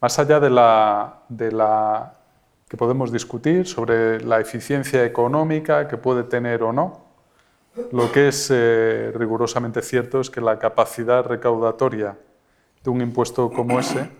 Más 0.00 0.18
allá 0.18 0.40
de 0.40 0.50
la, 0.50 1.22
de 1.28 1.52
la 1.52 2.15
que 2.68 2.76
podemos 2.76 3.12
discutir 3.12 3.64
sobre 3.68 4.20
la 4.20 4.40
eficiencia 4.40 5.04
económica 5.04 5.86
que 5.86 5.96
puede 5.96 6.24
tener 6.24 6.64
o 6.64 6.72
no, 6.72 7.06
lo 7.92 8.10
que 8.10 8.28
es 8.28 8.50
eh, 8.52 9.12
rigurosamente 9.14 9.82
cierto 9.82 10.20
es 10.20 10.30
que 10.30 10.40
la 10.40 10.58
capacidad 10.58 11.24
recaudatoria 11.24 12.18
de 12.82 12.90
un 12.90 13.02
impuesto 13.02 13.50
como 13.50 13.78
ese 13.78 14.10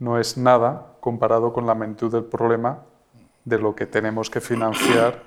no 0.00 0.18
es 0.18 0.36
nada 0.36 0.94
comparado 0.98 1.52
con 1.52 1.64
la 1.64 1.76
magnitud 1.76 2.10
del 2.10 2.24
problema 2.24 2.80
de 3.44 3.58
lo 3.58 3.76
que 3.76 3.86
tenemos 3.86 4.30
que 4.30 4.40
financiar 4.40 5.22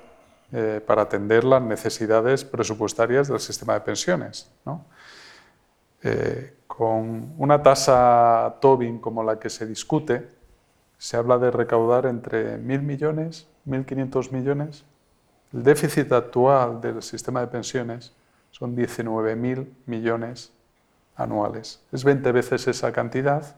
eh, 0.52 0.82
para 0.86 1.04
atender 1.04 1.46
las 1.46 1.62
necesidades 1.62 2.44
presupuestarias 2.44 3.30
del 3.30 3.40
sistema 3.40 3.76
de 3.76 3.82
pensiones. 3.82 4.52
¿no? 4.66 4.86
Con 6.68 7.36
una 7.38 7.64
tasa 7.64 8.58
Tobin 8.60 9.00
como 9.00 9.24
la 9.24 9.40
que 9.40 9.50
se 9.50 9.66
discute, 9.66 10.28
se 11.04 11.18
habla 11.18 11.38
de 11.38 11.52
recaudar 11.52 12.06
entre 12.06 12.58
1.000 12.58 12.82
millones, 12.82 13.46
1.500 13.68 14.32
millones. 14.32 14.86
El 15.52 15.64
déficit 15.64 16.10
actual 16.14 16.80
del 16.80 17.04
sistema 17.04 17.42
de 17.42 17.48
pensiones 17.48 18.14
son 18.52 18.74
19.000 18.74 19.68
millones 19.86 20.54
anuales. 21.18 21.84
Es 21.92 22.06
20 22.06 22.32
veces 22.32 22.70
esa 22.70 22.94
cantidad 22.94 23.58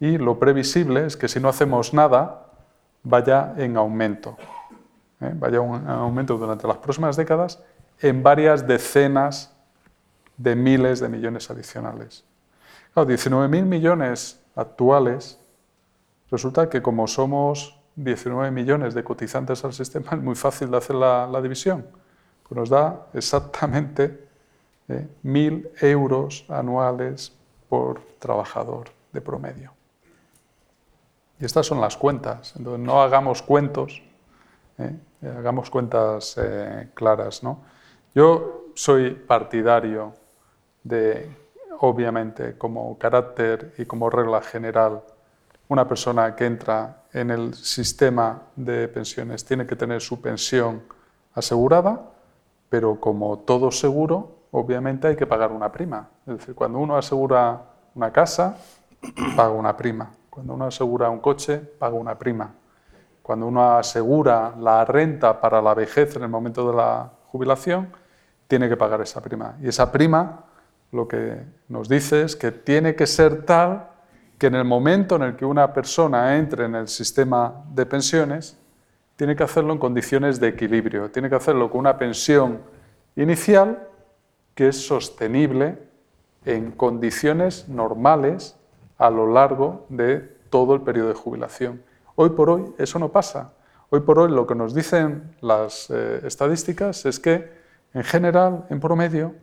y 0.00 0.16
lo 0.16 0.38
previsible 0.38 1.04
es 1.04 1.14
que 1.18 1.28
si 1.28 1.40
no 1.40 1.50
hacemos 1.50 1.92
nada, 1.92 2.46
vaya 3.02 3.52
en 3.58 3.76
aumento. 3.76 4.38
¿eh? 5.20 5.30
Vaya 5.34 5.58
en 5.58 5.86
aumento 5.90 6.38
durante 6.38 6.66
las 6.66 6.78
próximas 6.78 7.18
décadas 7.18 7.62
en 8.00 8.22
varias 8.22 8.66
decenas 8.66 9.54
de 10.38 10.56
miles 10.56 11.00
de 11.00 11.10
millones 11.10 11.50
adicionales. 11.50 12.24
19.000 12.94 13.62
millones 13.62 14.40
actuales, 14.56 15.38
resulta 16.32 16.68
que 16.68 16.80
como 16.80 17.06
somos 17.06 17.78
19 17.94 18.50
millones 18.50 18.94
de 18.94 19.04
cotizantes 19.04 19.64
al 19.64 19.74
sistema, 19.74 20.12
es 20.12 20.22
muy 20.22 20.34
fácil 20.34 20.70
de 20.70 20.78
hacer 20.78 20.96
la, 20.96 21.40
división. 21.42 21.86
Pues 22.42 22.56
nos 22.58 22.70
da 22.70 23.06
exactamente 23.12 24.26
eh, 24.88 25.06
1.000 25.22 25.70
euros 25.82 26.46
anuales 26.48 27.32
por 27.68 28.00
trabajador 28.18 28.88
de 29.12 29.20
promedio. 29.20 29.72
Y 31.38 31.44
estas 31.44 31.66
son 31.66 31.80
las 31.80 31.96
cuentas. 31.96 32.58
No 32.58 33.02
hagamos 33.02 33.42
cuentos, 33.42 34.02
eh, 34.78 34.96
hagamos 35.22 35.68
cuentas 35.68 36.36
eh, 36.38 36.88
claras. 36.94 37.42
¿no? 37.42 37.60
Yo 38.14 38.70
soy 38.74 39.10
partidario 39.10 40.14
de 40.82 41.42
obviamente, 41.80 42.56
como 42.56 42.96
carácter 42.96 43.74
y 43.76 43.86
como 43.86 44.08
regla 44.08 44.40
general, 44.40 45.02
una 45.72 45.88
persona 45.88 46.36
que 46.36 46.44
entra 46.44 47.04
en 47.12 47.30
el 47.30 47.54
sistema 47.54 48.42
de 48.56 48.88
pensiones 48.88 49.44
tiene 49.44 49.66
que 49.66 49.74
tener 49.74 50.00
su 50.00 50.20
pensión 50.20 50.82
asegurada, 51.34 52.10
pero 52.68 53.00
como 53.00 53.38
todo 53.38 53.70
seguro, 53.70 54.48
obviamente 54.50 55.08
hay 55.08 55.16
que 55.16 55.26
pagar 55.26 55.50
una 55.50 55.72
prima. 55.72 56.10
Es 56.26 56.38
decir, 56.38 56.54
cuando 56.54 56.78
uno 56.78 56.96
asegura 56.96 57.62
una 57.94 58.12
casa, 58.12 58.58
paga 59.36 59.50
una 59.50 59.76
prima. 59.76 60.10
Cuando 60.28 60.54
uno 60.54 60.66
asegura 60.66 61.08
un 61.08 61.20
coche, 61.20 61.58
paga 61.58 61.94
una 61.94 62.18
prima. 62.18 62.54
Cuando 63.22 63.46
uno 63.46 63.76
asegura 63.78 64.54
la 64.58 64.84
renta 64.84 65.40
para 65.40 65.62
la 65.62 65.74
vejez 65.74 66.16
en 66.16 66.24
el 66.24 66.28
momento 66.28 66.70
de 66.70 66.76
la 66.76 67.10
jubilación, 67.28 67.88
tiene 68.46 68.68
que 68.68 68.76
pagar 68.76 69.00
esa 69.00 69.22
prima. 69.22 69.56
Y 69.62 69.68
esa 69.68 69.90
prima 69.90 70.44
lo 70.90 71.08
que 71.08 71.44
nos 71.68 71.88
dice 71.88 72.22
es 72.22 72.36
que 72.36 72.52
tiene 72.52 72.94
que 72.94 73.06
ser 73.06 73.46
tal 73.46 73.91
que 74.42 74.48
en 74.48 74.56
el 74.56 74.64
momento 74.64 75.14
en 75.14 75.22
el 75.22 75.36
que 75.36 75.44
una 75.44 75.72
persona 75.72 76.36
entre 76.36 76.64
en 76.64 76.74
el 76.74 76.88
sistema 76.88 77.62
de 77.72 77.86
pensiones, 77.86 78.58
tiene 79.14 79.36
que 79.36 79.44
hacerlo 79.44 79.72
en 79.72 79.78
condiciones 79.78 80.40
de 80.40 80.48
equilibrio, 80.48 81.12
tiene 81.12 81.28
que 81.28 81.36
hacerlo 81.36 81.70
con 81.70 81.78
una 81.78 81.96
pensión 81.96 82.58
inicial 83.14 83.86
que 84.56 84.66
es 84.66 84.84
sostenible 84.84 85.78
en 86.44 86.72
condiciones 86.72 87.68
normales 87.68 88.56
a 88.98 89.10
lo 89.10 89.32
largo 89.32 89.86
de 89.88 90.18
todo 90.50 90.74
el 90.74 90.80
periodo 90.80 91.10
de 91.10 91.14
jubilación. 91.14 91.80
Hoy 92.16 92.30
por 92.30 92.50
hoy 92.50 92.74
eso 92.78 92.98
no 92.98 93.12
pasa. 93.12 93.52
Hoy 93.90 94.00
por 94.00 94.18
hoy 94.18 94.32
lo 94.32 94.44
que 94.44 94.56
nos 94.56 94.74
dicen 94.74 95.36
las 95.40 95.88
eh, 95.88 96.20
estadísticas 96.24 97.06
es 97.06 97.20
que 97.20 97.48
en 97.94 98.02
general, 98.02 98.66
en 98.70 98.80
promedio, 98.80 99.36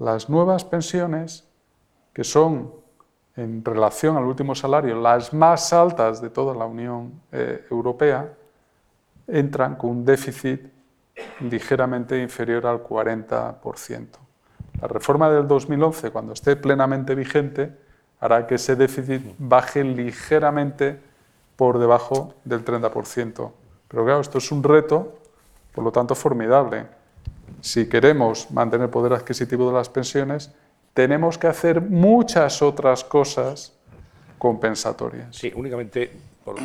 las 0.00 0.28
nuevas 0.28 0.64
pensiones, 0.64 1.48
que 2.12 2.24
son 2.24 2.79
en 3.40 3.64
relación 3.64 4.18
al 4.18 4.24
último 4.24 4.54
salario 4.54 5.00
las 5.00 5.32
más 5.32 5.72
altas 5.72 6.20
de 6.20 6.28
toda 6.28 6.54
la 6.54 6.66
Unión 6.66 7.22
eh, 7.32 7.64
Europea, 7.70 8.34
entran 9.26 9.76
con 9.76 9.90
un 9.90 10.04
déficit 10.04 10.60
ligeramente 11.40 12.20
inferior 12.20 12.66
al 12.66 12.82
40%. 12.82 14.06
La 14.82 14.88
reforma 14.88 15.30
del 15.30 15.48
2011, 15.48 16.10
cuando 16.10 16.34
esté 16.34 16.56
plenamente 16.56 17.14
vigente, 17.14 17.74
hará 18.20 18.46
que 18.46 18.56
ese 18.56 18.76
déficit 18.76 19.22
baje 19.38 19.84
ligeramente 19.84 21.00
por 21.56 21.78
debajo 21.78 22.34
del 22.44 22.62
30%. 22.62 23.52
Pero 23.88 24.04
claro, 24.04 24.20
esto 24.20 24.38
es 24.38 24.52
un 24.52 24.62
reto, 24.62 25.18
por 25.74 25.84
lo 25.84 25.92
tanto, 25.92 26.14
formidable. 26.14 26.86
Si 27.60 27.88
queremos 27.88 28.50
mantener 28.50 28.86
el 28.86 28.90
poder 28.90 29.14
adquisitivo 29.14 29.68
de 29.68 29.76
las 29.76 29.88
pensiones, 29.88 30.52
tenemos 31.00 31.38
que 31.38 31.46
hacer 31.46 31.80
muchas 31.80 32.60
otras 32.60 33.04
cosas 33.04 33.72
compensatorias. 34.36 35.34
Sí, 35.34 35.50
únicamente 35.56 36.12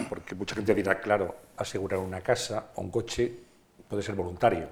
porque 0.09 0.35
mucha 0.35 0.55
gente 0.55 0.75
dirá, 0.75 0.99
claro, 0.99 1.33
asegurar 1.55 2.01
una 2.01 2.19
casa 2.19 2.65
o 2.75 2.81
un 2.81 2.91
coche 2.91 3.31
puede 3.87 4.03
ser 4.03 4.13
voluntario. 4.13 4.67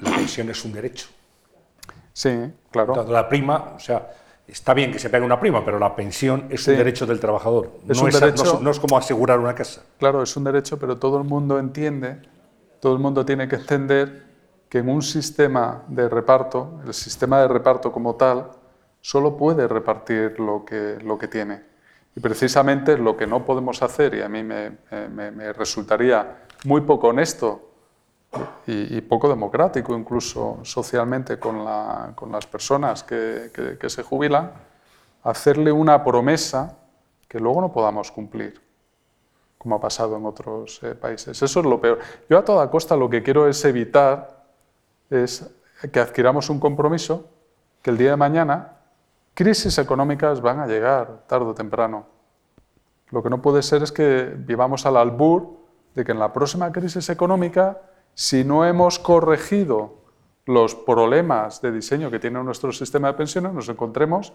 La 0.00 0.10
pensión 0.10 0.50
es 0.50 0.62
un 0.66 0.74
derecho. 0.74 1.06
Sí, 2.12 2.52
claro. 2.70 3.02
La 3.08 3.26
prima, 3.26 3.72
o 3.76 3.80
sea, 3.80 4.10
está 4.46 4.74
bien 4.74 4.92
que 4.92 4.98
se 4.98 5.08
pague 5.08 5.24
una 5.24 5.40
prima, 5.40 5.64
pero 5.64 5.78
la 5.78 5.96
pensión 5.96 6.46
es 6.50 6.68
un 6.68 6.76
derecho 6.76 7.06
del 7.06 7.18
trabajador. 7.18 7.70
Es 7.88 8.02
no, 8.02 8.08
es, 8.08 8.20
derecho, 8.20 8.60
no, 8.60 8.70
es, 8.70 8.78
como 8.78 8.98
asegurar 8.98 9.38
una 9.38 9.54
casa. 9.54 9.84
Claro, 9.98 10.22
es 10.22 10.36
un 10.36 10.44
derecho, 10.44 10.78
pero 10.78 10.98
todo 10.98 11.16
el 11.16 11.24
mundo 11.24 11.58
entiende, 11.58 12.20
todo 12.80 12.92
el 12.92 12.98
mundo 12.98 13.24
tiene 13.24 13.48
que 13.48 13.56
entender 13.56 14.26
que 14.68 14.78
en 14.78 14.90
un 14.90 15.00
sistema 15.00 15.82
de 15.88 16.10
reparto, 16.10 16.82
el 16.84 16.92
sistema 16.92 17.40
de 17.40 17.48
reparto 17.48 17.90
como 17.90 18.16
tal, 18.16 18.50
solo 19.06 19.36
puede 19.36 19.68
repartir 19.68 20.40
lo 20.40 20.64
que, 20.64 20.98
lo 21.00 21.16
que 21.16 21.28
tiene. 21.28 21.62
Y 22.16 22.18
precisamente 22.18 22.98
lo 22.98 23.16
que 23.16 23.24
no 23.24 23.44
podemos 23.44 23.80
hacer, 23.80 24.14
y 24.14 24.20
a 24.20 24.28
mí 24.28 24.42
me, 24.42 24.78
me, 24.90 25.52
resultaría 25.52 26.38
muy 26.64 26.80
poco 26.80 27.06
honesto 27.08 27.70
y, 28.66 29.00
poco 29.02 29.28
democrático 29.28 29.96
incluso 29.96 30.58
socialmente 30.64 31.38
con, 31.38 31.64
la, 31.64 32.14
con 32.16 32.32
las 32.32 32.48
personas 32.48 33.04
que, 33.04 33.52
que, 33.78 33.88
se 33.88 34.02
jubilan, 34.02 34.50
hacerle 35.22 35.70
una 35.70 36.02
promesa 36.02 36.76
que 37.28 37.38
luego 37.38 37.60
no 37.60 37.72
podamos 37.72 38.10
cumplir, 38.10 38.60
como 39.56 39.76
ha 39.76 39.80
pasado 39.80 40.16
en 40.16 40.26
otros 40.26 40.82
eh, 40.82 40.96
países. 40.96 41.40
Eso 41.40 41.60
es 41.60 41.66
lo 41.66 41.80
peor. 41.80 42.00
Yo 42.28 42.38
a 42.38 42.44
toda 42.44 42.68
costa 42.68 42.96
lo 42.96 43.08
que 43.08 43.22
quiero 43.22 43.46
es 43.46 43.64
evitar 43.64 44.46
es 45.08 45.48
que 45.92 46.00
adquiramos 46.00 46.50
un 46.50 46.58
compromiso 46.58 47.30
que 47.82 47.90
el 47.90 47.98
día 47.98 48.10
de 48.10 48.16
mañana 48.16 48.75
crisis 49.36 49.76
económicas 49.76 50.40
van 50.40 50.60
a 50.60 50.66
llegar 50.66 51.24
tarde 51.28 51.44
o 51.44 51.54
temprano. 51.54 52.06
Lo 53.10 53.22
que 53.22 53.28
no 53.28 53.42
puede 53.42 53.62
ser 53.62 53.82
es 53.82 53.92
que 53.92 54.34
vivamos 54.34 54.86
al 54.86 54.96
albur 54.96 55.58
de 55.94 56.04
que 56.06 56.12
en 56.12 56.18
la 56.18 56.32
próxima 56.32 56.72
crisis 56.72 57.10
económica, 57.10 57.82
si 58.14 58.44
no 58.44 58.64
hemos 58.64 58.98
corregido 58.98 59.92
los 60.46 60.74
problemas 60.74 61.60
de 61.60 61.70
diseño 61.70 62.10
que 62.10 62.18
tiene 62.18 62.42
nuestro 62.42 62.72
sistema 62.72 63.08
de 63.08 63.14
pensiones, 63.14 63.52
nos 63.52 63.68
encontremos 63.68 64.32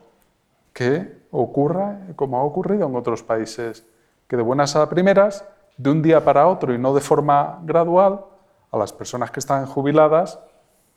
que 0.71 1.25
ocurra 1.31 2.01
como 2.15 2.37
ha 2.37 2.43
ocurrido 2.43 2.85
en 2.85 2.95
otros 2.95 3.23
países, 3.23 3.83
que 4.27 4.37
de 4.37 4.43
buenas 4.43 4.75
a 4.75 4.87
primeras, 4.87 5.43
de 5.77 5.89
un 5.89 6.03
día 6.03 6.23
para 6.23 6.47
otro 6.47 6.75
y 6.75 6.77
no 6.77 6.93
de 6.93 7.01
forma 7.01 7.59
gradual, 7.63 8.23
a 8.71 8.77
las 8.77 8.93
personas 8.93 9.31
que 9.31 9.39
están 9.39 9.65
jubiladas 9.65 10.39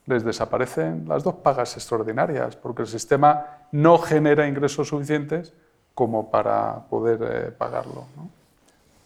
les 0.06 0.24
desaparecen 0.24 1.06
las 1.08 1.24
dos 1.24 1.36
pagas 1.36 1.76
extraordinarias, 1.76 2.56
porque 2.56 2.82
el 2.82 2.88
sistema 2.88 3.66
no 3.72 3.98
genera 3.98 4.46
ingresos 4.46 4.88
suficientes 4.88 5.52
como 5.94 6.30
para 6.30 6.80
poder 6.90 7.18
eh, 7.22 7.50
pagarlo. 7.50 8.06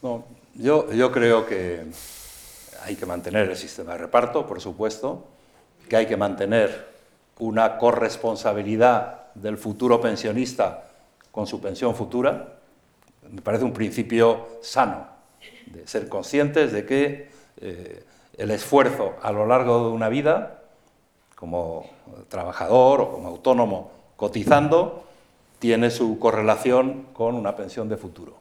¿no? 0.03 0.25
yo, 0.55 1.13
creo 1.13 1.47
que 1.47 1.87
hay 2.85 2.97
que 2.97 3.07
mantener 3.07 3.51
el 3.51 3.57
sistema 3.57 3.93
de 3.93 3.99
reparto, 3.99 4.47
por 4.47 4.61
supuesto, 4.61 5.25
que 5.89 5.97
hay 5.97 6.07
que 6.07 6.17
mantener 6.17 6.89
una 7.39 7.79
corresponsabilidad 7.79 9.33
del 9.35 9.57
futuro 9.57 10.01
pensionista 10.01 10.85
con 11.31 11.47
su 11.47 11.61
pensión 11.61 11.95
futura. 11.95 12.55
Me 13.31 13.43
parece 13.43 13.65
un 13.65 13.73
principio 13.73 14.49
sano, 14.63 15.07
de 15.67 15.87
ser 15.87 16.09
conscientes 16.09 16.73
de 16.73 16.85
que 16.85 17.31
eh, 17.61 18.05
el 18.37 18.51
esfuerzo 18.51 19.17
a 19.23 19.31
lo 19.31 19.47
largo 19.47 19.89
de 19.89 19.95
una 19.95 20.09
vida 20.09 20.58
como 21.39 21.87
trabajador 22.29 23.01
o 23.01 23.13
como 23.13 23.29
autónomo 23.29 23.93
cotizando, 24.17 25.05
tiene 25.61 25.91
su 25.91 26.19
correlación 26.19 27.07
con 27.13 27.37
una 27.37 27.55
pensión 27.55 27.89
de 27.89 27.97
futuro. 27.97 28.35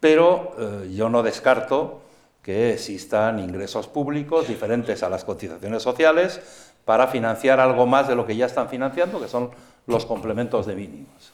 Pero 0.00 0.56
eh, 0.58 0.92
yo 0.92 1.08
no 1.08 1.22
descarto 1.22 2.00
que 2.42 2.72
existan 2.72 3.38
ingresos 3.38 3.86
públicos 3.86 4.48
diferentes 4.48 5.04
a 5.04 5.08
las 5.08 5.24
cotizaciones 5.24 5.84
sociales 5.84 6.40
para 6.84 7.06
financiar 7.06 7.60
algo 7.60 7.86
más 7.86 8.08
de 8.08 8.16
lo 8.16 8.26
que 8.26 8.34
ya 8.34 8.46
están 8.46 8.68
financiando, 8.68 9.20
que 9.20 9.28
son 9.28 9.50
los 9.86 10.04
complementos 10.04 10.66
de 10.66 10.74
mínimos. 10.74 11.32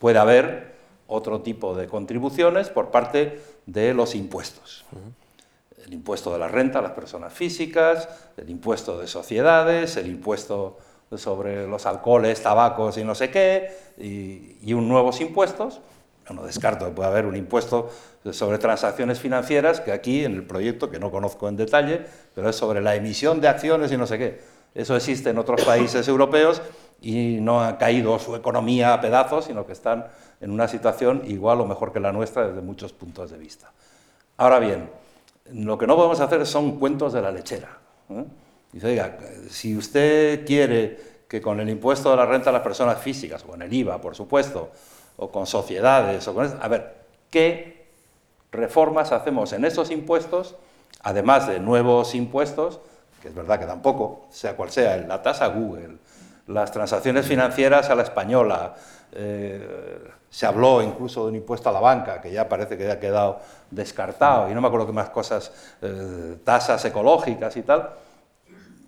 Puede 0.00 0.18
haber 0.18 0.74
otro 1.06 1.42
tipo 1.42 1.76
de 1.76 1.86
contribuciones 1.86 2.70
por 2.70 2.90
parte 2.90 3.40
de 3.66 3.94
los 3.94 4.16
impuestos 4.16 4.84
el 5.90 5.94
impuesto 5.94 6.32
de 6.32 6.38
la 6.38 6.46
renta 6.46 6.78
a 6.78 6.82
las 6.82 6.92
personas 6.92 7.32
físicas, 7.32 8.08
el 8.36 8.48
impuesto 8.48 9.00
de 9.00 9.08
sociedades, 9.08 9.96
el 9.96 10.06
impuesto 10.06 10.78
sobre 11.16 11.66
los 11.66 11.84
alcoholes, 11.84 12.40
tabacos 12.40 12.96
y 12.96 13.02
no 13.02 13.16
sé 13.16 13.32
qué, 13.32 13.76
y, 13.98 14.72
un 14.72 14.88
nuevos 14.88 15.20
impuestos. 15.20 15.80
no 16.30 16.44
descarto 16.44 16.84
que 16.84 16.92
pueda 16.92 17.08
haber 17.08 17.26
un 17.26 17.34
impuesto 17.34 17.90
sobre 18.30 18.58
transacciones 18.58 19.18
financieras, 19.18 19.80
que 19.80 19.90
aquí 19.90 20.24
en 20.24 20.34
el 20.34 20.44
proyecto, 20.44 20.90
que 20.90 21.00
no 21.00 21.10
conozco 21.10 21.48
en 21.48 21.56
detalle, 21.56 22.06
pero 22.36 22.48
es 22.48 22.54
sobre 22.54 22.80
la 22.80 22.94
emisión 22.94 23.40
de 23.40 23.48
acciones 23.48 23.90
y 23.90 23.96
no 23.96 24.06
sé 24.06 24.16
qué. 24.16 24.40
Eso 24.76 24.94
existe 24.94 25.30
en 25.30 25.38
otros 25.38 25.64
países 25.64 26.06
europeos 26.06 26.62
y 27.00 27.38
no 27.40 27.64
ha 27.64 27.78
caído 27.78 28.16
su 28.20 28.36
economía 28.36 28.94
a 28.94 29.00
pedazos, 29.00 29.46
sino 29.46 29.66
que 29.66 29.72
están 29.72 30.06
en 30.40 30.52
una 30.52 30.68
situación 30.68 31.22
igual 31.26 31.60
o 31.60 31.66
mejor 31.66 31.92
que 31.92 31.98
la 31.98 32.12
nuestra 32.12 32.46
desde 32.46 32.62
muchos 32.62 32.92
puntos 32.92 33.32
de 33.32 33.38
vista. 33.38 33.72
Ahora 34.36 34.60
bien, 34.60 34.88
lo 35.54 35.78
que 35.78 35.86
no 35.86 35.96
podemos 35.96 36.20
hacer 36.20 36.46
son 36.46 36.78
cuentos 36.78 37.12
de 37.12 37.22
la 37.22 37.30
lechera. 37.30 37.78
¿eh? 38.10 38.24
Dice, 38.72 38.86
oiga, 38.86 39.18
si 39.48 39.76
usted 39.76 40.44
quiere 40.46 40.98
que 41.28 41.40
con 41.40 41.60
el 41.60 41.68
impuesto 41.68 42.10
de 42.10 42.16
la 42.16 42.26
renta 42.26 42.50
a 42.50 42.52
las 42.52 42.62
personas 42.62 42.98
físicas, 43.00 43.44
o 43.44 43.48
con 43.48 43.62
el 43.62 43.72
IVA, 43.72 44.00
por 44.00 44.14
supuesto, 44.14 44.70
o 45.16 45.30
con 45.30 45.46
sociedades, 45.46 46.26
o 46.28 46.34
con 46.34 46.58
a 46.60 46.68
ver, 46.68 46.94
¿qué 47.30 47.86
reformas 48.52 49.12
hacemos 49.12 49.52
en 49.52 49.64
esos 49.64 49.90
impuestos, 49.90 50.56
además 51.02 51.46
de 51.46 51.60
nuevos 51.60 52.14
impuestos, 52.14 52.80
que 53.22 53.28
es 53.28 53.34
verdad 53.34 53.58
que 53.58 53.66
tampoco, 53.66 54.26
sea 54.30 54.56
cual 54.56 54.70
sea, 54.70 54.96
la 54.96 55.22
tasa 55.22 55.46
Google, 55.48 55.98
las 56.50 56.72
transacciones 56.72 57.26
financieras 57.26 57.90
a 57.90 57.94
la 57.94 58.02
española, 58.02 58.74
eh, 59.12 59.98
se 60.28 60.46
habló 60.46 60.82
incluso 60.82 61.24
de 61.24 61.30
un 61.30 61.36
impuesto 61.36 61.68
a 61.68 61.72
la 61.72 61.80
banca, 61.80 62.20
que 62.20 62.30
ya 62.30 62.48
parece 62.48 62.76
que 62.76 62.90
ha 62.90 63.00
quedado 63.00 63.40
descartado, 63.70 64.50
y 64.50 64.54
no 64.54 64.60
me 64.60 64.68
acuerdo 64.68 64.86
qué 64.86 64.92
más 64.92 65.10
cosas, 65.10 65.52
eh, 65.82 66.36
tasas 66.44 66.84
ecológicas 66.84 67.56
y 67.56 67.62
tal. 67.62 67.90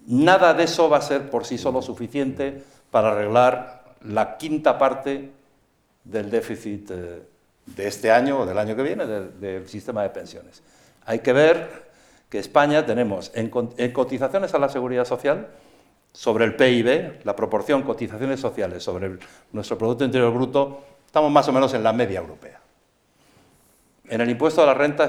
Nada 0.06 0.54
de 0.54 0.64
eso 0.64 0.88
va 0.88 0.98
a 0.98 1.02
ser 1.02 1.30
por 1.30 1.44
sí 1.44 1.58
solo 1.58 1.82
suficiente 1.82 2.62
para 2.90 3.12
arreglar 3.12 3.82
la 4.04 4.36
quinta 4.36 4.78
parte 4.78 5.32
del 6.04 6.30
déficit 6.30 6.90
eh, 6.90 7.22
de 7.66 7.86
este 7.86 8.10
año 8.10 8.40
o 8.40 8.46
del 8.46 8.58
año 8.58 8.74
que 8.74 8.82
viene 8.82 9.06
del, 9.06 9.68
sistema 9.68 10.02
de 10.02 10.10
pensiones. 10.10 10.62
Hay 11.06 11.20
que 11.20 11.32
ver 11.32 11.90
que 12.28 12.38
España 12.38 12.84
tenemos 12.84 13.30
en, 13.34 13.50
en 13.76 13.92
cotizaciones 13.92 14.54
a 14.54 14.58
la 14.58 14.68
seguridad 14.68 15.04
social, 15.04 15.48
sobre 16.12 16.44
el 16.44 16.54
PIB, 16.56 17.24
la 17.24 17.34
proporción 17.34 17.82
cotizaciones 17.82 18.40
sociales 18.40 18.82
sobre 18.82 19.18
nuestro 19.52 19.78
Producto 19.78 20.04
Interior 20.04 20.32
Bruto, 20.32 20.80
estamos 21.06 21.30
más 21.30 21.48
o 21.48 21.52
menos 21.52 21.72
en 21.74 21.82
la 21.82 21.92
media 21.92 22.20
europea. 22.20 22.60
En 24.08 24.20
el 24.20 24.30
impuesto 24.30 24.62
a 24.62 24.66
la 24.66 24.74
renta 24.74 25.08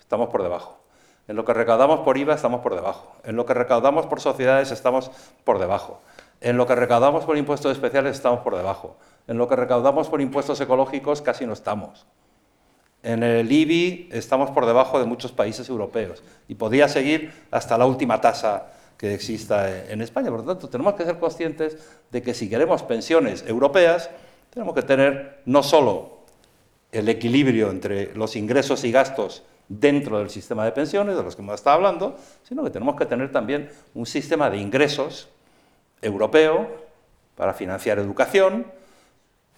estamos 0.00 0.28
por 0.28 0.42
debajo. 0.42 0.80
En 1.28 1.36
lo 1.36 1.44
que 1.44 1.54
recaudamos 1.54 2.00
por 2.00 2.18
IVA 2.18 2.34
estamos 2.34 2.60
por 2.60 2.74
debajo. 2.74 3.12
En 3.22 3.36
lo 3.36 3.46
que 3.46 3.54
recaudamos 3.54 4.06
por 4.06 4.20
sociedades 4.20 4.72
estamos 4.72 5.12
por 5.44 5.60
debajo. 5.60 6.00
En 6.40 6.56
lo 6.56 6.66
que 6.66 6.74
recaudamos 6.74 7.24
por 7.24 7.36
impuestos 7.36 7.70
especiales 7.70 8.16
estamos 8.16 8.40
por 8.40 8.56
debajo. 8.56 8.96
En 9.28 9.38
lo 9.38 9.46
que 9.46 9.54
recaudamos 9.54 10.08
por 10.08 10.20
impuestos 10.20 10.60
ecológicos 10.60 11.22
casi 11.22 11.46
no 11.46 11.52
estamos. 11.52 12.06
En 13.04 13.22
el 13.22 13.50
IBI 13.50 14.08
estamos 14.10 14.50
por 14.50 14.66
debajo 14.66 14.98
de 14.98 15.04
muchos 15.04 15.30
países 15.30 15.68
europeos. 15.68 16.24
Y 16.48 16.56
podría 16.56 16.88
seguir 16.88 17.32
hasta 17.52 17.78
la 17.78 17.86
última 17.86 18.20
tasa 18.20 18.66
que 19.00 19.14
exista 19.14 19.88
en 19.90 20.02
España. 20.02 20.28
Por 20.28 20.40
lo 20.40 20.44
tanto, 20.44 20.68
tenemos 20.68 20.92
que 20.92 21.06
ser 21.06 21.18
conscientes 21.18 21.78
de 22.12 22.20
que 22.20 22.34
si 22.34 22.50
queremos 22.50 22.82
pensiones 22.82 23.42
europeas, 23.46 24.10
tenemos 24.50 24.74
que 24.74 24.82
tener 24.82 25.40
no 25.46 25.62
solo 25.62 26.18
el 26.92 27.08
equilibrio 27.08 27.70
entre 27.70 28.14
los 28.14 28.36
ingresos 28.36 28.84
y 28.84 28.92
gastos 28.92 29.42
dentro 29.68 30.18
del 30.18 30.28
sistema 30.28 30.66
de 30.66 30.72
pensiones, 30.72 31.16
de 31.16 31.22
los 31.22 31.34
que 31.34 31.40
hemos 31.40 31.54
estado 31.54 31.76
hablando, 31.76 32.14
sino 32.42 32.62
que 32.62 32.68
tenemos 32.68 32.94
que 32.96 33.06
tener 33.06 33.32
también 33.32 33.70
un 33.94 34.04
sistema 34.04 34.50
de 34.50 34.58
ingresos 34.58 35.30
europeo 36.02 36.68
para 37.36 37.54
financiar 37.54 37.98
educación, 37.98 38.66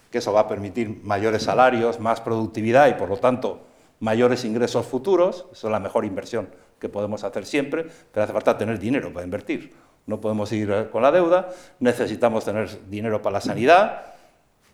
que 0.09 0.19
eso 0.19 0.31
va 0.31 0.39
a 0.39 0.47
permitir 0.47 1.01
mayores 1.03 1.43
salarios, 1.43 1.99
más 1.99 2.21
productividad 2.21 2.87
y, 2.87 2.93
por 2.93 3.09
lo 3.09 3.17
tanto, 3.17 3.59
mayores 3.99 4.45
ingresos 4.45 4.85
futuros. 4.85 5.47
Eso 5.51 5.67
es 5.67 5.71
la 5.71 5.81
mejor 5.81 6.05
inversión 6.05 6.47
que 6.83 6.89
podemos 6.89 7.23
hacer 7.23 7.45
siempre, 7.45 7.87
pero 8.11 8.25
hace 8.25 8.33
falta 8.33 8.57
tener 8.57 8.77
dinero 8.77 9.13
para 9.13 9.23
invertir. 9.23 9.73
no 10.05 10.19
podemos 10.19 10.49
seguir 10.49 10.89
con 10.91 11.01
la 11.01 11.13
deuda, 11.13 11.47
necesitamos 11.79 12.43
tener 12.43 12.67
dinero 12.89 13.21
para 13.21 13.35
la 13.35 13.41
sanidad, 13.41 14.13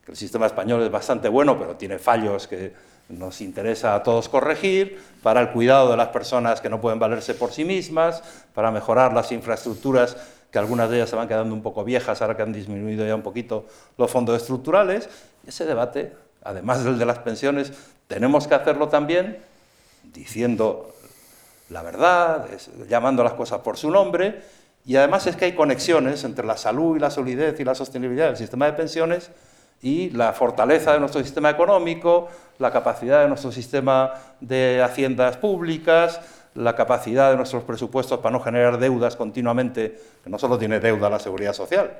el 0.07 0.15
sistema 0.15 0.47
español 0.47 0.81
es 0.81 0.89
bastante 0.89 1.29
bueno, 1.29 1.59
pero 1.59 1.75
tiene 1.75 1.99
fallos 1.99 2.47
que 2.47 2.73
nos 3.09 3.41
interesa 3.41 3.93
a 3.93 4.01
todos 4.01 4.27
corregir, 4.27 4.99
para 5.21 5.39
el 5.39 5.51
cuidado 5.51 5.91
de 5.91 5.97
las 5.97 6.07
personas 6.07 6.61
que 6.61 6.69
no 6.69 6.81
pueden 6.81 6.97
valerse 6.97 7.35
por 7.35 7.51
sí 7.51 7.63
mismas, 7.63 8.23
para 8.55 8.71
mejorar 8.71 9.13
las 9.13 9.31
infraestructuras, 9.31 10.17
que 10.51 10.57
algunas 10.57 10.89
de 10.89 10.97
ellas 10.97 11.11
se 11.11 11.15
van 11.15 11.27
quedando 11.27 11.53
un 11.53 11.61
poco 11.61 11.83
viejas 11.83 12.23
ahora 12.23 12.35
que 12.35 12.41
han 12.41 12.51
disminuido 12.53 13.05
ya 13.05 13.13
un 13.13 13.21
poquito 13.21 13.67
los 13.99 14.09
fondos 14.09 14.35
estructurales. 14.35 15.07
Ese 15.45 15.65
debate, 15.65 16.13
además 16.43 16.83
del 16.83 16.97
de 16.97 17.05
las 17.05 17.19
pensiones, 17.19 17.71
tenemos 18.07 18.47
que 18.47 18.55
hacerlo 18.55 18.89
también 18.89 19.37
diciendo 20.11 20.91
la 21.69 21.81
verdad, 21.83 22.47
llamando 22.87 23.23
las 23.23 23.33
cosas 23.33 23.59
por 23.59 23.77
su 23.77 23.91
nombre, 23.91 24.41
y 24.85 24.95
además 24.95 25.27
es 25.27 25.35
que 25.35 25.45
hay 25.45 25.53
conexiones 25.53 26.23
entre 26.23 26.45
la 26.45 26.57
salud 26.57 26.95
y 26.95 26.99
la 26.99 27.11
solidez 27.11 27.59
y 27.59 27.63
la 27.63 27.75
sostenibilidad 27.75 28.27
del 28.27 28.37
sistema 28.37 28.65
de 28.65 28.73
pensiones 28.73 29.29
y 29.81 30.09
la 30.09 30.33
fortaleza 30.33 30.93
de 30.93 30.99
nuestro 30.99 31.21
sistema 31.21 31.49
económico, 31.49 32.27
la 32.57 32.71
capacidad 32.71 33.21
de 33.21 33.27
nuestro 33.27 33.51
sistema 33.51 34.13
de 34.39 34.81
haciendas 34.81 35.37
públicas, 35.37 36.19
la 36.55 36.75
capacidad 36.75 37.29
de 37.29 37.37
nuestros 37.37 37.63
presupuestos 37.63 38.19
para 38.19 38.33
no 38.33 38.41
generar 38.41 38.79
deudas 38.79 39.15
continuamente, 39.15 39.99
que 40.23 40.29
no 40.29 40.39
solo 40.39 40.57
tiene 40.57 40.79
deuda 40.79 41.09
la 41.09 41.19
seguridad 41.19 41.53
social, 41.53 41.97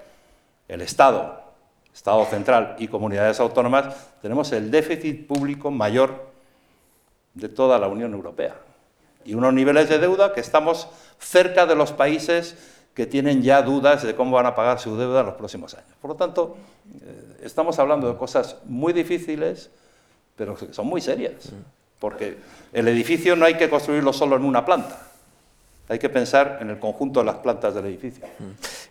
el 0.68 0.82
Estado, 0.82 1.42
Estado 1.94 2.26
central 2.26 2.76
y 2.80 2.88
comunidades 2.88 3.40
autónomas, 3.40 3.96
tenemos 4.22 4.52
el 4.52 4.72
déficit 4.72 5.28
público 5.28 5.72
mayor 5.72 6.28
de 7.34 7.50
toda 7.50 7.78
la 7.78 7.88
Unión 7.88 8.14
Europea. 8.14 8.56
Y 9.26 9.34
unos 9.34 9.54
niveles 9.54 9.90
de 9.90 10.00
deuda 10.00 10.34
que 10.34 10.40
estamos 10.40 10.88
cerca 11.20 11.66
de 11.66 11.76
los 11.76 11.92
países 11.92 12.56
que 12.94 13.06
tienen 13.06 13.42
ya 13.42 13.62
dudas 13.62 14.04
de 14.04 14.16
cómo 14.16 14.36
van 14.36 14.46
a 14.46 14.56
pagar 14.56 14.80
su 14.80 14.98
deuda 14.98 15.22
en 15.22 15.28
los 15.28 15.36
próximos 15.36 15.74
años. 15.74 15.92
Por 16.02 16.10
lo 16.10 16.16
tanto, 16.16 16.58
eh, 17.02 17.40
estamos 17.44 17.80
hablando 17.80 18.12
de 18.12 18.18
cosas 18.18 18.58
muy 18.66 18.94
difíciles, 18.94 19.70
pero 20.36 20.56
que 20.56 20.74
son 20.74 20.88
muy 20.88 21.02
serias, 21.02 21.52
porque 22.00 22.38
el 22.74 22.88
edificio 22.88 23.36
no 23.36 23.46
hay 23.46 23.56
que 23.56 23.70
construirlo 23.70 24.12
solo 24.14 24.36
en 24.36 24.44
una 24.44 24.66
planta. 24.66 25.10
Hay 25.90 25.98
que 25.98 26.10
pensar 26.10 26.60
en 26.62 26.70
el 26.70 26.78
conjunto 26.78 27.22
de 27.22 27.26
las 27.26 27.38
plantas 27.38 27.74
del 27.74 27.86
edificio. 27.86 28.24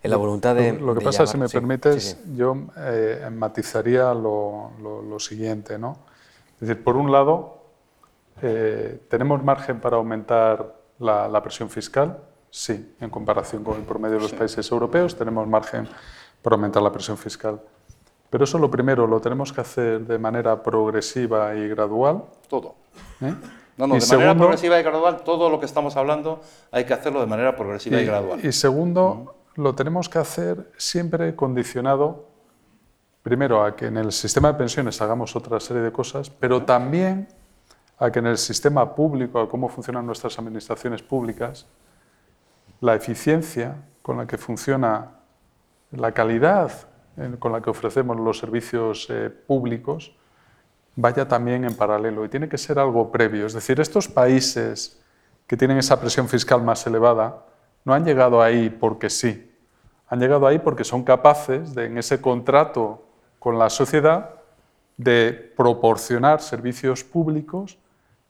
En 0.03 0.11
la 0.11 0.16
voluntad 0.16 0.57
de. 0.57 0.72
Lo, 0.72 0.97
que 0.97 1.05
pasa, 1.05 1.26
si 1.26 1.39
me 1.39 1.49
permites, 1.49 2.18
yo 2.35 2.57
eh, 2.76 3.29
matizaría 3.31 4.12
lo, 4.14 5.16
siguiente. 5.20 5.79
¿no? 5.79 5.97
Es 6.61 6.66
decir, 6.66 6.83
por 6.83 6.97
un 6.97 7.12
lado, 7.12 7.58
eh, 8.43 9.01
¿tenemos 9.09 9.43
margen 9.43 9.80
para 9.80 9.97
aumentar 9.97 10.74
la 10.99 11.43
presión 11.43 11.68
fiscal? 11.70 12.18
Sí, 12.51 12.95
en 13.01 13.11
comparación 13.11 13.62
con 13.62 13.76
el 13.76 13.82
promedio 13.82 14.16
de 14.16 14.22
los 14.22 14.32
países 14.32 14.70
europeos 14.70 15.16
tenemos 15.16 15.47
margen 15.47 15.86
para 16.43 16.55
aumentar 16.55 16.82
la 16.82 16.91
presión 16.91 17.18
fiscal. 17.18 17.61
Pero 18.30 18.45
eso 18.45 18.59
lo 18.59 18.70
primero, 18.70 19.07
lo 19.07 19.20
tenemos 19.20 19.53
que 19.53 19.61
hacer 19.61 20.01
de 20.01 20.18
manera 20.18 20.62
progresiva 20.62 21.55
y 21.55 21.68
gradual. 21.68 22.24
Todo. 22.49 22.74
¿Eh? 23.20 23.34
No, 23.76 23.86
no, 23.86 23.95
de 23.95 24.07
manera 24.07 24.34
progresiva 24.34 24.80
y 24.80 24.82
gradual, 24.82 25.22
todo 25.24 25.49
lo 25.51 25.61
que 25.61 25.66
estamos 25.66 25.97
hablando 25.97 26.41
hay 26.72 26.84
que 26.84 26.95
hacerlo 26.95 27.20
de 27.20 27.26
manera 27.26 27.55
progresiva 27.57 28.01
y, 28.01 28.05
gradual. 28.05 28.45
Y 28.45 28.53
segundo, 28.53 29.36
lo 29.55 29.74
tenemos 29.74 30.09
que 30.09 30.18
hacer 30.18 30.72
siempre 30.76 31.36
condicionado, 31.36 32.26
primero, 33.22 33.64
a 33.64 33.76
que 33.76 33.86
en 33.86 33.97
el 33.99 34.11
sistema 34.11 34.53
de 34.53 34.59
pensiones 34.59 35.01
hagamos 35.01 35.36
otra 35.36 35.61
serie 35.61 35.82
de 35.82 35.93
cosas, 35.93 36.28
pero 36.28 36.64
también 36.64 37.28
a 37.99 38.11
que 38.11 38.21
en 38.21 38.27
el 38.27 38.39
sistema 38.39 38.95
público, 38.95 39.41
a 39.41 39.49
cómo 39.49 39.69
funcionan 39.69 40.07
nuestras 40.07 40.39
administraciones 40.39 41.03
públicas, 41.03 41.67
la 42.81 42.95
eficiencia 42.95 43.77
con 44.03 44.19
la 44.19 44.27
que 44.27 44.39
funciona, 44.39 45.11
la 45.91 46.13
calidad 46.13 46.71
con 47.39 47.51
la 47.51 47.61
que 47.61 47.71
ofrecemos 47.71 48.17
los 48.19 48.39
servicios 48.39 49.09
eh, 49.11 49.29
públicos, 49.29 50.15
vaya 50.95 51.27
también 51.27 51.65
en 51.65 51.75
paralelo. 51.75 52.25
Y 52.25 52.29
tiene 52.29 52.49
que 52.49 52.59
ser 52.59 52.79
algo 52.79 53.11
previo. 53.11 53.47
Es 53.47 53.55
decir, 53.55 53.81
estos 53.81 54.07
países 54.07 55.03
que 55.47 55.57
tienen 55.57 55.79
esa 55.79 56.01
presión 56.01 56.29
fiscal 56.29 56.63
más 56.63 56.87
elevada 56.87 57.45
no 57.85 57.95
han 57.95 58.05
llegado 58.05 58.41
ahí 58.41 58.71
porque 58.71 59.11
sí. 59.11 59.51
Han 60.09 60.21
llegado 60.21 60.47
ahí 60.47 60.59
porque 60.59 60.85
son 60.85 61.03
capaces 61.03 61.75
de, 61.75 61.87
en 61.87 61.99
ese 61.99 62.21
contrato 62.21 63.05
con 63.39 63.59
la 63.59 63.69
sociedad, 63.69 64.37
de 64.97 65.53
proporcionar 65.57 66.41
servicios 66.41 67.05
públicos 67.05 67.79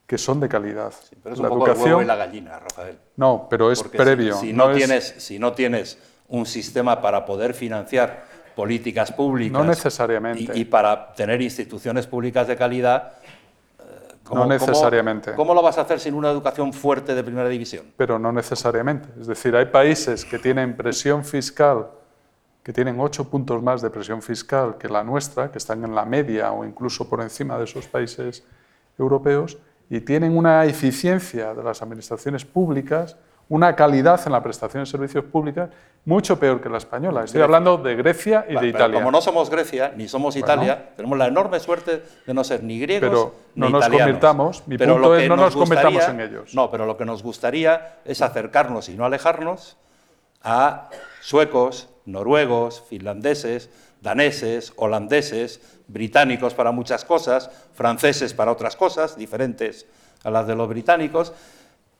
que 0.08 0.16
son 0.16 0.40
de 0.40 0.48
calidad. 0.48 0.90
pero 1.22 1.34
es 1.34 1.40
la 1.40 1.50
un 1.50 1.58
educación, 1.58 2.02
y 2.02 2.06
la 2.06 2.16
gallina, 2.16 2.58
Rafael. 2.58 2.96
No, 3.16 3.46
pero 3.48 3.70
es 3.70 3.82
previo. 3.82 4.36
Si, 4.36 4.54
no, 4.54 4.72
tienes, 4.72 5.14
si 5.18 5.38
no 5.38 5.52
tienes 5.52 5.98
un 6.28 6.46
sistema 6.46 7.02
para 7.02 7.26
poder 7.26 7.52
financiar 7.52 8.24
políticas 8.56 9.12
públicas 9.12 9.52
no 9.52 9.68
necesariamente. 9.68 10.58
Y, 10.58 10.64
para 10.64 11.12
tener 11.12 11.42
instituciones 11.42 12.06
públicas 12.06 12.48
de 12.48 12.56
calidad, 12.56 13.12
eh, 13.78 14.14
no 14.32 14.46
necesariamente. 14.46 15.34
¿cómo, 15.34 15.52
lo 15.52 15.60
vas 15.60 15.76
a 15.76 15.82
hacer 15.82 16.00
sin 16.00 16.14
una 16.14 16.30
educación 16.30 16.72
fuerte 16.72 17.14
de 17.14 17.22
primera 17.22 17.50
división? 17.50 17.84
Pero 17.98 18.18
no 18.18 18.32
necesariamente. 18.32 19.08
Es 19.20 19.26
decir, 19.26 19.54
hay 19.54 19.66
países 19.66 20.24
que 20.24 20.38
tienen 20.38 20.74
presión 20.74 21.22
fiscal, 21.22 21.86
que 22.62 22.72
tienen 22.72 22.98
ocho 22.98 23.28
puntos 23.28 23.62
más 23.62 23.82
de 23.82 23.90
presión 23.90 24.22
fiscal 24.22 24.78
que 24.78 24.88
la 24.88 25.04
nuestra, 25.04 25.52
que 25.52 25.58
están 25.58 25.84
en 25.84 25.94
la 25.94 26.06
media 26.06 26.50
o 26.50 26.64
incluso 26.64 27.10
por 27.10 27.20
encima 27.20 27.58
de 27.58 27.64
esos 27.64 27.86
países 27.86 28.42
europeos, 28.98 29.58
y 29.90 30.00
tienen 30.00 30.36
una 30.36 30.64
eficiencia 30.64 31.54
de 31.54 31.62
las 31.62 31.82
administraciones 31.82 32.44
públicas, 32.44 33.16
una 33.48 33.74
calidad 33.74 34.20
en 34.26 34.32
la 34.32 34.42
prestación 34.42 34.84
de 34.84 34.90
servicios 34.90 35.24
públicos 35.24 35.70
mucho 36.04 36.38
peor 36.38 36.60
que 36.60 36.68
la 36.68 36.78
española. 36.78 37.24
Estoy 37.24 37.42
hablando 37.42 37.76
de 37.76 37.94
Grecia 37.94 38.46
y 38.48 38.54
de 38.54 38.68
Italia. 38.68 38.98
Como 38.98 39.10
no 39.10 39.20
somos 39.20 39.50
Grecia 39.50 39.92
ni 39.96 40.08
somos 40.08 40.36
Italia, 40.36 40.90
tenemos 40.96 41.18
la 41.18 41.26
enorme 41.26 41.60
suerte 41.60 42.02
de 42.26 42.34
no 42.34 42.44
ser 42.44 42.62
ni 42.62 42.78
griegos 42.78 43.10
pero 43.10 43.34
no 43.54 43.68
nos 43.68 43.88
convirtamos. 43.88 44.66
Mi 44.66 44.78
punto 44.78 45.16
es 45.16 45.28
no 45.28 45.36
nos, 45.36 45.54
convirtamos 45.54 46.08
en 46.08 46.20
ellos. 46.20 46.54
No, 46.54 46.70
pero 46.70 46.86
lo 46.86 46.96
que 46.96 47.04
nos 47.04 47.22
gustaría 47.22 47.98
es 48.04 48.22
acercarnos 48.22 48.88
y 48.88 48.94
no 48.94 49.04
alejarnos 49.04 49.76
a 50.42 50.88
suecos, 51.20 51.88
noruegos, 52.06 52.82
finlandeses, 52.88 53.70
daneses, 54.00 54.72
holandeses, 54.76 55.60
británicos 55.88 56.54
para 56.54 56.70
muchas 56.70 57.04
cosas, 57.04 57.50
franceses 57.72 58.34
para 58.34 58.52
otras 58.52 58.76
cosas, 58.76 59.16
diferentes 59.16 59.86
a 60.22 60.30
las 60.30 60.46
de 60.46 60.54
los 60.54 60.68
británicos, 60.68 61.32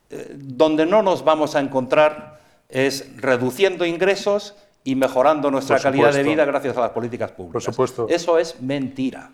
eh, 0.09 0.35
donde 0.35 0.85
no 0.85 1.01
nos 1.01 1.23
vamos 1.23 1.55
a 1.55 1.59
encontrar 1.59 2.39
es 2.69 3.15
reduciendo 3.17 3.85
ingresos 3.85 4.55
y 4.83 4.95
mejorando 4.95 5.51
nuestra 5.51 5.79
calidad 5.79 6.13
de 6.13 6.23
vida 6.23 6.45
gracias 6.45 6.77
a 6.77 6.81
las 6.81 6.91
políticas 6.91 7.31
públicas. 7.31 7.65
Por 7.65 7.73
supuesto. 7.73 8.07
Eso 8.09 8.37
es 8.37 8.61
mentira. 8.61 9.31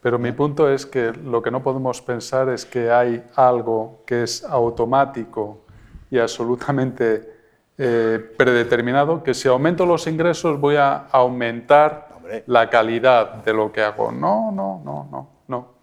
Pero 0.00 0.18
mi 0.18 0.32
punto 0.32 0.70
es 0.70 0.86
que 0.86 1.12
lo 1.12 1.42
que 1.42 1.50
no 1.50 1.62
podemos 1.62 2.00
pensar 2.00 2.48
es 2.48 2.64
que 2.64 2.90
hay 2.90 3.24
algo 3.34 4.02
que 4.06 4.22
es 4.22 4.44
automático 4.44 5.64
y 6.10 6.18
absolutamente 6.18 7.34
eh, 7.76 8.34
predeterminado, 8.36 9.22
que 9.22 9.34
si 9.34 9.48
aumento 9.48 9.84
los 9.84 10.06
ingresos 10.06 10.60
voy 10.60 10.76
a 10.76 11.08
aumentar 11.10 12.05
la 12.46 12.68
calidad 12.70 13.44
de 13.44 13.52
lo 13.52 13.72
que 13.72 13.82
hago. 13.82 14.12
No, 14.12 14.50
no, 14.52 14.80
no, 14.84 15.08
no, 15.10 15.28
no. 15.48 15.76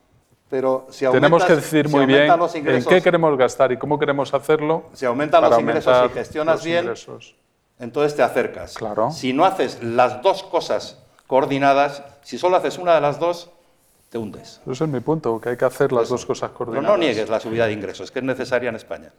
Pero 0.49 0.85
si 0.89 1.05
Tenemos 1.07 1.43
que 1.45 1.55
decir 1.55 1.89
muy 1.89 2.05
bien 2.05 2.31
en 2.53 2.85
qué 2.85 3.01
queremos 3.01 3.35
gastar 3.37 3.71
y 3.71 3.77
cómo 3.77 3.97
queremos 3.97 4.33
hacerlo. 4.33 4.83
Si 4.93 5.05
aumentan 5.05 5.41
los 5.41 5.59
ingresos 5.59 6.11
y 6.11 6.13
gestionas 6.13 6.63
bien, 6.63 6.93
entonces 7.79 8.15
te 8.15 8.21
acercas. 8.21 8.75
Claro. 8.75 9.11
Si 9.11 9.33
no 9.33 9.45
haces 9.45 9.81
las 9.83 10.21
dos 10.21 10.43
cosas 10.43 11.03
coordinadas, 11.27 12.03
si 12.21 12.37
solo 12.37 12.57
haces 12.57 12.77
una 12.77 12.93
de 12.93 13.01
las 13.01 13.19
dos, 13.19 13.49
te 14.09 14.19
hundes. 14.19 14.61
Ese 14.67 14.83
es 14.83 14.89
mi 14.89 14.99
punto, 14.99 15.41
que 15.41 15.49
hay 15.49 15.57
que 15.57 15.65
hacer 15.65 15.91
las 15.91 16.07
dos 16.07 16.23
cosas 16.23 16.51
coordinadas. 16.51 16.85
Pero 16.85 16.97
no 16.97 17.03
niegues 17.03 17.29
la 17.29 17.39
subida 17.39 17.65
de 17.65 17.73
ingresos, 17.73 18.11
que 18.11 18.19
es 18.19 18.25
necesaria 18.25 18.69
en 18.69 18.75
España. 18.75 19.11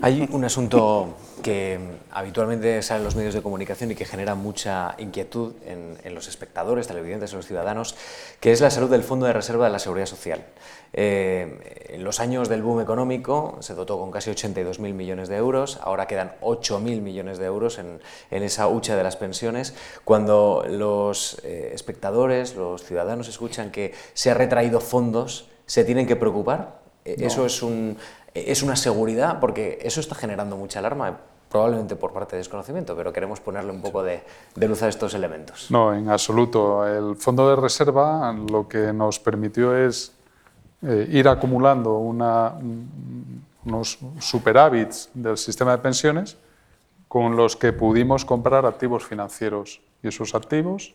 Hay 0.00 0.28
un 0.30 0.44
asunto 0.44 1.16
que 1.42 1.76
habitualmente 2.12 2.82
sale 2.82 2.98
en 2.98 3.04
los 3.04 3.16
medios 3.16 3.34
de 3.34 3.42
comunicación 3.42 3.90
y 3.90 3.96
que 3.96 4.04
genera 4.04 4.36
mucha 4.36 4.94
inquietud 4.98 5.54
en, 5.66 6.14
los 6.14 6.28
espectadores, 6.28 6.86
televidentes, 6.86 7.32
en 7.32 7.38
los 7.38 7.46
ciudadanos, 7.46 7.96
que 8.38 8.52
es 8.52 8.60
la 8.60 8.70
salud 8.70 8.88
del 8.90 9.02
Fondo 9.02 9.26
de 9.26 9.32
Reserva 9.32 9.64
de 9.64 9.72
la 9.72 9.80
Seguridad 9.80 10.06
Social. 10.06 10.44
Eh, 10.92 11.88
en 11.88 12.04
los 12.04 12.20
años 12.20 12.48
del 12.48 12.62
boom 12.62 12.80
económico 12.80 13.56
se 13.58 13.74
dotó 13.74 13.98
con 13.98 14.12
casi 14.12 14.30
82.000 14.30 14.78
millones 14.94 15.28
de 15.28 15.36
euros, 15.36 15.80
ahora 15.82 16.06
quedan 16.06 16.32
8.000 16.42 17.00
millones 17.00 17.38
de 17.38 17.46
euros 17.46 17.80
en, 17.80 18.00
esa 18.30 18.68
hucha 18.68 18.94
de 18.94 19.02
las 19.02 19.16
pensiones. 19.16 19.74
Cuando 20.04 20.64
los 20.68 21.40
eh, 21.42 21.72
espectadores, 21.74 22.54
los 22.54 22.84
ciudadanos 22.84 23.26
escuchan 23.26 23.72
que 23.72 23.94
se 24.14 24.30
ha 24.30 24.34
retraído 24.34 24.80
fondos, 24.80 25.48
¿se 25.66 25.84
tienen 25.84 26.06
que 26.06 26.14
preocupar? 26.14 26.78
Eh, 27.04 27.16
¿Eso 27.20 27.46
es 27.46 27.62
un, 27.62 27.96
es 28.46 28.62
una 28.62 28.76
seguridad, 28.76 29.40
porque 29.40 29.78
eso 29.82 30.00
está 30.00 30.14
generando 30.14 30.56
mucha 30.56 30.78
alarma, 30.78 31.18
probablemente 31.48 31.96
por 31.96 32.12
parte 32.12 32.36
de 32.36 32.38
desconocimiento, 32.38 32.94
pero 32.96 33.12
queremos 33.12 33.40
ponerle 33.40 33.72
un 33.72 33.80
poco 33.80 34.02
de, 34.02 34.22
luz 34.56 34.82
a 34.82 34.88
estos 34.88 35.14
elementos. 35.14 35.70
No, 35.70 35.94
en 35.94 36.08
absoluto. 36.08 36.86
El 36.86 37.16
fondo 37.16 37.48
de 37.48 37.56
reserva 37.56 38.32
lo 38.32 38.68
que 38.68 38.92
nos 38.92 39.18
permitió 39.18 39.76
es 39.76 40.12
eh, 40.82 41.08
ir 41.10 41.28
acumulando 41.28 41.98
una, 41.98 42.54
unos 43.64 43.98
superávits 44.20 45.10
del 45.14 45.36
sistema 45.38 45.72
de 45.72 45.78
pensiones 45.78 46.36
con 47.08 47.36
los 47.36 47.56
que 47.56 47.72
pudimos 47.72 48.24
comprar 48.24 48.66
activos 48.66 49.04
financieros. 49.04 49.80
Y 50.02 50.08
esos 50.08 50.34
activos 50.34 50.94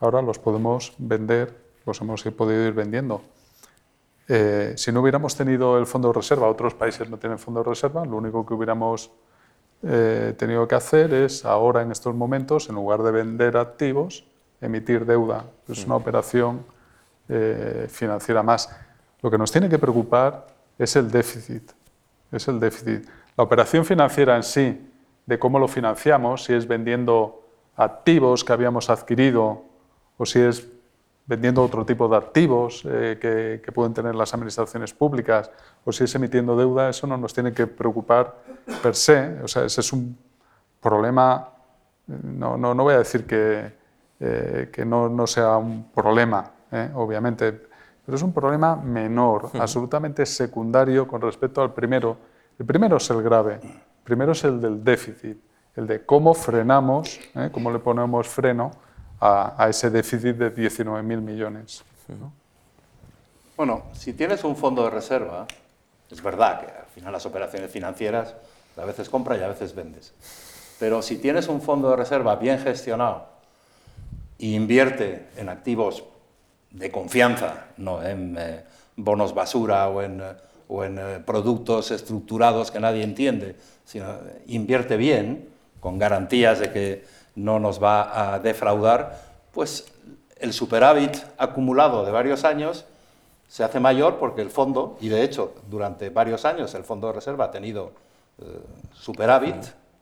ahora 0.00 0.20
los 0.20 0.38
podemos 0.38 0.92
vender, 0.98 1.56
los 1.86 2.00
hemos 2.00 2.22
podido 2.24 2.66
ir 2.66 2.72
vendiendo. 2.72 3.22
Eh, 4.28 4.74
si 4.76 4.90
no 4.90 5.00
hubiéramos 5.00 5.36
tenido 5.36 5.78
el 5.78 5.86
fondo 5.86 6.08
de 6.08 6.14
reserva, 6.14 6.48
otros 6.48 6.74
países 6.74 7.08
no 7.08 7.18
tienen 7.18 7.38
fondo 7.38 7.62
de 7.62 7.70
reserva, 7.70 8.04
lo 8.04 8.16
único 8.16 8.44
que 8.44 8.54
hubiéramos 8.54 9.10
eh, 9.82 10.34
tenido 10.36 10.66
que 10.66 10.74
hacer 10.74 11.14
es 11.14 11.44
ahora 11.44 11.82
en 11.82 11.92
estos 11.92 12.14
momentos, 12.14 12.68
en 12.68 12.74
lugar 12.74 13.02
de 13.02 13.12
vender 13.12 13.56
activos, 13.56 14.26
emitir 14.60 15.04
deuda. 15.04 15.44
Es 15.68 15.84
una 15.84 15.96
operación 15.96 16.64
eh, 17.28 17.86
financiera 17.88 18.42
más. 18.42 18.70
Lo 19.22 19.30
que 19.30 19.38
nos 19.38 19.52
tiene 19.52 19.68
que 19.68 19.78
preocupar 19.78 20.46
es 20.78 20.96
el 20.96 21.10
déficit. 21.10 21.70
Es 22.32 22.48
el 22.48 22.58
déficit. 22.58 23.06
La 23.36 23.44
operación 23.44 23.84
financiera 23.84 24.36
en 24.36 24.42
sí, 24.42 24.90
de 25.26 25.38
cómo 25.38 25.58
lo 25.58 25.68
financiamos, 25.68 26.44
si 26.44 26.54
es 26.54 26.66
vendiendo 26.66 27.42
activos 27.76 28.44
que 28.44 28.52
habíamos 28.52 28.88
adquirido 28.90 29.64
o 30.16 30.24
si 30.24 30.40
es 30.40 30.66
vendiendo 31.26 31.62
otro 31.62 31.84
tipo 31.84 32.08
de 32.08 32.16
activos 32.16 32.82
eh, 32.84 33.18
que, 33.62 33.72
pueden 33.72 33.92
tener 33.92 34.14
las 34.14 34.32
administraciones 34.32 34.94
públicas 34.94 35.50
o 35.84 35.92
si 35.92 36.04
es 36.04 36.14
emitiendo 36.14 36.56
deuda, 36.56 36.88
eso 36.88 37.06
no 37.06 37.16
nos 37.16 37.34
tiene 37.34 37.52
que 37.52 37.66
preocupar 37.66 38.34
per 38.82 38.94
se. 38.94 39.40
O 39.42 39.48
sea, 39.48 39.64
ese 39.64 39.80
es 39.80 39.92
un 39.92 40.16
problema, 40.80 41.48
no, 42.06 42.56
no, 42.56 42.74
no 42.74 42.82
voy 42.84 42.94
a 42.94 42.98
decir 42.98 43.26
que, 43.26 43.72
eh, 44.20 44.70
que 44.72 44.84
no, 44.84 45.08
no, 45.08 45.26
sea 45.26 45.56
un 45.56 45.90
problema, 45.90 46.48
eh, 46.70 46.90
obviamente, 46.94 47.52
pero 48.04 48.16
es 48.16 48.22
un 48.22 48.32
problema 48.32 48.76
menor, 48.76 49.50
absolutamente 49.58 50.24
secundario 50.24 51.08
con 51.08 51.20
respecto 51.20 51.60
al 51.60 51.74
primero. 51.74 52.16
El 52.56 52.64
primero 52.64 52.98
es 52.98 53.10
el 53.10 53.20
grave, 53.20 53.54
el 53.62 54.02
primero 54.04 54.32
es 54.32 54.44
el 54.44 54.60
del 54.60 54.82
déficit, 54.84 55.36
el 55.74 55.86
de 55.88 56.06
cómo 56.06 56.32
frenamos, 56.32 57.20
cómo 57.52 57.70
le 57.70 57.80
ponemos 57.80 58.28
freno 58.28 58.70
a, 59.26 59.68
ese 59.68 59.90
déficit 59.90 60.36
de 60.36 60.54
19.000 60.54 61.20
millones. 61.20 61.82
Bueno, 63.56 63.84
si 63.92 64.12
tienes 64.12 64.44
un 64.44 64.56
fondo 64.56 64.84
de 64.84 64.90
reserva, 64.90 65.46
es 66.10 66.22
verdad 66.22 66.60
que 66.60 66.66
al 66.66 66.86
final 66.94 67.12
las 67.12 67.26
operaciones 67.26 67.70
financieras 67.70 68.34
a 68.76 68.84
veces 68.84 69.08
compras 69.08 69.38
y 69.40 69.42
a 69.42 69.48
veces 69.48 69.74
vendes. 69.74 70.12
Pero 70.78 71.02
si 71.02 71.16
tienes 71.16 71.48
un 71.48 71.62
fondo 71.62 71.90
de 71.90 71.96
reserva 71.96 72.36
bien 72.36 72.58
gestionado 72.58 73.26
e 74.38 74.48
invierte 74.48 75.28
en 75.36 75.48
activos 75.48 76.04
de 76.70 76.90
confianza, 76.90 77.68
no 77.78 78.02
en 78.02 78.36
eh, 78.38 78.64
bonos 78.96 79.34
basura 79.34 79.88
o 79.88 80.02
en, 80.02 80.22
o 80.68 80.84
en 80.84 80.98
eh, 80.98 81.20
productos 81.24 81.90
estructurados 81.90 82.70
que 82.70 82.80
nadie 82.80 83.02
entiende, 83.02 83.56
sino 83.86 84.18
invierte 84.46 84.98
bien, 84.98 85.48
con 85.80 85.98
garantías 85.98 86.58
de 86.58 86.72
que 86.72 87.04
no 87.36 87.60
nos 87.60 87.82
va 87.82 88.34
a 88.34 88.38
defraudar, 88.40 89.20
pues 89.52 89.86
el 90.38 90.52
superávit 90.52 91.16
acumulado 91.38 92.04
de 92.04 92.10
varios 92.10 92.44
años 92.44 92.84
se 93.48 93.62
hace 93.62 93.78
mayor 93.78 94.16
porque 94.18 94.42
el 94.42 94.50
fondo, 94.50 94.96
y 95.00 95.08
de 95.08 95.22
hecho 95.22 95.54
durante 95.70 96.10
varios 96.10 96.44
años 96.44 96.74
el 96.74 96.82
fondo 96.82 97.06
de 97.06 97.12
reserva 97.12 97.46
ha 97.46 97.50
tenido 97.50 97.92
eh, 98.38 98.44
superávit, 98.92 99.56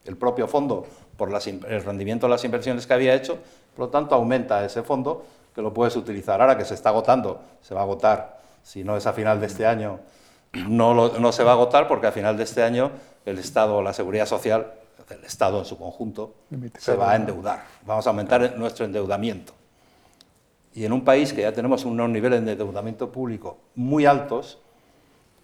el 0.05 0.17
propio 0.17 0.49
fondo 0.49 0.87
por 1.17 1.31
el 1.31 1.85
rendimiento 1.85 2.27
de 2.27 2.31
las 2.31 2.45
inversiones 2.45 2.87
que 2.87 2.95
había 2.95 3.15
hecho, 3.15 3.39
por 3.77 3.87
lo 3.87 3.89
tanto 3.91 4.15
aumenta 4.15 4.65
ese 4.65 4.83
fondo 4.83 5.25
que 5.55 5.63
lo 5.63 5.73
puedes 5.73 5.97
utilizar. 5.97 6.41
Ahora 6.41 6.59
que 6.59 6.65
se 6.65 6.75
está 6.75 6.89
agotando, 6.89 7.41
se 7.63 7.75
va 7.75 7.81
a 7.81 7.85
agotar, 7.85 8.41
si 8.63 8.83
no 8.83 8.97
es 8.97 9.07
a 9.07 9.13
final 9.13 9.41
de 9.41 9.47
este 9.47 9.67
año, 9.67 10.01
no, 10.53 10.95
no 10.95 11.33
se 11.33 11.45
va 11.45 11.53
a 11.53 11.55
agotar 11.55 11.87
porque 11.89 12.07
a 12.07 12.13
final 12.13 12.37
de 12.37 12.45
este 12.45 12.63
año 12.63 12.91
el 13.25 13.39
Estado 13.39 13.77
o 13.77 13.83
la 13.83 13.93
Seguridad 13.93 14.27
Social 14.27 14.73
el 15.11 15.25
Estado 15.25 15.59
en 15.59 15.65
su 15.65 15.77
conjunto 15.77 16.35
se 16.79 16.97
va 16.97 17.13
a 17.13 17.17
endeudar. 17.17 17.65
Vamos 17.87 18.07
a 18.07 18.11
aumentar 18.11 18.57
nuestro 18.57 18.85
endeudamiento. 18.85 19.53
Y 20.75 20.85
en 20.85 20.93
un 20.93 21.05
país 21.05 21.33
que 21.33 21.43
ya 21.43 21.53
tenemos 21.53 21.85
unos 21.85 22.09
niveles 22.11 22.45
de 22.45 22.53
endeudamiento 22.53 23.13
público 23.13 23.59
muy 23.75 24.07
altos, 24.07 24.59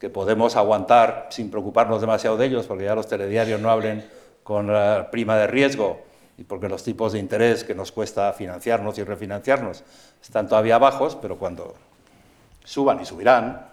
que 0.00 0.08
podemos 0.08 0.56
aguantar 0.56 1.28
sin 1.30 1.50
preocuparnos 1.50 2.00
demasiado 2.00 2.36
de 2.36 2.46
ellos, 2.46 2.66
porque 2.66 2.84
ya 2.84 2.94
los 2.94 3.06
telediarios 3.06 3.60
no 3.60 3.70
hablen 3.70 4.04
con 4.42 4.66
la 4.66 5.08
prima 5.10 5.36
de 5.36 5.46
riesgo 5.46 6.00
y 6.38 6.44
porque 6.44 6.68
los 6.68 6.82
tipos 6.82 7.12
de 7.12 7.18
interés 7.18 7.64
que 7.64 7.74
nos 7.74 7.92
cuesta 7.92 8.32
financiarnos 8.32 8.98
y 8.98 9.04
refinanciarnos 9.04 9.84
están 10.22 10.48
todavía 10.48 10.78
bajos, 10.78 11.16
pero 11.20 11.36
cuando 11.38 11.74
suban 12.64 13.00
y 13.00 13.04
subirán, 13.04 13.68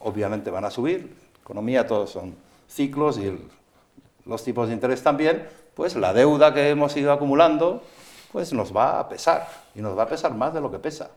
obviamente 0.00 0.50
van 0.50 0.66
a 0.66 0.70
subir. 0.70 1.16
Economía 1.40 1.86
todos 1.86 2.10
son 2.10 2.36
ciclos 2.68 3.18
y 3.18 3.26
el 3.26 3.38
los 4.24 4.44
tipos 4.44 4.68
de 4.68 4.74
interés 4.74 5.02
también, 5.02 5.48
pues 5.74 5.96
la 5.96 6.12
deuda 6.12 6.52
que 6.54 6.70
hemos 6.70 6.96
ido 6.96 7.12
acumulando, 7.12 7.82
pues 8.30 8.52
nos 8.52 8.74
va 8.74 9.00
a 9.00 9.08
pesar, 9.08 9.48
y 9.74 9.80
nos 9.80 9.96
va 9.96 10.04
a 10.04 10.08
pesar 10.08 10.34
más 10.34 10.54
de 10.54 10.60
lo 10.60 10.70
que 10.70 10.78
pesa. 10.78 11.10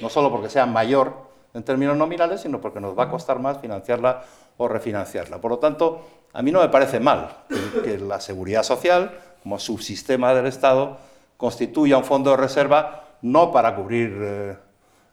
No 0.00 0.08
solo 0.08 0.30
porque 0.30 0.48
sea 0.48 0.66
mayor 0.66 1.14
en 1.54 1.62
términos 1.62 1.96
nominales, 1.96 2.42
sino 2.42 2.60
porque 2.60 2.80
nos 2.80 2.96
va 2.98 3.04
a 3.04 3.10
costar 3.10 3.38
más 3.38 3.58
financiarla 3.58 4.24
o 4.58 4.68
refinanciarla. 4.68 5.40
Por 5.40 5.52
lo 5.52 5.58
tanto, 5.58 6.06
a 6.32 6.42
mí 6.42 6.52
no 6.52 6.60
me 6.60 6.68
parece 6.68 7.00
mal 7.00 7.44
que, 7.82 7.98
la 7.98 8.20
seguridad 8.20 8.62
social, 8.62 9.18
como 9.42 9.58
subsistema 9.58 10.34
del 10.34 10.46
Estado, 10.46 10.98
constituya 11.36 11.96
un 11.96 12.04
fondo 12.04 12.30
de 12.30 12.36
reserva 12.36 13.04
no 13.22 13.52
para 13.52 13.74
cubrir 13.74 14.18
eh, 14.20 14.56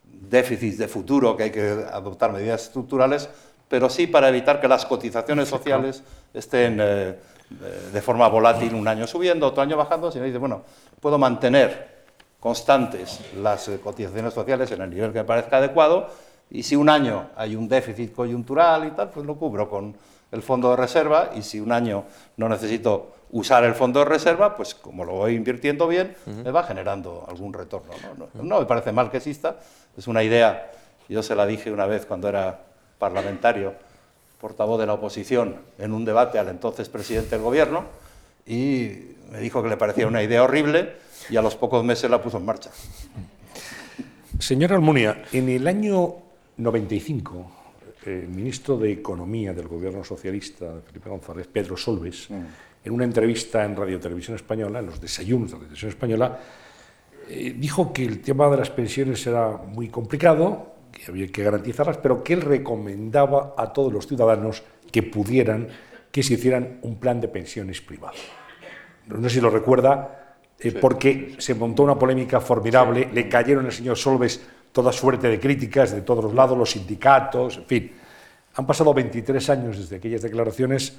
déficits 0.04 0.78
de 0.78 0.88
futuro, 0.88 1.38
que 1.38 1.44
hay 1.44 1.52
que 1.52 1.86
adoptar 1.92 2.32
medidas 2.32 2.64
estructurales, 2.64 3.30
pero 3.70 3.90
sí 3.90 4.08
para 4.08 4.30
evitar 4.30 4.60
que 4.60 4.68
las 4.68 4.86
cotizaciones 4.86 5.48
sociales 5.48 6.04
estén... 6.34 6.78
Eh, 6.82 7.16
de 7.50 8.02
forma 8.02 8.28
volátil, 8.28 8.74
un 8.74 8.88
año 8.88 9.06
subiendo, 9.06 9.48
otro 9.48 9.62
año 9.62 9.78
bajando, 9.78 10.12
sino 10.12 10.26
dice, 10.26 10.38
bueno, 10.38 10.64
puedo 11.00 11.18
mantener 11.18 11.94
constantes 12.40 13.22
las 13.38 13.68
eh, 13.70 13.80
cotizaciones 13.82 14.34
sociales 14.34 14.72
en 14.72 14.82
el 14.82 14.90
nivel 14.90 15.14
que 15.14 15.20
me 15.20 15.26
parezca 15.26 15.58
adecuado 15.58 16.10
y 16.50 16.64
si 16.64 16.76
un 16.76 16.90
año 16.90 17.30
hay 17.36 17.56
un 17.56 17.68
déficit 17.68 18.14
coyuntural 18.14 18.86
y 18.88 18.92
tal, 18.92 19.10
pues 19.10 19.26
lo 19.26 19.36
cubro 19.36 19.70
con 19.70 19.96
el 20.32 20.42
fondo 20.42 20.72
de 20.72 20.76
reserva 20.76 21.32
y 21.36 21.42
si 21.42 21.60
un 21.60 21.72
año 21.72 22.06
no 22.38 22.50
necesito 22.50 23.14
usar 23.32 23.64
el 23.64 23.74
fondo 23.74 24.00
de 24.00 24.06
reserva, 24.06 24.56
pues 24.56 24.76
como 24.76 25.06
lo 25.06 25.14
voy 25.14 25.36
invirtiendo 25.36 25.88
bien, 25.88 26.16
me 26.26 26.52
va 26.52 26.64
generando 26.64 27.26
algún 27.28 27.54
retorno. 27.54 27.94
¿no? 28.18 28.44
no 28.44 28.60
me 28.60 28.66
parece 28.66 28.92
mal 28.92 29.10
que 29.10 29.18
exista, 29.18 29.58
es 29.98 30.08
una 30.08 30.22
idea, 30.22 30.72
yo 31.08 31.24
se 31.24 31.36
la 31.36 31.46
dije 31.46 31.72
una 31.72 31.86
vez 31.86 32.06
cuando 32.06 32.30
era 32.30 32.60
parlamentario, 33.00 33.74
portavoz 34.44 34.78
de 34.78 34.86
la 34.86 34.96
oposición 34.96 35.56
en 35.80 35.94
un 35.94 36.04
debate 36.04 36.38
al 36.38 36.50
entonces 36.50 36.90
presidente 36.90 37.30
del 37.30 37.42
gobierno 37.42 37.86
y 38.46 39.16
me 39.32 39.40
dijo 39.40 39.64
que 39.64 39.70
le 39.70 39.78
parecía 39.78 40.06
una 40.06 40.22
idea 40.22 40.44
horrible 40.44 40.98
y 41.30 41.38
a 41.38 41.42
los 41.42 41.56
pocos 41.56 41.82
meses 41.86 42.12
la 42.12 42.22
puso 42.22 42.40
en 42.40 42.46
marcha. 42.46 42.70
Señora 44.38 44.76
Almunia, 44.76 45.24
en 45.32 45.48
el 45.48 45.66
año 45.66 46.16
95, 46.58 47.52
el 48.06 48.28
ministro 48.28 48.76
de 48.76 48.92
Economía 48.92 49.54
del 49.54 49.70
gobierno 49.70 50.04
socialista, 50.04 50.74
Felipe 50.86 51.10
González, 51.10 51.48
Pedro 51.48 51.78
Solves, 51.78 52.30
mm. 52.30 52.44
en 52.84 52.92
una 52.92 53.06
entrevista 53.06 53.64
en 53.64 53.78
Radio 53.78 53.98
Televisión 53.98 54.36
Española, 54.36 54.80
en 54.80 54.88
los 54.88 55.00
desayunos 55.00 55.52
de 55.52 55.54
la 55.54 55.60
Televisión 55.62 55.90
Española, 55.90 56.40
eh, 57.30 57.56
dijo 57.58 57.94
que 57.94 58.04
el 58.04 58.20
tema 58.20 58.50
de 58.50 58.58
las 58.58 58.72
pensiones 58.72 59.26
era 59.26 59.52
muy 59.52 59.88
complicado, 59.88 60.73
que 60.94 61.12
había 61.12 61.28
que 61.28 61.44
garantizarlas, 61.44 61.98
pero 61.98 62.24
que 62.24 62.34
él 62.34 62.42
recomendaba 62.42 63.56
a 63.58 63.74
todos 63.74 63.92
los 63.92 64.08
ciudadanos 64.08 64.64
que 64.92 65.04
pudieran, 65.04 65.68
que 66.12 66.24
se 66.24 66.36
hicieran 66.36 66.80
un 66.84 66.98
plan 66.98 67.20
de 67.20 67.28
pensiones 67.28 67.82
privado. 67.82 68.16
No 69.08 69.28
sé 69.28 69.36
si 69.36 69.42
lo 69.42 69.50
recuerda, 69.50 70.38
eh, 70.60 70.72
porque 70.72 71.36
se 71.40 71.56
montó 71.56 71.84
una 71.84 71.98
polémica 71.98 72.40
formidable, 72.40 73.10
le 73.12 73.28
cayeron 73.28 73.66
al 73.66 73.72
señor 73.72 73.98
Solves 73.98 74.40
toda 74.72 74.92
suerte 74.92 75.28
de 75.28 75.40
críticas 75.40 75.92
de 75.92 76.02
todos 76.02 76.24
los 76.24 76.34
lados, 76.34 76.58
los 76.58 76.72
sindicatos, 76.72 77.58
en 77.58 77.66
fin. 77.66 77.92
Han 78.56 78.68
pasado 78.68 78.94
23 78.94 79.50
años 79.50 79.78
desde 79.78 79.98
aquellas 79.98 80.22
declaraciones. 80.22 80.98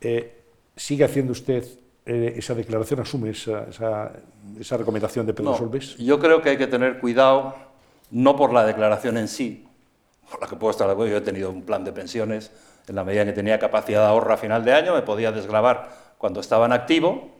Eh, 0.00 0.36
¿Sigue 0.76 1.04
haciendo 1.04 1.32
usted 1.32 1.64
eh, 2.06 2.34
esa 2.36 2.54
declaración, 2.54 3.00
asume 3.00 3.30
esa, 3.30 3.66
esa, 4.58 4.76
recomendación 4.76 5.26
de 5.26 5.34
Pedro 5.34 5.56
Solves? 5.56 5.96
Yo 5.96 6.18
creo 6.18 6.40
que 6.40 6.50
hay 6.50 6.56
que 6.56 6.66
tener 6.66 6.98
cuidado 6.98 7.54
no 8.10 8.36
por 8.36 8.52
la 8.52 8.64
declaración 8.64 9.16
en 9.16 9.28
sí, 9.28 9.66
por 10.30 10.40
la 10.40 10.46
que 10.46 10.56
puedo 10.56 10.70
estar 10.70 10.86
de 10.86 10.92
acuerdo, 10.92 11.12
yo 11.12 11.18
he 11.18 11.22
tenido 11.22 11.50
un 11.50 11.62
plan 11.62 11.84
de 11.84 11.92
pensiones 11.92 12.50
en 12.88 12.96
la 12.96 13.04
medida 13.04 13.22
en 13.22 13.28
que 13.28 13.34
tenía 13.34 13.58
capacidad 13.58 14.00
de 14.00 14.06
ahorro 14.06 14.32
a 14.32 14.36
final 14.36 14.64
de 14.64 14.72
año, 14.72 14.94
me 14.94 15.02
podía 15.02 15.32
desgravar 15.32 15.90
cuando 16.18 16.40
estaba 16.40 16.66
en 16.66 16.72
activo, 16.72 17.30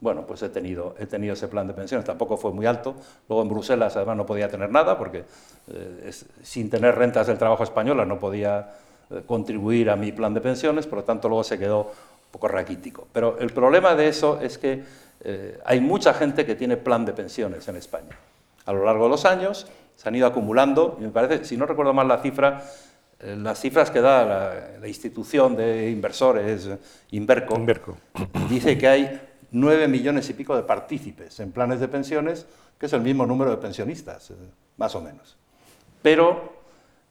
bueno, 0.00 0.26
pues 0.26 0.42
he 0.42 0.48
tenido, 0.48 0.94
he 0.98 1.06
tenido 1.06 1.34
ese 1.34 1.48
plan 1.48 1.66
de 1.66 1.74
pensiones, 1.74 2.04
tampoco 2.04 2.36
fue 2.36 2.52
muy 2.52 2.66
alto, 2.66 2.94
luego 3.28 3.42
en 3.42 3.48
Bruselas 3.48 3.96
además 3.96 4.16
no 4.16 4.26
podía 4.26 4.48
tener 4.48 4.70
nada, 4.70 4.96
porque 4.96 5.24
eh, 5.68 6.10
sin 6.42 6.70
tener 6.70 6.94
rentas 6.94 7.26
del 7.26 7.38
trabajo 7.38 7.64
española 7.64 8.04
no 8.04 8.18
podía 8.18 8.72
eh, 9.10 9.22
contribuir 9.26 9.90
a 9.90 9.96
mi 9.96 10.12
plan 10.12 10.34
de 10.34 10.40
pensiones, 10.40 10.86
por 10.86 10.98
lo 10.98 11.04
tanto 11.04 11.28
luego 11.28 11.44
se 11.44 11.58
quedó 11.58 11.80
un 11.80 12.32
poco 12.32 12.48
raquítico. 12.48 13.08
Pero 13.12 13.38
el 13.38 13.52
problema 13.52 13.94
de 13.94 14.08
eso 14.08 14.40
es 14.40 14.58
que 14.58 14.84
eh, 15.20 15.58
hay 15.64 15.80
mucha 15.80 16.14
gente 16.14 16.46
que 16.46 16.54
tiene 16.54 16.76
plan 16.76 17.04
de 17.04 17.12
pensiones 17.12 17.66
en 17.66 17.76
España 17.76 18.16
a 18.68 18.72
lo 18.74 18.84
largo 18.84 19.04
de 19.04 19.10
los 19.10 19.24
años, 19.24 19.66
se 19.96 20.08
han 20.08 20.14
ido 20.14 20.26
acumulando, 20.26 20.98
y 21.00 21.04
me 21.04 21.08
parece, 21.08 21.42
si 21.46 21.56
no 21.56 21.64
recuerdo 21.64 21.94
mal 21.94 22.06
la 22.06 22.18
cifra, 22.18 22.62
eh, 23.18 23.34
las 23.34 23.58
cifras 23.58 23.90
que 23.90 24.02
da 24.02 24.76
la, 24.78 24.86
institución 24.86 25.56
de 25.56 25.90
inversores 25.90 26.68
Inverco, 27.10 27.56
Inverco, 27.56 27.96
dice 28.50 28.76
que 28.76 28.86
hay 28.86 29.20
9 29.52 29.88
millones 29.88 30.28
y 30.28 30.34
pico 30.34 30.54
de 30.54 30.64
partícipes 30.64 31.40
en 31.40 31.50
planes 31.50 31.80
de 31.80 31.88
pensiones, 31.88 32.46
que 32.78 32.84
es 32.84 32.92
el 32.92 33.00
mismo 33.00 33.24
número 33.24 33.50
de 33.50 33.56
pensionistas, 33.56 34.32
eh, 34.32 34.34
más 34.76 34.94
o 34.94 35.00
menos. 35.00 35.38
Pero 36.02 36.52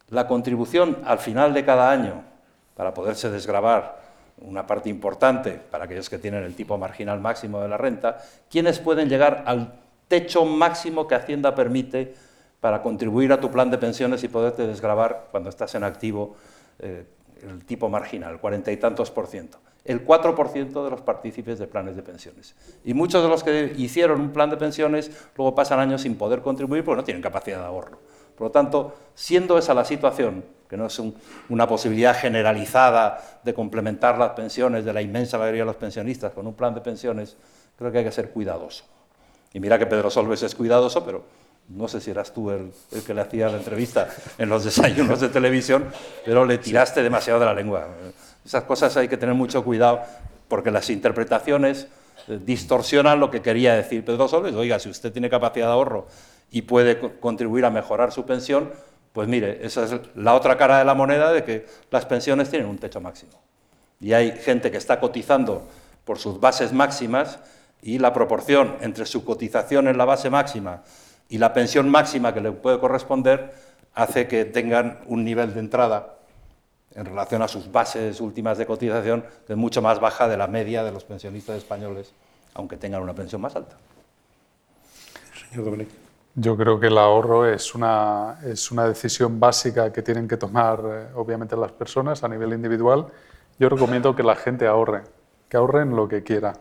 la 0.09 0.27
contribución 0.27 0.99
al 1.05 1.17
final 1.17 1.55
de 1.55 1.65
cada 1.65 1.89
año, 1.89 2.23
para 2.75 2.93
poderse 2.93 3.31
desgravar 3.31 3.99
una 4.41 4.67
parte 4.67 4.89
importante 4.89 5.53
para 5.53 5.85
aquellos 5.85 6.07
que 6.07 6.19
tienen 6.19 6.43
el 6.43 6.53
tipo 6.53 6.77
marginal 6.77 7.19
máximo 7.19 7.59
de 7.61 7.67
la 7.67 7.77
renta, 7.77 8.19
¿quiénes 8.47 8.77
pueden 8.77 9.09
llegar 9.09 9.43
al 9.47 9.86
techo 10.07 10.45
máximo 10.45 11.07
que 11.07 11.15
Hacienda 11.15 11.55
permite 11.55 12.13
para 12.59 12.81
contribuir 12.81 13.31
a 13.31 13.39
tu 13.39 13.51
plan 13.51 13.69
de 13.69 13.77
pensiones 13.77 14.23
y 14.23 14.27
poderte 14.27 14.65
desgravar 14.65 15.27
cuando 15.31 15.49
estás 15.49 15.75
en 15.75 15.83
activo 15.83 16.35
eh, 16.79 17.05
el 17.43 17.65
tipo 17.65 17.89
marginal, 17.89 18.39
cuarenta 18.39 18.71
y 18.71 18.77
tantos 18.77 19.11
por 19.11 19.27
ciento. 19.27 19.59
El 19.85 20.05
4% 20.05 20.83
de 20.83 20.89
los 20.89 21.01
partícipes 21.01 21.59
de 21.59 21.67
planes 21.67 21.95
de 21.95 22.01
pensiones. 22.01 22.55
Y 22.83 22.93
muchos 22.93 23.23
de 23.23 23.29
los 23.29 23.43
que 23.43 23.73
hicieron 23.77 24.19
un 24.19 24.33
plan 24.33 24.49
de 24.49 24.57
pensiones 24.57 25.11
luego 25.37 25.55
pasan 25.55 25.79
años 25.79 26.01
sin 26.01 26.17
poder 26.17 26.41
contribuir 26.41 26.83
porque 26.83 26.97
no 26.97 27.03
tienen 27.05 27.21
capacidad 27.21 27.59
de 27.59 27.65
ahorro. 27.65 27.99
Por 28.35 28.47
lo 28.47 28.51
tanto, 28.51 28.95
siendo 29.15 29.57
esa 29.57 29.73
la 29.73 29.85
situación, 29.85 30.43
que 30.67 30.75
no 30.75 30.87
es 30.87 31.01
una 31.49 31.67
posibilidad 31.67 32.15
generalizada 32.15 33.39
de 33.43 33.53
complementar 33.53 34.17
las 34.17 34.31
pensiones 34.31 34.83
de 34.83 34.93
la 34.93 35.01
inmensa 35.01 35.37
mayoría 35.37 35.61
de 35.61 35.67
los 35.67 35.77
pensionistas 35.77 36.33
con 36.33 36.45
un 36.45 36.53
plan 36.53 36.73
de 36.75 36.81
pensiones, 36.81 37.37
creo 37.77 37.91
que 37.91 37.99
hay 37.99 38.03
que 38.03 38.11
ser 38.11 38.31
cuidadoso. 38.31 38.83
Y 39.53 39.59
mira 39.59 39.79
que 39.79 39.85
Pedro 39.85 40.09
Solves 40.09 40.43
es 40.43 40.55
cuidadoso, 40.55 41.03
pero 41.05 41.23
no 41.69 41.87
sé 41.87 41.99
si 41.99 42.11
eras 42.11 42.33
tú 42.33 42.49
el, 42.51 42.71
que 43.05 43.13
le 43.13 43.21
hacía 43.21 43.49
la 43.49 43.57
entrevista 43.57 44.09
en 44.37 44.49
los 44.49 44.63
desayunos 44.63 45.19
de 45.19 45.29
televisión, 45.29 45.85
pero 46.25 46.45
le 46.45 46.57
tiraste 46.57 47.03
demasiado 47.03 47.39
de 47.39 47.45
la 47.45 47.53
lengua. 47.53 47.87
Esas 48.45 48.63
cosas 48.63 48.95
hay 48.97 49.07
que 49.07 49.17
tener 49.17 49.35
mucho 49.35 49.63
cuidado 49.63 50.01
porque 50.47 50.71
las 50.71 50.89
interpretaciones 50.89 51.87
eh, 52.27 52.39
distorsionan 52.43 53.19
lo 53.19 53.29
que 53.29 53.41
quería 53.41 53.73
decir 53.73 54.05
Pedro 54.05 54.27
Solves. 54.27 54.55
Oiga, 54.55 54.79
si 54.79 54.89
usted 54.89 55.11
tiene 55.11 55.29
capacidad 55.29 55.67
de 55.67 55.73
ahorro 55.73 56.07
y 56.51 56.61
puede 56.61 56.99
contribuir 57.19 57.65
a 57.65 57.69
mejorar 57.69 58.13
su 58.13 58.25
pensión, 58.25 58.71
pues 59.11 59.27
mire, 59.27 59.65
esa 59.65 59.83
es 59.83 59.95
la 60.15 60.35
otra 60.35 60.57
cara 60.57 60.79
de 60.79 60.85
la 60.85 60.93
moneda 60.93 61.33
de 61.33 61.43
que 61.43 61.65
las 61.91 62.05
pensiones 62.05 62.49
tienen 62.49 62.69
un 62.69 62.77
techo 62.77 63.01
máximo. 63.01 63.33
Y 63.99 64.13
hay 64.13 64.31
gente 64.31 64.71
que 64.71 64.77
está 64.77 64.99
cotizando 64.99 65.67
por 66.05 66.19
sus 66.19 66.39
bases 66.39 66.71
máximas 66.71 67.39
y 67.81 67.99
la 67.99 68.13
proporción 68.13 68.75
entre 68.81 69.05
su 69.05 69.23
cotización 69.23 69.87
en 69.87 69.97
la 69.97 70.05
base 70.05 70.29
máxima 70.29 70.83
y 71.29 71.37
la 71.37 71.53
pensión 71.53 71.89
máxima 71.89 72.33
que 72.33 72.41
le 72.41 72.51
puede 72.51 72.79
corresponder 72.79 73.53
hace 73.93 74.27
que 74.27 74.45
tengan 74.45 74.99
un 75.07 75.23
nivel 75.23 75.53
de 75.53 75.59
entrada 75.59 76.15
en 76.95 77.05
relación 77.05 77.41
a 77.41 77.47
sus 77.47 77.71
bases 77.71 78.21
últimas 78.21 78.57
de 78.57 78.65
cotización 78.65 79.23
que 79.45 79.53
es 79.53 79.57
mucho 79.57 79.81
más 79.81 79.99
baja 79.99 80.27
de 80.27 80.37
la 80.37 80.47
media 80.47 80.83
de 80.83 80.91
los 80.91 81.03
pensionistas 81.03 81.57
españoles, 81.57 82.13
aunque 82.53 82.77
tengan 82.77 83.01
una 83.01 83.13
pensión 83.13 83.41
más 83.41 83.55
alta. 83.55 83.75
Señor 85.49 85.65
Dominic. 85.65 85.89
Yo 86.35 86.55
creo 86.55 86.79
que 86.79 86.87
el 86.87 86.97
ahorro 86.99 87.51
es 87.51 87.73
una, 87.73 88.39
es 88.45 88.71
una 88.71 88.87
decisión 88.87 89.39
básica 89.39 89.91
que 89.91 90.03
tienen 90.03 90.27
que 90.27 90.37
tomar, 90.37 90.79
eh, 90.85 91.07
obviamente, 91.15 91.55
las 91.57 91.71
personas 91.71 92.23
a 92.23 92.27
nivel 92.27 92.53
individual. 92.53 93.07
Yo 93.57 93.69
recomiendo 93.69 94.15
que 94.15 94.21
la 94.21 94.35
gente 94.35 94.67
ahorre, 94.67 95.01
que 95.49 95.57
ahorre 95.57 95.81
en 95.81 95.95
lo 95.95 96.07
que 96.07 96.21
quiera 96.21 96.53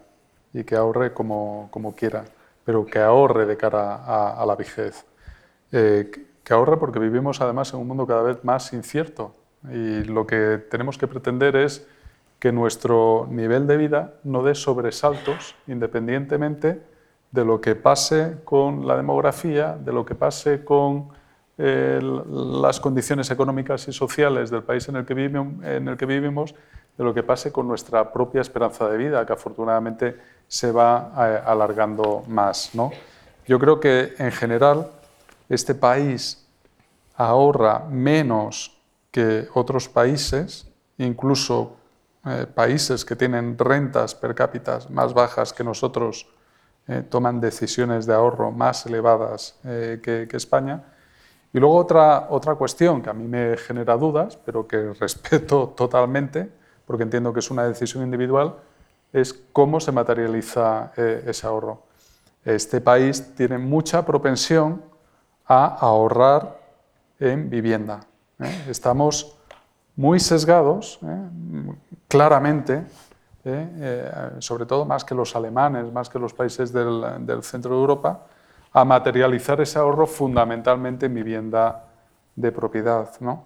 y 0.59 0.65
que 0.65 0.75
ahorre 0.75 1.13
como, 1.13 1.69
como 1.71 1.95
quiera 1.95 2.25
pero 2.67 2.85
que 2.85 2.99
ahorre 2.99 3.47
de 3.47 3.57
cara 3.57 4.03
a, 4.05 4.45
la 4.45 4.57
vejez. 4.57 5.07
Eh, 5.71 6.11
que 6.43 6.53
ahorre 6.53 6.77
porque 6.77 6.99
vivimos 6.99 7.41
además 7.41 7.73
en 7.73 7.79
un 7.79 7.87
mundo 7.87 8.07
cada 8.07 8.23
vez 8.23 8.45
más 8.45 8.73
incierto 8.73 9.35
y 9.73 10.03
lo 10.03 10.27
que 10.27 10.59
tenemos 10.69 10.99
que 10.99 11.07
pretender 11.07 11.55
es 11.55 11.87
que 12.41 12.51
nuestro 12.51 13.29
nivel 13.31 13.69
de 13.69 13.77
vida 13.77 14.15
no 14.25 14.43
dé 14.43 14.55
sobresaltos 14.57 15.55
independientemente 15.69 16.83
de 17.31 17.45
lo 17.45 17.61
que 17.61 17.77
pase 17.77 18.39
con 18.45 18.87
la 18.87 18.97
demografía, 18.97 19.77
de 19.77 19.93
lo 19.93 20.05
que 20.05 20.17
pase 20.17 20.65
con 20.65 21.09
eh, 21.59 22.01
las 22.03 22.81
condiciones 22.81 23.31
económicas 23.31 23.87
y 23.87 23.93
sociales 23.93 24.51
del 24.51 24.65
país 24.65 24.89
en 24.89 24.97
el, 24.97 25.07
que 25.07 25.15
vivimos, 25.15 25.65
en 25.65 25.89
el 25.89 25.97
que 25.97 26.07
vivimos, 26.07 26.55
de 26.97 27.05
lo 27.05 27.13
que 27.13 27.23
pase 27.23 27.53
con 27.53 27.69
nuestra 27.69 28.13
propia 28.13 28.41
esperanza 28.41 28.89
de 28.89 28.97
vida, 28.97 29.27
que 29.27 29.33
afortunadamente 29.33 30.17
se 30.49 30.73
va 30.73 31.13
eh, 31.17 31.43
alargando 31.45 32.23
más. 32.29 32.75
¿no? 32.75 32.91
Yo 33.47 33.59
creo 33.59 33.79
que 33.79 34.15
en 34.19 34.33
general 34.33 34.91
este 35.49 35.75
país 35.75 36.47
ahorra 37.17 37.85
menos 37.91 38.81
que 39.11 39.49
otros 39.55 39.89
países, 39.89 40.67
incluso 40.99 41.77
eh, 42.25 42.47
países 42.53 43.05
que 43.05 43.17
tienen 43.17 43.59
rentas 43.59 44.15
per 44.15 44.35
cápita 44.35 44.81
más 44.91 45.15
bajas 45.15 45.53
que 45.53 45.65
nosotros 45.65 46.27
eh, 46.89 47.03
toman 47.09 47.41
decisiones 47.41 48.07
de 48.07 48.15
ahorro 48.15 48.53
más 48.53 48.87
elevadas 48.87 49.59
que, 49.63 50.27
que, 50.31 50.37
España. 50.37 50.83
Y 51.53 51.59
luego 51.59 51.77
otra, 51.77 52.27
otra 52.31 52.55
cuestión 52.55 53.03
que 53.03 53.11
a 53.11 53.15
mí 53.15 53.27
me 53.27 53.57
genera 53.57 53.97
dudas, 53.97 54.37
pero 54.37 54.67
que 54.67 54.93
respeto 55.01 55.75
totalmente, 55.77 56.51
porque 56.87 57.03
entiendo 57.03 57.33
que 57.33 57.41
es 57.41 57.51
una 57.51 57.65
decisión 57.65 58.05
individual, 58.05 58.55
es 59.13 59.33
cómo 59.53 59.81
se 59.81 59.93
materializa 59.93 60.93
eh, 60.97 61.25
ese 61.27 61.47
ahorro. 61.47 61.83
Este 62.45 62.81
país 62.81 63.35
tiene 63.35 63.59
mucha 63.59 64.05
propensión 64.05 64.83
a 65.47 65.67
ahorrar 65.67 66.61
en 67.19 67.51
vivienda. 67.51 68.01
¿eh? 68.39 68.67
Estamos 68.69 69.37
muy 69.97 70.21
sesgados, 70.21 70.99
¿eh? 71.03 71.29
claramente, 72.09 72.85
sobre 74.41 74.67
todo 74.67 74.85
más 74.85 75.05
que 75.05 75.15
los 75.15 75.37
alemanes, 75.37 75.93
más 75.93 76.09
que 76.09 76.19
los 76.19 76.35
países 76.35 76.73
del, 76.73 77.43
centro 77.43 77.75
de 77.77 77.81
Europa, 77.81 78.27
a 78.73 78.85
materializar 78.85 79.61
ese 79.61 79.79
ahorro 79.79 80.07
fundamentalmente 80.07 81.07
en 81.07 81.15
vivienda 81.15 81.85
de 82.35 82.51
propiedad. 82.51 83.09
¿no? 83.21 83.45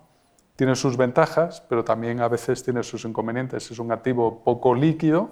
Tiene 0.61 0.77
sus 0.77 0.99
ventajas, 0.99 1.63
pero 1.71 1.85
también 1.85 2.21
a 2.21 2.29
veces 2.29 2.63
tiene 2.63 2.83
sus 2.83 3.07
inconvenientes. 3.07 3.71
Es 3.71 3.79
un 3.79 3.93
activo 3.93 4.43
poco 4.45 4.75
líquido, 4.75 5.31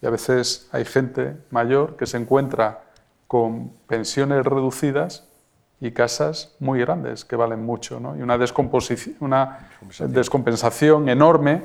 y 0.00 0.06
a 0.06 0.10
veces 0.10 0.68
hay 0.70 0.84
gente 0.84 1.36
mayor 1.50 1.96
que 1.96 2.06
se 2.06 2.18
encuentra 2.18 2.84
con 3.26 3.72
pensiones 3.88 4.46
reducidas 4.46 5.26
y 5.80 5.90
casas 5.90 6.54
muy 6.60 6.78
grandes 6.78 7.24
que 7.24 7.34
valen 7.34 7.66
mucho, 7.66 7.98
¿no? 7.98 8.16
y 8.16 8.22
una, 8.22 8.38
una 9.18 9.68
descompensación 10.06 11.08
enorme 11.08 11.62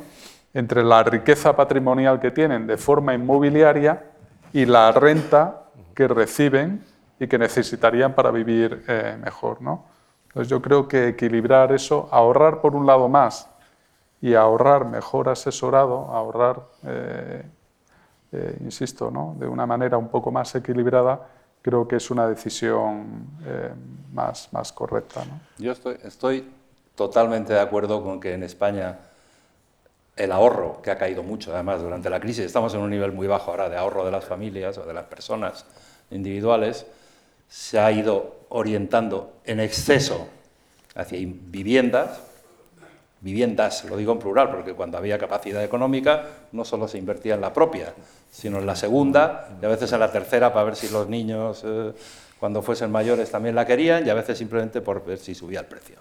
entre 0.56 0.84
la 0.84 1.04
riqueza 1.04 1.56
patrimonial 1.56 2.20
que 2.20 2.32
tienen 2.32 2.66
de 2.66 2.78
forma 2.78 3.14
inmobiliaria 3.14 4.04
y 4.52 4.66
la 4.66 4.92
renta 4.94 5.66
que 5.94 6.08
reciben 6.08 6.84
y 7.20 7.28
que 7.28 7.38
necesitarían 7.38 8.16
para 8.16 8.32
vivir 8.32 8.84
eh, 8.88 9.16
mejor. 9.24 9.62
¿no? 9.62 9.86
Entonces 10.30 10.50
yo 10.50 10.62
creo 10.62 10.88
que 10.88 11.10
equilibrar 11.10 11.72
eso, 11.72 12.08
ahorrar 12.12 12.62
por 12.62 12.76
un 12.76 12.86
lado 12.86 13.10
más 13.10 13.50
y 14.22 14.36
ahorrar 14.36 14.86
mejor 14.86 15.30
asesorado, 15.30 16.06
ahorrar 16.12 16.62
eh, 16.86 17.44
eh, 18.32 18.58
insisto, 18.62 19.12
de 19.38 19.48
una 19.48 19.66
manera 19.66 19.98
un 19.98 20.10
poco 20.10 20.32
más 20.32 20.54
equilibrada, 20.54 21.28
creo 21.64 21.88
que 21.88 21.96
es 21.96 22.12
una 22.12 22.28
decisión 22.28 23.28
eh, 23.44 23.72
más, 24.14 24.72
correcta. 24.72 25.24
Yo 25.58 25.72
estoy, 25.72 25.98
estoy 26.04 26.48
totalmente 26.94 27.54
de 27.54 27.60
acuerdo 27.60 28.04
con 28.04 28.20
que 28.20 28.34
en 28.34 28.44
España 28.44 29.00
el 30.16 30.32
ahorro, 30.32 30.80
que 30.84 30.92
ha 30.92 30.98
caído 30.98 31.24
mucho 31.24 31.54
además 31.54 31.82
durante 31.82 32.10
la 32.10 32.20
crisis, 32.20 32.46
estamos 32.46 32.74
en 32.76 32.82
un 32.82 32.90
nivel 32.92 33.14
muy 33.14 33.26
bajo 33.26 33.50
ahora 33.50 33.68
de 33.68 33.78
ahorro 33.78 34.06
de 34.06 34.12
las 34.12 34.26
familias 34.26 34.78
o 34.78 34.86
de 34.86 34.94
las 34.94 35.06
personas 35.06 35.66
individuales, 36.12 36.86
se 37.48 37.80
ha 37.80 37.92
ido 37.92 38.39
orientando 38.50 39.34
en 39.46 39.60
exceso 39.60 40.28
hacia 40.96 41.20
viviendas, 41.22 42.22
viviendas, 43.22 43.86
lo 43.86 43.98
digo 43.98 44.14
en 44.14 44.20
plural, 44.20 44.50
porque 44.50 44.74
cuando 44.74 44.98
había 44.98 45.18
capacidad 45.18 45.64
económica 45.64 46.26
no 46.52 46.66
solo 46.66 46.88
se 46.88 46.98
invertía 46.98 47.36
en 47.36 47.42
la 47.42 47.54
propia, 47.54 47.94
sino 48.32 48.60
en 48.60 48.66
la 48.66 48.76
segunda 48.76 49.50
y 49.62 49.66
a 49.66 49.70
veces 49.70 49.92
en 49.92 50.00
la 50.00 50.12
tercera 50.12 50.54
para 50.54 50.66
ver 50.66 50.76
si 50.76 50.90
los 50.90 51.08
niños 51.10 51.64
eh, 51.66 51.92
cuando 52.40 52.62
fuesen 52.62 52.92
mayores 52.92 53.30
también 53.30 53.56
la 53.56 53.66
querían 53.66 54.06
y 54.06 54.10
a 54.10 54.14
veces 54.14 54.38
simplemente 54.38 54.82
por 54.82 55.06
ver 55.06 55.18
si 55.18 55.36
subía 55.36 55.60
el 55.60 55.66
precio. 55.66 55.98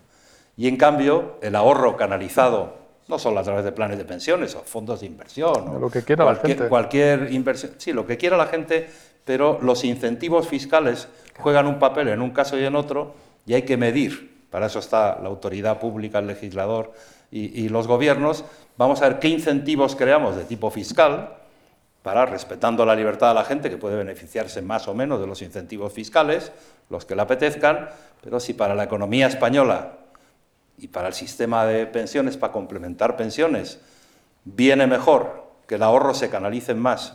Y 0.57 0.69
en 0.69 0.77
cambio, 0.77 1.37
el 1.41 1.55
ahorro 1.55 1.97
canalizado 1.97 2.89
no 3.09 3.19
solo 3.19 3.41
a 3.41 3.43
través 3.43 3.65
de 3.65 3.73
planes 3.73 3.97
de 3.99 4.05
pensiones 4.05 4.55
o 4.55 4.61
fondos 4.61 5.01
de 5.01 5.07
inversión, 5.07 5.69
o 5.69 5.79
lo 5.79 5.91
que 5.91 6.03
quiera 6.03 6.25
cualquier, 6.25 6.49
la 6.49 6.55
gente. 6.57 6.69
cualquier 6.69 7.33
inversión, 7.33 7.73
sí, 7.79 7.93
lo 7.93 8.07
que 8.07 8.19
quiera 8.19 8.37
la 8.37 8.47
gente, 8.47 8.89
pero 9.25 9.59
los 9.63 9.83
incentivos 9.85 10.47
fiscales 10.47 11.09
juegan 11.39 11.67
un 11.67 11.79
papel 11.79 12.09
en 12.09 12.21
un 12.21 12.31
caso 12.31 12.59
y 12.59 12.65
en 12.65 12.77
otro 12.77 13.15
y 13.47 13.55
hay 13.55 13.63
que 13.63 13.77
medir. 13.77 14.39
Para 14.51 14.67
eso 14.67 14.79
está 14.79 15.19
la 15.21 15.29
autoridad 15.29 15.79
pública, 15.79 16.19
el 16.19 16.27
legislador 16.27 16.93
y, 17.31 17.69
los 17.69 17.87
gobiernos, 17.87 18.45
vamos 18.79 19.03
a 19.03 19.09
ver 19.09 19.19
qué 19.19 19.29
incentivos 19.29 19.95
creamos 19.95 20.37
de 20.37 20.45
tipo 20.45 20.71
fiscal, 20.71 21.35
para, 22.03 22.25
respetando 22.25 22.87
la 22.87 22.97
libertad 22.97 23.29
de 23.29 23.35
la 23.35 23.45
gente, 23.45 23.69
que 23.69 23.77
puede 23.77 23.97
beneficiarse 23.97 24.63
más 24.63 24.89
o 24.89 24.95
menos 24.95 25.21
de 25.21 25.27
los 25.27 25.43
incentivos 25.43 25.93
fiscales, 25.93 26.53
los 26.89 27.05
que 27.05 27.15
le 27.15 27.21
apetezcan, 27.21 27.91
pero 28.23 28.41
si 28.41 28.55
para 28.55 28.75
la 28.75 28.85
economía 28.85 29.27
española 29.27 29.93
y 30.79 30.89
para 30.89 31.09
el 31.09 31.15
sistema 31.15 31.67
de 31.67 31.87
pensiones, 31.87 32.39
para 32.39 32.53
complementar 32.53 33.17
pensiones, 33.17 33.81
viene 34.45 34.87
mejor 34.87 35.49
que 35.67 35.75
el 35.75 35.83
ahorro 35.83 36.15
se 36.15 36.31
canalice 36.31 36.73
más 36.73 37.15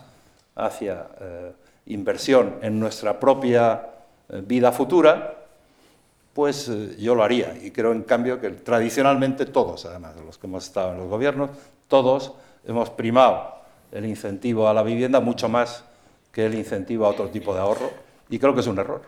hacia 0.55 1.07
eh, 1.19 1.53
inversión 1.88 2.59
en 2.61 2.80
nuestra 2.80 3.19
propia 3.19 3.92
vida 4.41 4.71
futura, 4.71 5.45
pues 6.34 6.67
eh, 6.67 6.95
yo 6.99 7.15
lo 7.15 7.23
haría. 7.23 7.55
Y 7.61 7.71
creo, 7.71 7.91
en 7.91 8.03
cambio, 8.03 8.41
que 8.41 8.49
tradicionalmente 8.49 9.45
todos, 9.45 9.86
además, 9.86 10.15
los 10.25 10.38
que 10.38 10.47
hemos 10.47 10.65
estado 10.65 10.93
en 10.93 10.99
los 10.99 11.07
gobiernos, 11.07 11.51
todos 11.88 12.34
hemos 12.65 12.89
primado 12.89 13.53
el 13.91 14.05
incentivo 14.05 14.67
a 14.67 14.73
la 14.73 14.84
vivienda 14.84 15.19
mucho 15.19 15.47
más 15.47 15.84
que 16.31 16.47
el 16.47 16.55
incentivo 16.55 17.05
a 17.05 17.09
otro 17.09 17.29
tipo 17.29 17.53
de 17.53 17.59
ahorro, 17.59 17.91
y 18.29 18.39
creo 18.39 18.55
que 18.55 18.61
es 18.61 18.67
un 18.67 18.79
error. 18.79 19.01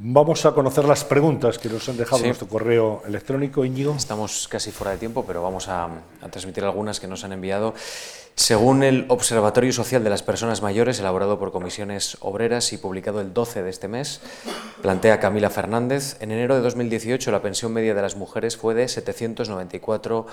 Vamos 0.00 0.46
a 0.46 0.52
conocer 0.52 0.84
las 0.84 1.04
preguntas 1.04 1.58
que 1.58 1.68
nos 1.68 1.88
han 1.88 1.96
dejado 1.96 2.18
en 2.18 2.28
nuestro 2.28 2.46
correo 2.46 3.02
electrónico, 3.04 3.64
Íñigo. 3.64 3.94
Estamos 3.96 4.46
casi 4.46 4.70
fuera 4.70 4.92
de 4.92 4.98
tiempo, 4.98 5.24
pero 5.26 5.42
vamos 5.42 5.68
a, 5.68 5.86
a 6.20 6.28
transmitir 6.30 6.62
algunas 6.62 7.00
que 7.00 7.08
nos 7.08 7.24
han 7.24 7.32
enviado. 7.32 7.74
Según 8.38 8.84
el 8.84 9.04
Observatorio 9.08 9.72
Social 9.72 10.04
de 10.04 10.10
las 10.10 10.22
Personas 10.22 10.62
Mayores, 10.62 11.00
elaborado 11.00 11.40
por 11.40 11.50
comisiones 11.50 12.16
obreras 12.20 12.72
y 12.72 12.78
publicado 12.78 13.20
el 13.20 13.34
12 13.34 13.64
de 13.64 13.70
este 13.70 13.88
mes, 13.88 14.20
plantea 14.80 15.18
Camila 15.18 15.50
Fernández, 15.50 16.16
en 16.20 16.30
enero 16.30 16.54
de 16.54 16.60
2018 16.60 17.32
la 17.32 17.42
pensión 17.42 17.72
media 17.72 17.96
de 17.96 18.00
las 18.00 18.14
mujeres 18.14 18.56
fue 18.56 18.74
de 18.74 18.86
794 18.86 20.26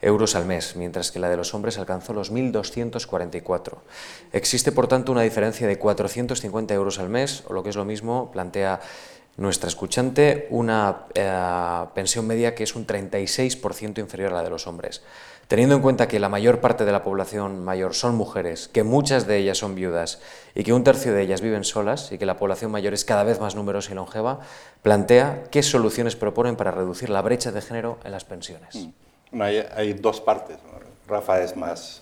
euros 0.00 0.34
al 0.34 0.44
mes, 0.44 0.74
mientras 0.74 1.12
que 1.12 1.20
la 1.20 1.30
de 1.30 1.36
los 1.36 1.54
hombres 1.54 1.78
alcanzó 1.78 2.12
los 2.12 2.32
1.244. 2.32 3.78
Existe, 4.32 4.72
por 4.72 4.88
tanto, 4.88 5.12
una 5.12 5.22
diferencia 5.22 5.68
de 5.68 5.78
450 5.78 6.74
euros 6.74 6.98
al 6.98 7.10
mes, 7.10 7.44
o 7.46 7.52
lo 7.52 7.62
que 7.62 7.70
es 7.70 7.76
lo 7.76 7.84
mismo, 7.84 8.32
plantea 8.32 8.80
nuestra 9.36 9.68
escuchante, 9.68 10.48
una 10.50 11.06
eh, 11.14 11.86
pensión 11.94 12.26
media 12.26 12.56
que 12.56 12.64
es 12.64 12.74
un 12.74 12.88
36% 12.88 14.00
inferior 14.00 14.32
a 14.32 14.34
la 14.34 14.42
de 14.42 14.50
los 14.50 14.66
hombres. 14.66 15.02
Teniendo 15.52 15.74
en 15.74 15.82
cuenta 15.82 16.08
que 16.08 16.18
la 16.18 16.30
mayor 16.30 16.60
parte 16.60 16.86
de 16.86 16.92
la 16.92 17.02
población 17.02 17.62
mayor 17.62 17.92
son 17.92 18.14
mujeres, 18.14 18.68
que 18.68 18.84
muchas 18.84 19.26
de 19.26 19.36
ellas 19.36 19.58
son 19.58 19.74
viudas 19.74 20.18
y 20.54 20.64
que 20.64 20.72
un 20.72 20.82
tercio 20.82 21.12
de 21.12 21.20
ellas 21.20 21.42
viven 21.42 21.62
solas 21.62 22.10
y 22.10 22.16
que 22.16 22.24
la 22.24 22.38
población 22.38 22.70
mayor 22.70 22.94
es 22.94 23.04
cada 23.04 23.22
vez 23.22 23.38
más 23.38 23.54
numerosa 23.54 23.92
y 23.92 23.94
longeva, 23.94 24.40
plantea 24.80 25.44
qué 25.50 25.62
soluciones 25.62 26.16
proponen 26.16 26.56
para 26.56 26.70
reducir 26.70 27.10
la 27.10 27.20
brecha 27.20 27.52
de 27.52 27.60
género 27.60 27.98
en 28.02 28.12
las 28.12 28.24
pensiones. 28.24 28.88
Mm. 29.32 29.42
hay, 29.42 29.92
dos 29.92 30.22
partes. 30.22 30.56
Rafa 31.06 31.42
es 31.42 31.54
más 31.54 32.00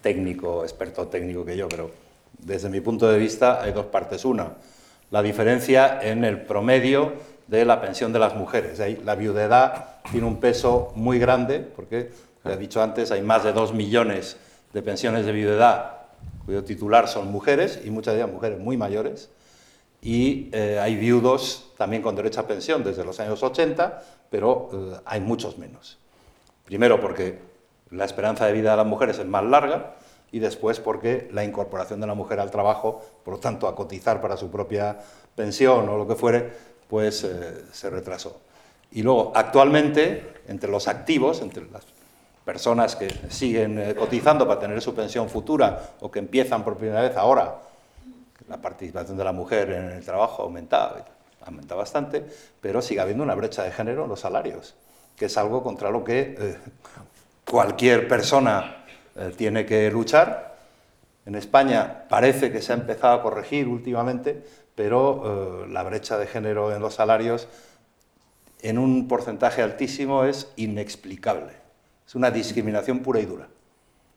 técnico, 0.00 0.62
experto 0.62 1.08
técnico 1.08 1.44
que 1.44 1.56
yo, 1.56 1.68
pero 1.68 1.90
desde 2.38 2.68
mi 2.68 2.80
punto 2.80 3.10
de 3.10 3.18
vista 3.18 3.60
hay 3.60 3.72
dos 3.72 3.86
partes. 3.86 4.24
Una, 4.24 4.52
la 5.10 5.20
diferencia 5.20 5.98
en 6.00 6.22
el 6.24 6.42
promedio 6.42 7.12
de 7.46 7.64
la 7.64 7.80
pensión 7.80 8.12
de 8.12 8.18
las 8.18 8.34
mujeres. 8.34 8.80
La 9.04 9.14
viudedad 9.14 9.96
tiene 10.10 10.26
un 10.26 10.38
peso 10.38 10.92
muy 10.94 11.18
grande, 11.18 11.60
porque, 11.60 12.10
como 12.46 12.54
he 12.54 12.56
dicho 12.60 12.82
antes, 12.82 13.10
hay 13.10 13.22
más 13.22 13.44
de 13.44 13.52
dos 13.52 13.72
millones 13.72 14.36
de 14.72 14.82
pensiones 14.82 15.26
de 15.26 15.32
viudedad 15.32 15.96
cuyo 16.46 16.62
titular 16.62 17.08
son 17.08 17.30
mujeres, 17.30 17.80
y 17.84 17.90
muchas 17.90 18.14
de 18.14 18.20
ellas 18.20 18.32
mujeres 18.32 18.60
muy 18.60 18.76
mayores, 18.76 19.28
y 20.00 20.48
eh, 20.52 20.78
hay 20.80 20.94
viudos 20.94 21.72
también 21.76 22.02
con 22.02 22.14
derecho 22.14 22.40
a 22.40 22.46
pensión 22.46 22.84
desde 22.84 23.04
los 23.04 23.18
años 23.18 23.42
80, 23.42 24.00
pero 24.30 24.70
eh, 24.72 25.00
hay 25.04 25.20
muchos 25.20 25.58
menos. 25.58 25.98
Primero 26.64 27.00
porque 27.00 27.40
la 27.90 28.04
esperanza 28.04 28.46
de 28.46 28.52
vida 28.52 28.70
de 28.70 28.76
las 28.76 28.86
mujeres 28.86 29.18
es 29.18 29.26
más 29.26 29.42
larga, 29.42 29.96
y 30.30 30.38
después 30.38 30.78
porque 30.78 31.28
la 31.32 31.44
incorporación 31.44 32.00
de 32.00 32.06
la 32.06 32.14
mujer 32.14 32.38
al 32.38 32.52
trabajo, 32.52 33.02
por 33.24 33.34
lo 33.34 33.40
tanto 33.40 33.66
a 33.66 33.74
cotizar 33.74 34.20
para 34.20 34.36
su 34.36 34.50
propia 34.50 34.98
pensión 35.34 35.88
o 35.88 35.96
lo 35.96 36.06
que 36.06 36.14
fuere, 36.14 36.52
pues 36.88 37.24
eh, 37.24 37.64
se 37.72 37.90
retrasó. 37.90 38.40
Y 38.92 39.02
luego, 39.02 39.32
actualmente, 39.34 40.42
entre 40.46 40.70
los 40.70 40.86
activos, 40.86 41.42
entre 41.42 41.68
las 41.70 41.84
personas 42.46 42.94
que 42.94 43.10
siguen 43.28 43.76
eh, 43.80 43.94
cotizando 43.96 44.46
para 44.46 44.60
tener 44.60 44.80
su 44.80 44.94
pensión 44.94 45.28
futura 45.28 45.96
o 46.00 46.12
que 46.12 46.20
empiezan 46.20 46.62
por 46.62 46.76
primera 46.76 47.02
vez 47.02 47.16
ahora, 47.16 47.58
la 48.48 48.62
participación 48.62 49.18
de 49.18 49.24
la 49.24 49.32
mujer 49.32 49.70
en 49.70 49.90
el 49.90 50.04
trabajo 50.04 50.42
ha 50.42 50.44
aumentado 50.44 51.76
bastante, 51.76 52.24
pero 52.60 52.80
sigue 52.80 53.00
habiendo 53.00 53.24
una 53.24 53.34
brecha 53.34 53.64
de 53.64 53.72
género 53.72 54.04
en 54.04 54.10
los 54.10 54.20
salarios, 54.20 54.76
que 55.16 55.24
es 55.24 55.36
algo 55.36 55.64
contra 55.64 55.90
lo 55.90 56.04
que 56.04 56.36
eh, 56.38 56.56
cualquier 57.44 58.06
persona 58.06 58.84
tiene 59.36 59.66
que 59.66 59.90
luchar. 59.90 60.56
En 61.24 61.34
España 61.34 62.04
parece 62.08 62.52
que 62.52 62.62
se 62.62 62.72
ha 62.72 62.76
empezado 62.76 63.14
a 63.14 63.22
corregir 63.22 63.66
últimamente, 63.66 64.44
pero 64.76 65.64
eh, 65.64 65.68
la 65.68 65.82
brecha 65.82 66.16
de 66.18 66.28
género 66.28 66.72
en 66.72 66.80
los 66.80 66.94
salarios 66.94 67.48
en 68.62 68.78
un 68.78 69.08
porcentaje 69.08 69.62
altísimo 69.62 70.24
es 70.24 70.52
inexplicable. 70.56 71.65
Es 72.06 72.14
una 72.14 72.30
discriminación 72.30 73.00
pura 73.00 73.20
y 73.20 73.26
dura. 73.26 73.48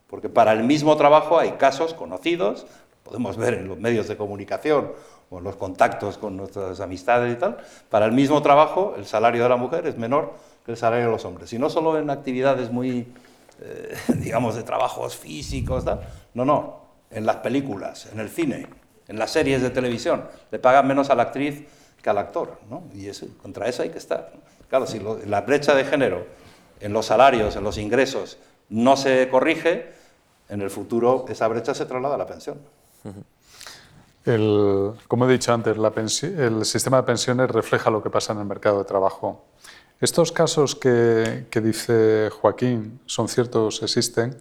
Porque 0.09 0.29
para 0.29 0.53
el 0.53 0.63
mismo 0.63 0.95
trabajo 0.97 1.39
hay 1.39 1.51
casos 1.53 1.93
conocidos, 1.93 2.65
podemos 3.03 3.37
ver 3.37 3.55
en 3.55 3.67
los 3.67 3.79
medios 3.79 4.07
de 4.07 4.17
comunicación 4.17 4.91
o 5.29 5.37
en 5.37 5.43
los 5.43 5.55
contactos 5.55 6.17
con 6.17 6.37
nuestras 6.37 6.79
amistades 6.79 7.35
y 7.35 7.39
tal, 7.39 7.57
para 7.89 8.05
el 8.05 8.11
mismo 8.11 8.41
trabajo 8.41 8.95
el 8.97 9.05
salario 9.05 9.43
de 9.43 9.49
la 9.49 9.55
mujer 9.55 9.85
es 9.87 9.97
menor 9.97 10.33
que 10.65 10.71
el 10.71 10.77
salario 10.77 11.05
de 11.05 11.11
los 11.11 11.25
hombres. 11.25 11.51
Y 11.53 11.59
no 11.59 11.69
solo 11.69 11.97
en 11.97 12.09
actividades 12.09 12.71
muy, 12.71 13.07
eh, 13.61 13.97
digamos, 14.15 14.55
de 14.55 14.63
trabajos 14.63 15.15
físicos, 15.15 15.85
no, 16.33 16.45
no, 16.45 16.81
en 17.11 17.25
las 17.25 17.37
películas, 17.37 18.07
en 18.11 18.19
el 18.19 18.29
cine, 18.29 18.67
en 19.07 19.19
las 19.19 19.31
series 19.31 19.61
de 19.61 19.69
televisión. 19.69 20.25
Le 20.51 20.59
pagan 20.59 20.87
menos 20.87 21.09
a 21.09 21.15
la 21.15 21.23
actriz 21.23 21.63
que 22.01 22.09
al 22.09 22.17
actor, 22.17 22.59
¿no? 22.69 22.83
Y 22.93 23.07
eso, 23.07 23.27
contra 23.41 23.67
eso 23.67 23.83
hay 23.83 23.89
que 23.89 23.97
estar. 23.97 24.31
Claro, 24.69 24.87
si 24.87 25.01
la 25.25 25.41
brecha 25.41 25.73
de 25.75 25.83
género 25.83 26.25
en 26.80 26.93
los 26.93 27.07
salarios, 27.07 27.55
en 27.55 27.63
los 27.63 27.77
ingresos, 27.77 28.38
no 28.69 28.97
se 28.97 29.27
corrige, 29.30 29.93
en 30.49 30.61
el 30.61 30.69
futuro 30.69 31.25
esa 31.30 31.47
brecha 31.47 31.73
se 31.73 31.86
traslada 31.86 32.15
a 32.15 32.17
la 32.17 32.27
pensión. 32.27 32.59
como 35.07 35.27
he 35.27 35.32
dicho 35.32 35.53
antes, 35.53 35.77
el 36.23 36.65
sistema 36.65 36.97
de 36.97 37.03
pensiones 37.03 37.49
refleja 37.49 37.89
lo 37.89 38.01
que 38.03 38.09
pasa 38.09 38.34
en 38.34 38.39
el 38.39 38.45
mercado 38.45 38.80
de 38.80 38.86
trabajo. 38.86 39.45
Estos 39.99 40.32
casos 40.32 40.75
que, 40.75 41.47
que 41.49 41.61
dice 41.61 42.30
Joaquín 42.30 43.01
son 43.05 43.27
ciertos, 43.27 43.84
existen, 43.84 44.38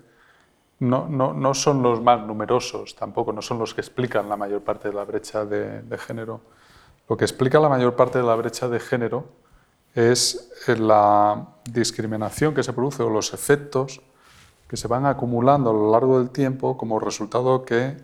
no, 0.80 1.08
no, 1.08 1.32
no, 1.32 1.54
son 1.54 1.82
los 1.82 2.00
más 2.00 2.24
numerosos 2.24 2.94
tampoco, 2.94 3.32
no 3.32 3.42
son 3.42 3.58
los 3.58 3.74
que 3.74 3.80
explican 3.80 4.28
la 4.28 4.36
mayor 4.36 4.62
parte 4.62 4.88
de 4.88 4.94
la 4.94 5.04
brecha 5.04 5.44
de, 5.44 5.98
género. 5.98 6.40
Lo 7.08 7.16
que 7.16 7.24
explica 7.24 7.58
la 7.58 7.68
mayor 7.68 7.96
parte 7.96 8.18
de 8.18 8.24
la 8.24 8.36
brecha 8.36 8.68
de 8.68 8.78
género 8.78 9.26
es 9.98 10.48
eh, 10.68 10.76
la 10.76 11.44
discriminación 11.64 12.54
que 12.54 12.62
se 12.62 12.72
produce 12.72 13.02
o 13.02 13.10
los 13.10 13.34
efectos 13.34 14.00
que 14.68 14.76
se 14.76 14.86
van 14.86 15.06
acumulando 15.06 15.70
a 15.70 15.72
lo 15.72 15.90
largo 15.90 16.20
del 16.20 16.30
tiempo 16.30 16.76
como 16.76 17.00
resultado 17.00 17.64
que, 17.64 17.96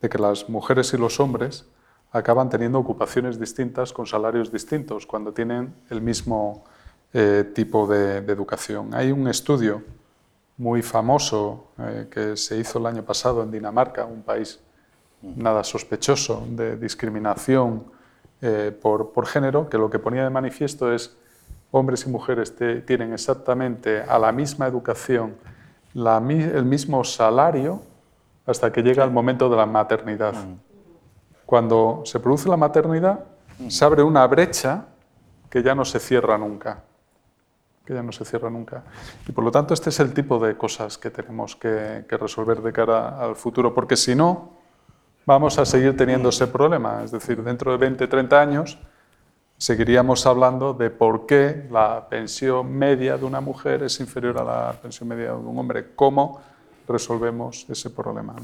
de 0.00 0.08
que 0.08 0.18
las 0.18 0.48
mujeres 0.48 0.94
y 0.94 0.96
los 0.96 1.20
hombres 1.20 1.66
acaban 2.10 2.48
teniendo 2.48 2.78
ocupaciones 2.78 3.38
distintas 3.38 3.92
con 3.92 4.06
salarios 4.06 4.50
distintos 4.50 5.06
cuando 5.06 5.32
tienen 5.32 5.74
el 5.90 6.00
mismo 6.00 6.64
eh, 7.12 7.44
tipo 7.54 7.86
de 7.86 8.18
educación. 8.18 8.94
Hay 8.94 9.12
un 9.12 9.28
estudio 9.28 9.82
muy 10.56 10.80
famoso 10.80 11.72
eh, 11.78 12.06
que 12.10 12.36
se 12.36 12.56
hizo 12.56 12.78
el 12.78 12.86
año 12.86 13.02
pasado 13.02 13.42
en 13.42 13.50
Dinamarca, 13.50 14.06
un 14.06 14.22
país 14.22 14.58
nada 15.20 15.62
sospechoso 15.64 16.46
de 16.48 16.76
discriminación 16.76 17.84
por, 18.82 19.12
por, 19.12 19.26
género, 19.26 19.68
que 19.68 19.78
lo 19.78 19.88
que 19.88 20.00
ponía 20.00 20.24
de 20.24 20.30
manifiesto 20.30 20.92
es 20.92 21.16
hombres 21.72 22.06
y 22.06 22.10
mujeres 22.10 22.54
tienen 22.86 23.12
exactamente 23.12 24.02
a 24.02 24.18
la 24.20 24.30
misma 24.30 24.68
educación, 24.68 25.34
el 25.94 26.64
mismo 26.64 27.02
salario 27.02 27.82
hasta 28.46 28.70
que 28.70 28.82
llega 28.82 29.02
el 29.02 29.10
momento 29.10 29.48
de 29.48 29.56
la 29.56 29.66
maternidad. 29.66 30.34
Cuando 31.44 32.02
se 32.04 32.20
produce 32.20 32.48
la 32.48 32.56
maternidad, 32.56 33.24
se 33.68 33.84
abre 33.84 34.04
una 34.04 34.24
brecha 34.28 34.86
que 35.50 35.62
ya 35.62 35.74
no 35.74 35.84
se 35.84 35.98
cierra 35.98 36.38
nunca 36.38 36.84
que 37.84 37.94
ya 37.94 38.02
no 38.02 38.12
se 38.12 38.24
cierra 38.24 38.50
nunca. 38.50 38.82
Y 39.26 39.32
por 39.32 39.44
lo 39.44 39.50
tanto, 39.50 39.74
este 39.74 39.90
es 39.90 40.00
el 40.00 40.14
tipo 40.14 40.38
de 40.38 40.56
cosas 40.56 40.98
que 40.98 41.10
tenemos 41.10 41.56
que, 41.56 42.04
resolver 42.08 42.60
de 42.62 42.72
cara 42.72 43.20
al 43.20 43.36
futuro, 43.36 43.74
porque 43.74 43.96
si 43.96 44.14
no, 44.14 44.52
vamos 45.26 45.58
a 45.58 45.64
seguir 45.64 45.96
teniendo 45.96 46.28
ese 46.28 46.46
problema. 46.46 47.02
Es 47.02 47.10
decir, 47.10 47.42
dentro 47.42 47.72
de 47.72 47.78
20, 47.78 48.06
30 48.06 48.40
años, 48.40 48.78
seguiríamos 49.62 50.26
hablando 50.26 50.74
de 50.74 50.90
por 50.90 51.24
qué 51.24 51.68
la 51.70 52.08
pensión 52.08 52.72
media 52.72 53.16
de 53.16 53.24
una 53.24 53.40
mujer 53.40 53.84
es 53.84 54.00
inferior 54.00 54.36
a 54.38 54.42
la 54.42 54.72
pensión 54.72 55.08
media 55.08 55.26
de 55.26 55.34
un 55.34 55.56
hombre. 55.56 55.94
¿Cómo 55.94 56.40
resolvemos 56.88 57.64
ese 57.68 57.90
problema? 57.90 58.34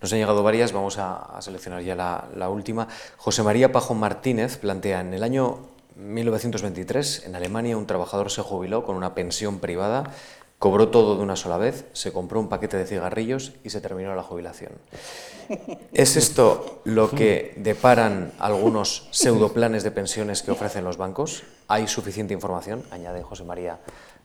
Nos 0.00 0.12
han 0.12 0.18
llegado 0.20 0.44
varias, 0.44 0.70
vamos 0.70 0.98
a, 0.98 1.36
seleccionar 1.40 1.82
ya 1.82 1.96
la, 1.96 2.28
la 2.36 2.48
última. 2.48 2.86
José 3.16 3.42
María 3.42 3.72
Pajón 3.72 3.98
Martínez 3.98 4.56
plantea 4.58 5.00
en 5.00 5.14
el 5.14 5.24
año 5.24 5.58
1923, 5.96 7.24
en 7.26 7.34
Alemania, 7.34 7.76
un 7.76 7.88
trabajador 7.88 8.30
se 8.30 8.42
jubiló 8.42 8.84
con 8.84 8.94
una 8.94 9.14
pensión 9.14 9.58
privada 9.58 10.12
cobró 10.58 10.88
todo 10.88 11.16
de 11.16 11.22
una 11.22 11.36
sola 11.36 11.58
vez, 11.58 11.84
se 11.92 12.12
compró 12.12 12.40
un 12.40 12.48
paquete 12.48 12.76
de 12.76 12.86
cigarrillos 12.86 13.52
y 13.62 13.70
se 13.70 13.80
terminó 13.80 14.14
la 14.14 14.22
jubilación. 14.22 14.72
¿Es 15.92 16.16
esto 16.16 16.80
lo 16.84 17.10
que 17.10 17.54
deparan 17.56 18.32
algunos 18.38 19.08
pseudoplanes 19.10 19.84
de 19.84 19.90
pensiones 19.90 20.42
que 20.42 20.50
ofrecen 20.50 20.84
los 20.84 20.96
bancos? 20.96 21.44
¿Hay 21.68 21.86
suficiente 21.86 22.34
información? 22.34 22.82
Añade 22.90 23.22
José 23.22 23.44
María 23.44 23.78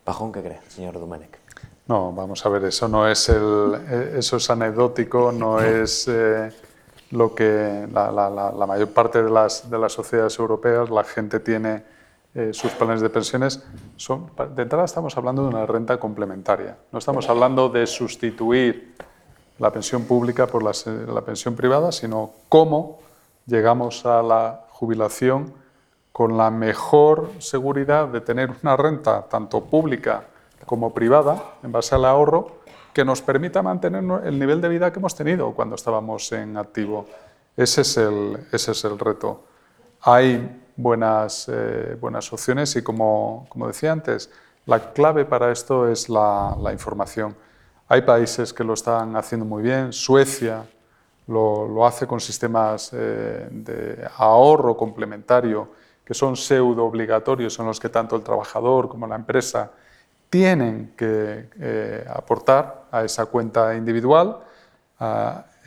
Pajón, 0.03 0.31
¿qué 0.31 0.41
cree, 0.41 0.59
señor 0.67 0.99
Domenech? 0.99 1.37
No, 1.87 2.11
vamos 2.13 2.45
a 2.45 2.49
ver, 2.49 2.65
eso 2.65 2.87
no 2.87 3.07
es 3.07 3.27
el, 3.29 3.75
eh, 3.89 4.15
eso 4.17 4.37
es 4.37 4.49
anecdótico, 4.49 5.31
no 5.31 5.59
es 5.59 6.07
eh, 6.07 6.51
lo 7.11 7.35
que 7.35 7.87
la, 7.91 8.11
la, 8.11 8.65
mayor 8.65 8.89
parte 8.89 9.21
de 9.21 9.29
las, 9.29 9.69
de 9.69 9.77
las 9.77 9.91
sociedades 9.91 10.39
europeas, 10.39 10.89
la 10.89 11.03
gente 11.03 11.39
tiene 11.39 11.83
eh, 12.33 12.51
sus 12.53 12.71
planes 12.71 13.01
de 13.01 13.09
pensiones. 13.09 13.63
Son, 13.97 14.31
de 14.55 14.63
entrada 14.63 14.85
estamos 14.85 15.17
hablando 15.17 15.43
de 15.43 15.49
una 15.49 15.65
renta 15.65 15.99
complementaria, 15.99 16.77
no 16.91 16.99
estamos 16.99 17.29
hablando 17.29 17.69
de 17.69 17.85
sustituir 17.87 18.95
la 19.59 19.71
pensión 19.71 20.05
pública 20.05 20.47
por 20.47 20.63
la, 20.63 20.71
la 21.13 21.21
pensión 21.21 21.55
privada, 21.55 21.91
sino 21.91 22.31
cómo 22.49 22.99
llegamos 23.45 24.05
a 24.05 24.23
la 24.23 24.65
jubilación 24.69 25.53
con 26.11 26.37
la 26.37 26.51
mejor 26.51 27.29
seguridad 27.39 28.07
de 28.07 28.21
tener 28.21 28.51
una 28.63 28.75
renta 28.75 29.23
tanto 29.29 29.63
pública 29.65 30.25
como 30.65 30.93
privada, 30.93 31.55
en 31.63 31.71
base 31.71 31.95
al 31.95 32.05
ahorro, 32.05 32.61
que 32.93 33.05
nos 33.05 33.21
permita 33.21 33.61
mantener 33.61 34.03
el 34.25 34.37
nivel 34.37 34.61
de 34.61 34.69
vida 34.69 34.91
que 34.91 34.99
hemos 34.99 35.15
tenido 35.15 35.53
cuando 35.53 35.75
estábamos 35.75 36.31
en 36.31 36.57
activo. 36.57 37.07
Ese 37.55 37.81
es 37.81 37.97
el, 37.97 38.37
ese 38.51 38.71
es 38.71 38.83
el 38.83 38.99
reto. 38.99 39.43
Hay 40.01 40.60
buenas, 40.81 41.47
eh, 41.51 41.97
buenas 41.99 42.31
opciones 42.33 42.75
y, 42.75 42.81
como, 42.81 43.45
como, 43.49 43.67
decía 43.67 43.91
antes, 43.91 44.29
la 44.65 44.93
clave 44.93 45.25
para 45.25 45.51
esto 45.51 45.89
es 45.89 46.09
la, 46.09 46.55
la, 46.61 46.71
información. 46.71 47.35
Hay 47.87 48.01
países 48.01 48.53
que 48.53 48.63
lo 48.63 48.73
están 48.73 49.15
haciendo 49.15 49.45
muy 49.45 49.63
bien. 49.63 49.91
Suecia 49.91 50.63
lo, 51.27 51.67
lo 51.67 51.85
hace 51.85 52.07
con 52.07 52.19
sistemas 52.19 52.91
eh, 52.93 53.47
de 53.51 54.07
ahorro 54.17 54.75
complementario 54.75 55.69
que 56.05 56.13
son 56.13 56.35
pseudo 56.35 56.85
obligatorios, 56.85 57.57
en 57.59 57.65
los 57.67 57.79
que 57.79 57.87
tanto 57.87 58.15
el 58.15 58.21
trabajador 58.21 58.89
como 58.89 59.07
la 59.07 59.15
empresa 59.15 59.71
tienen 60.29 60.93
que 60.97 61.49
eh, 61.59 62.05
aportar 62.09 62.85
a 62.91 63.03
esa 63.03 63.25
cuenta 63.27 63.75
individual. 63.75 64.39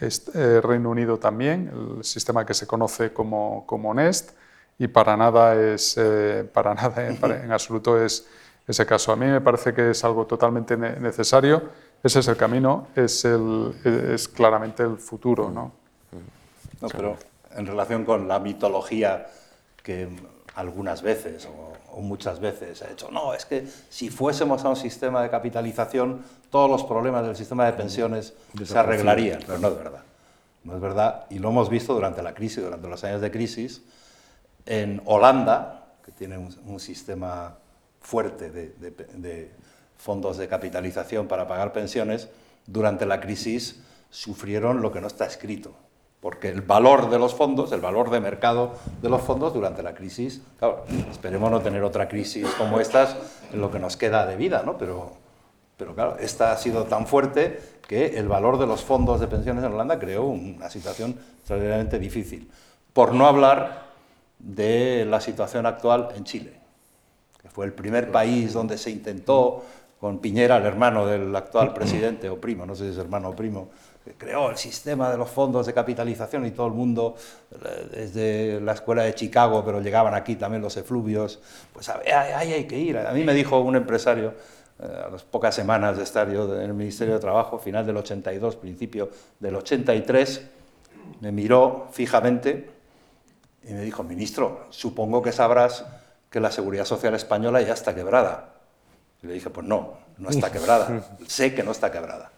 Este, 0.01 0.61
Reino 0.61 0.91
Unido 0.91 1.19
también, 1.19 1.71
el 1.97 2.05
sistema 2.05 2.45
que 2.45 2.53
se 2.53 2.67
conoce 2.67 3.12
como, 3.12 3.65
como 3.67 3.95
NEST, 3.95 4.33
y 4.79 4.89
para 4.89 5.16
nada 5.16 5.55
es, 5.55 5.97
eh, 5.97 6.49
para 6.53 6.75
nada 6.75 7.07
en, 7.07 7.53
absoluto 7.53 8.03
es 8.03 8.27
ese 8.66 8.87
caso. 8.87 9.12
A 9.12 9.16
mí 9.16 9.27
me 9.27 9.41
parece 9.41 9.75
que 9.75 9.91
es 9.91 10.05
algo 10.05 10.27
totalmente 10.27 10.77
necesario, 10.77 11.62
ese 12.03 12.20
es 12.20 12.29
el 12.29 12.37
camino, 12.37 12.89
es, 12.95 13.25
el, 13.25 13.75
es 13.85 14.29
claramente 14.29 14.83
el 14.83 14.99
futuro. 14.99 15.51
¿no? 15.51 15.72
no 16.81 16.89
pero 16.89 17.16
en 17.57 17.66
relación 17.66 18.05
con 18.05 18.29
la 18.29 18.39
mitología 18.39 19.27
que 19.83 20.09
algunas 20.55 21.03
veces 21.03 21.47
o, 21.47 22.01
muchas 22.01 22.41
veces 22.41 22.83
ha 22.83 22.91
hecho, 22.91 23.09
no, 23.12 23.35
es 23.35 23.45
que 23.45 23.68
si 23.89 24.11
fuésemos 24.11 24.64
a 24.64 24.68
un 24.68 24.77
sistema 24.77 25.22
de 25.22 25.31
capitalización, 25.31 26.25
todos 26.51 26.68
los 26.68 26.83
problemas 26.83 27.25
del 27.25 27.37
sistema 27.37 27.66
de 27.66 27.72
pensiones 27.75 28.35
se 28.64 28.77
arreglarían, 28.77 29.41
pero 29.47 29.59
no 29.59 29.68
es 29.68 29.77
verdad. 29.77 30.03
No 30.64 30.75
es 30.75 30.81
verdad, 30.81 31.27
y 31.31 31.39
lo 31.39 31.51
hemos 31.51 31.68
visto 31.68 31.93
durante 31.95 32.22
la 32.22 32.35
crisis, 32.35 32.64
durante 32.64 32.89
los 32.89 33.05
años 33.05 33.20
de 33.20 33.31
crisis. 33.31 33.83
En 34.67 35.03
Holanda, 35.05 35.87
que 36.05 36.12
tiene 36.12 36.39
un, 36.39 36.81
sistema 36.81 37.57
fuerte 38.01 38.51
de 38.51 39.51
fondos 39.97 40.37
de 40.37 40.49
capitalización 40.49 41.29
para 41.29 41.47
pagar 41.47 41.73
pensiones, 41.73 42.29
durante 42.67 43.07
la 43.07 43.21
crisis 43.21 43.81
sufrieron 44.11 44.83
lo 44.83 44.93
que 44.93 45.01
no 45.01 45.07
está 45.07 45.27
escrito, 45.27 45.73
porque 46.21 46.49
el 46.49 46.62
valor 46.62 47.11
de 47.11 47.19
los 47.19 47.35
fondos, 47.35 47.73
el 47.73 47.81
valor 47.81 48.11
de 48.11 48.21
mercado 48.21 48.75
de 49.03 49.09
los 49.09 49.23
fondos 49.23 49.53
durante 49.53 49.83
la 49.83 49.95
crisis, 49.95 50.41
claro, 50.59 50.85
esperemos 51.11 51.51
no 51.51 51.61
tener 51.61 51.83
otra 51.83 52.09
crisis 52.09 52.47
como 52.57 52.81
estas 52.81 53.17
en 53.53 53.61
lo 53.61 53.71
que 53.71 53.79
nos 53.79 53.97
queda 53.97 54.27
de 54.27 54.37
vida, 54.37 54.62
¿no? 54.65 54.79
Pero, 54.79 55.12
pero 55.77 55.95
claro, 55.95 56.17
esta 56.19 56.53
ha 56.53 56.57
sido 56.57 56.85
tan 56.85 57.07
fuerte 57.07 57.61
que 57.87 58.19
el 58.19 58.29
valor 58.29 58.59
de 58.59 58.67
los 58.67 58.83
fondos 58.83 59.21
de 59.21 59.27
pensiones 59.27 59.65
en 59.65 59.73
Holanda 59.73 59.99
creó 59.99 60.25
una 60.25 60.71
situación 60.71 61.19
extraordinariamente 61.39 61.99
difícil. 61.99 62.51
Por 62.93 63.12
no 63.12 63.27
hablar 63.27 63.93
de 64.39 65.05
la 65.09 65.20
situación 65.20 65.66
actual 65.66 66.09
en 66.16 66.24
Chile, 66.24 66.53
que 67.41 67.49
fue 67.49 67.66
el 67.66 67.72
primer 67.72 68.11
país 68.11 68.53
donde 68.53 68.78
se 68.78 68.91
intentó, 68.91 69.64
con 69.99 70.18
Piñera, 70.18 70.59
el 70.59 70.66
hermano 70.66 71.07
del 71.07 71.35
actual 71.35 71.72
presidente, 71.72 72.28
o 72.28 72.39
primo, 72.39 72.66
no 72.66 72.74
sé 72.74 72.85
si 72.85 72.91
es 72.91 72.99
hermano 72.99 73.30
o 73.30 73.37
primo, 73.37 73.70
creó 74.18 74.51
el 74.51 74.59
sistema 74.59 75.11
de 75.11 75.16
los 75.16 75.30
fondos 75.30 75.64
de 75.64 75.72
capitalización 75.72 76.45
y 76.45 76.51
todo 76.51 76.66
el 76.66 76.74
mundo, 76.74 77.16
desde 77.91 78.61
la 78.61 78.72
escuela 78.72 79.05
de 79.05 79.14
Chicago, 79.14 79.64
pero 79.64 79.80
llegaban 79.80 80.12
aquí 80.14 80.37
también 80.37 80.61
los 80.61 80.76
efluvios, 80.76 81.41
pues 81.72 81.89
ahí 81.89 82.53
hay 82.53 82.64
que 82.66 82.78
ir. 82.78 82.99
A 82.99 83.12
mí 83.12 83.24
me 83.24 83.32
dijo 83.32 83.59
un 83.61 83.76
empresario, 83.76 84.35
eh, 84.78 85.03
a 85.07 85.09
las 85.09 85.22
pocas 85.22 85.55
semanas 85.55 85.97
de 85.97 86.03
estar 86.03 86.30
yo 86.30 86.53
en 86.57 86.62
el 86.62 86.74
Ministerio 86.74 87.14
de 87.14 87.20
Trabajo, 87.20 87.59
final 87.59 87.87
del 87.87 87.97
82, 87.97 88.57
principio 88.57 89.09
del 89.39 89.55
83, 89.55 90.43
me 91.20 91.30
miró 91.30 91.87
fijamente 91.93 92.74
y 93.67 93.73
me 93.73 93.81
dijo, 93.83 94.03
ministro, 94.03 94.67
supongo 94.71 95.23
que 95.23 95.33
sabrás 95.33 95.85
que 96.31 96.41
la 96.41 96.51
Seguridad 96.51 96.85
Social 96.85 97.15
Española 97.15 97.62
ya 97.62 97.75
está 97.75 97.95
quebrada. 97.95 98.55
Y 99.23 99.27
le 99.27 99.35
dije, 99.35 99.51
pues 99.51 99.67
no, 99.67 99.95
no 100.19 100.31
está 100.31 100.53
quebrada, 100.53 101.05
sé 101.27 101.55
que 101.55 101.62
no 101.62 101.73
está 101.73 101.91
quebrada. 101.91 102.31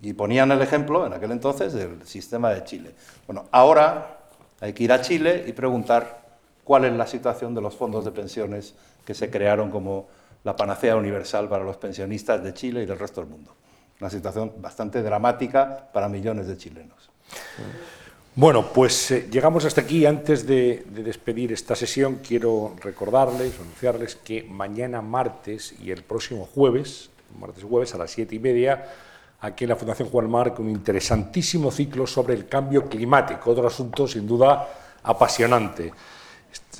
Y 0.00 0.14
ponían 0.14 0.50
el 0.52 0.62
ejemplo 0.62 1.06
en 1.06 1.12
aquel 1.12 1.32
entonces 1.32 1.72
del 1.74 2.06
sistema 2.06 2.50
de 2.50 2.64
Chile. 2.64 2.94
Bueno, 3.26 3.46
ahora 3.50 4.18
hay 4.60 4.72
que 4.72 4.84
ir 4.84 4.92
a 4.92 5.00
Chile 5.02 5.44
y 5.46 5.52
preguntar 5.52 6.20
cuál 6.64 6.86
es 6.86 6.92
la 6.92 7.06
situación 7.06 7.54
de 7.54 7.60
los 7.60 7.76
fondos 7.76 8.04
de 8.04 8.10
pensiones 8.10 8.74
que 9.04 9.14
se 9.14 9.30
crearon 9.30 9.70
como 9.70 10.08
la 10.44 10.56
panacea 10.56 10.96
universal 10.96 11.48
para 11.48 11.64
los 11.64 11.76
pensionistas 11.76 12.42
de 12.42 12.54
Chile 12.54 12.82
y 12.82 12.86
del 12.86 12.98
resto 12.98 13.20
del 13.20 13.28
mundo. 13.28 13.54
Una 14.00 14.08
situación 14.08 14.54
bastante 14.58 15.02
dramática 15.02 15.90
para 15.92 16.08
millones 16.08 16.46
de 16.46 16.56
chilenos. 16.56 17.10
Bueno, 18.36 18.72
pues 18.72 19.10
eh, 19.10 19.28
llegamos 19.30 19.64
hasta 19.64 19.80
aquí. 19.80 20.06
Antes 20.06 20.46
de, 20.46 20.84
de, 20.88 21.02
despedir 21.02 21.52
esta 21.52 21.74
sesión, 21.74 22.20
quiero 22.26 22.76
recordarles, 22.80 23.58
anunciarles 23.58 24.14
que 24.14 24.44
mañana 24.44 25.02
martes 25.02 25.74
y 25.82 25.90
el 25.90 26.04
próximo 26.04 26.46
jueves, 26.46 27.10
martes 27.40 27.64
y 27.64 27.66
jueves 27.68 27.94
a 27.94 27.98
las 27.98 28.12
siete 28.12 28.36
y 28.36 28.38
media, 28.38 28.86
aquí 29.40 29.64
en 29.64 29.70
la 29.70 29.76
Fundación 29.76 30.08
Juan 30.08 30.30
Marc 30.30 30.58
un 30.60 30.70
interesantísimo 30.70 31.70
ciclo 31.70 32.06
sobre 32.06 32.34
el 32.34 32.46
cambio 32.46 32.88
climático, 32.88 33.50
otro 33.50 33.66
asunto 33.66 34.06
sin 34.06 34.26
duda 34.26 34.68
apasionante, 35.02 35.92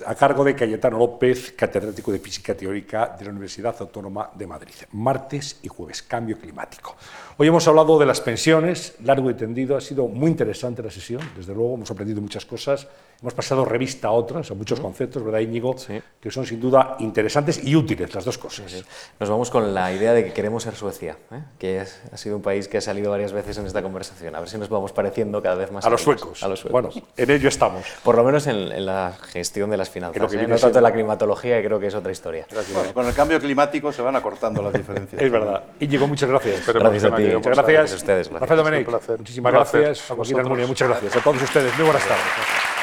a 0.06 0.14
cargo 0.14 0.44
de 0.44 0.54
Cayetano 0.54 0.98
López, 0.98 1.52
catedrático 1.56 2.12
de 2.12 2.18
Física 2.18 2.54
Teórica 2.54 3.16
de 3.18 3.24
la 3.24 3.30
Universidad 3.30 3.74
Autónoma 3.80 4.30
de 4.34 4.46
Madrid, 4.46 4.74
martes 4.92 5.58
y 5.62 5.68
jueves, 5.68 6.02
cambio 6.02 6.38
climático. 6.38 6.96
Hoy 7.36 7.48
hemos 7.48 7.66
hablado 7.66 7.98
de 7.98 8.06
las 8.06 8.20
pensiones, 8.20 8.94
largo 9.02 9.30
y 9.30 9.34
tendido, 9.34 9.76
ha 9.76 9.80
sido 9.80 10.06
muy 10.06 10.30
interesante 10.30 10.82
la 10.82 10.90
sesión, 10.90 11.22
desde 11.36 11.54
luego. 11.54 11.74
Hemos 11.74 11.90
aprendido 11.90 12.20
muchas 12.20 12.46
cosas, 12.46 12.86
hemos 13.22 13.34
pasado 13.34 13.64
revista 13.64 14.08
a 14.08 14.12
otras, 14.12 14.50
a 14.50 14.54
muchos 14.54 14.80
conceptos, 14.80 15.22
¿verdad, 15.22 15.40
Íñigo? 15.40 15.76
Que 16.20 16.30
son 16.30 16.46
sin 16.46 16.60
duda 16.60 16.96
interesantes 17.00 17.62
y 17.62 17.76
útiles 17.76 18.14
las 18.14 18.24
dos 18.24 18.38
cosas. 18.38 18.84
Nos 19.18 19.28
vamos 19.28 19.50
con 19.50 19.74
la 19.74 19.92
idea 19.92 20.12
de 20.12 20.24
que 20.24 20.32
queremos 20.32 20.62
ser 20.62 20.74
Suecia, 20.74 21.16
¿eh? 21.30 21.40
que 21.58 21.80
ha 21.80 22.16
sido 22.16 22.36
un 22.36 22.42
país 22.42 22.68
que 22.68 22.78
ha 22.78 22.80
salido 22.80 23.10
varias 23.10 23.32
veces 23.32 23.58
en 23.58 23.66
esta 23.66 23.82
conversación, 23.82 24.34
a 24.34 24.40
ver 24.40 24.48
si 24.48 24.56
nos 24.56 24.68
vamos 24.68 24.92
pareciendo 24.92 25.42
cada 25.42 25.56
vez 25.56 25.70
más 25.70 25.84
a, 25.84 25.90
los 25.90 26.02
suecos. 26.02 26.42
a 26.42 26.48
los 26.48 26.60
suecos. 26.60 26.72
Bueno, 26.72 27.06
en 27.16 27.30
ello 27.30 27.48
estamos. 27.48 27.84
Por 28.04 28.16
lo 28.16 28.24
menos 28.24 28.46
en, 28.46 28.86
la 28.86 29.12
gestión 29.32 29.70
de 29.70 29.76
las 29.76 29.90
finanzas, 29.90 30.32
¿eh? 30.32 30.46
no 30.46 30.56
tanto 30.56 30.78
en 30.78 30.82
la 30.82 30.92
climatología, 30.92 31.60
que 31.60 31.66
creo 31.66 31.80
que 31.80 31.88
es 31.88 31.94
otra 31.94 32.12
historia. 32.12 32.46
con 32.94 33.06
el 33.06 33.14
cambio 33.14 33.38
climático 33.38 33.92
se 33.92 34.02
van 34.02 34.16
acortando 34.16 34.62
las 34.62 34.72
diferencias. 34.72 35.20
es 35.20 35.30
verdad. 35.30 35.64
Íñigo, 35.80 36.06
muchas 36.06 36.28
gracias. 36.28 36.66
gracias 36.66 37.04
a 37.04 37.16
ti. 37.16 37.24
Muchas 37.24 37.56
gracias. 37.56 37.92
a 37.92 37.96
ustedes. 37.96 38.30
Rafael 38.30 38.58
Domenech, 38.58 38.88
muchísimas 39.18 39.52
gracias. 39.52 40.10
Muchas 40.10 40.88
gracias. 40.88 41.16
A 41.16 41.20
todos 41.20 41.42
ustedes. 41.42 41.74
Muy 41.76 41.84
buenas 41.84 42.06
tardes. 42.06 42.79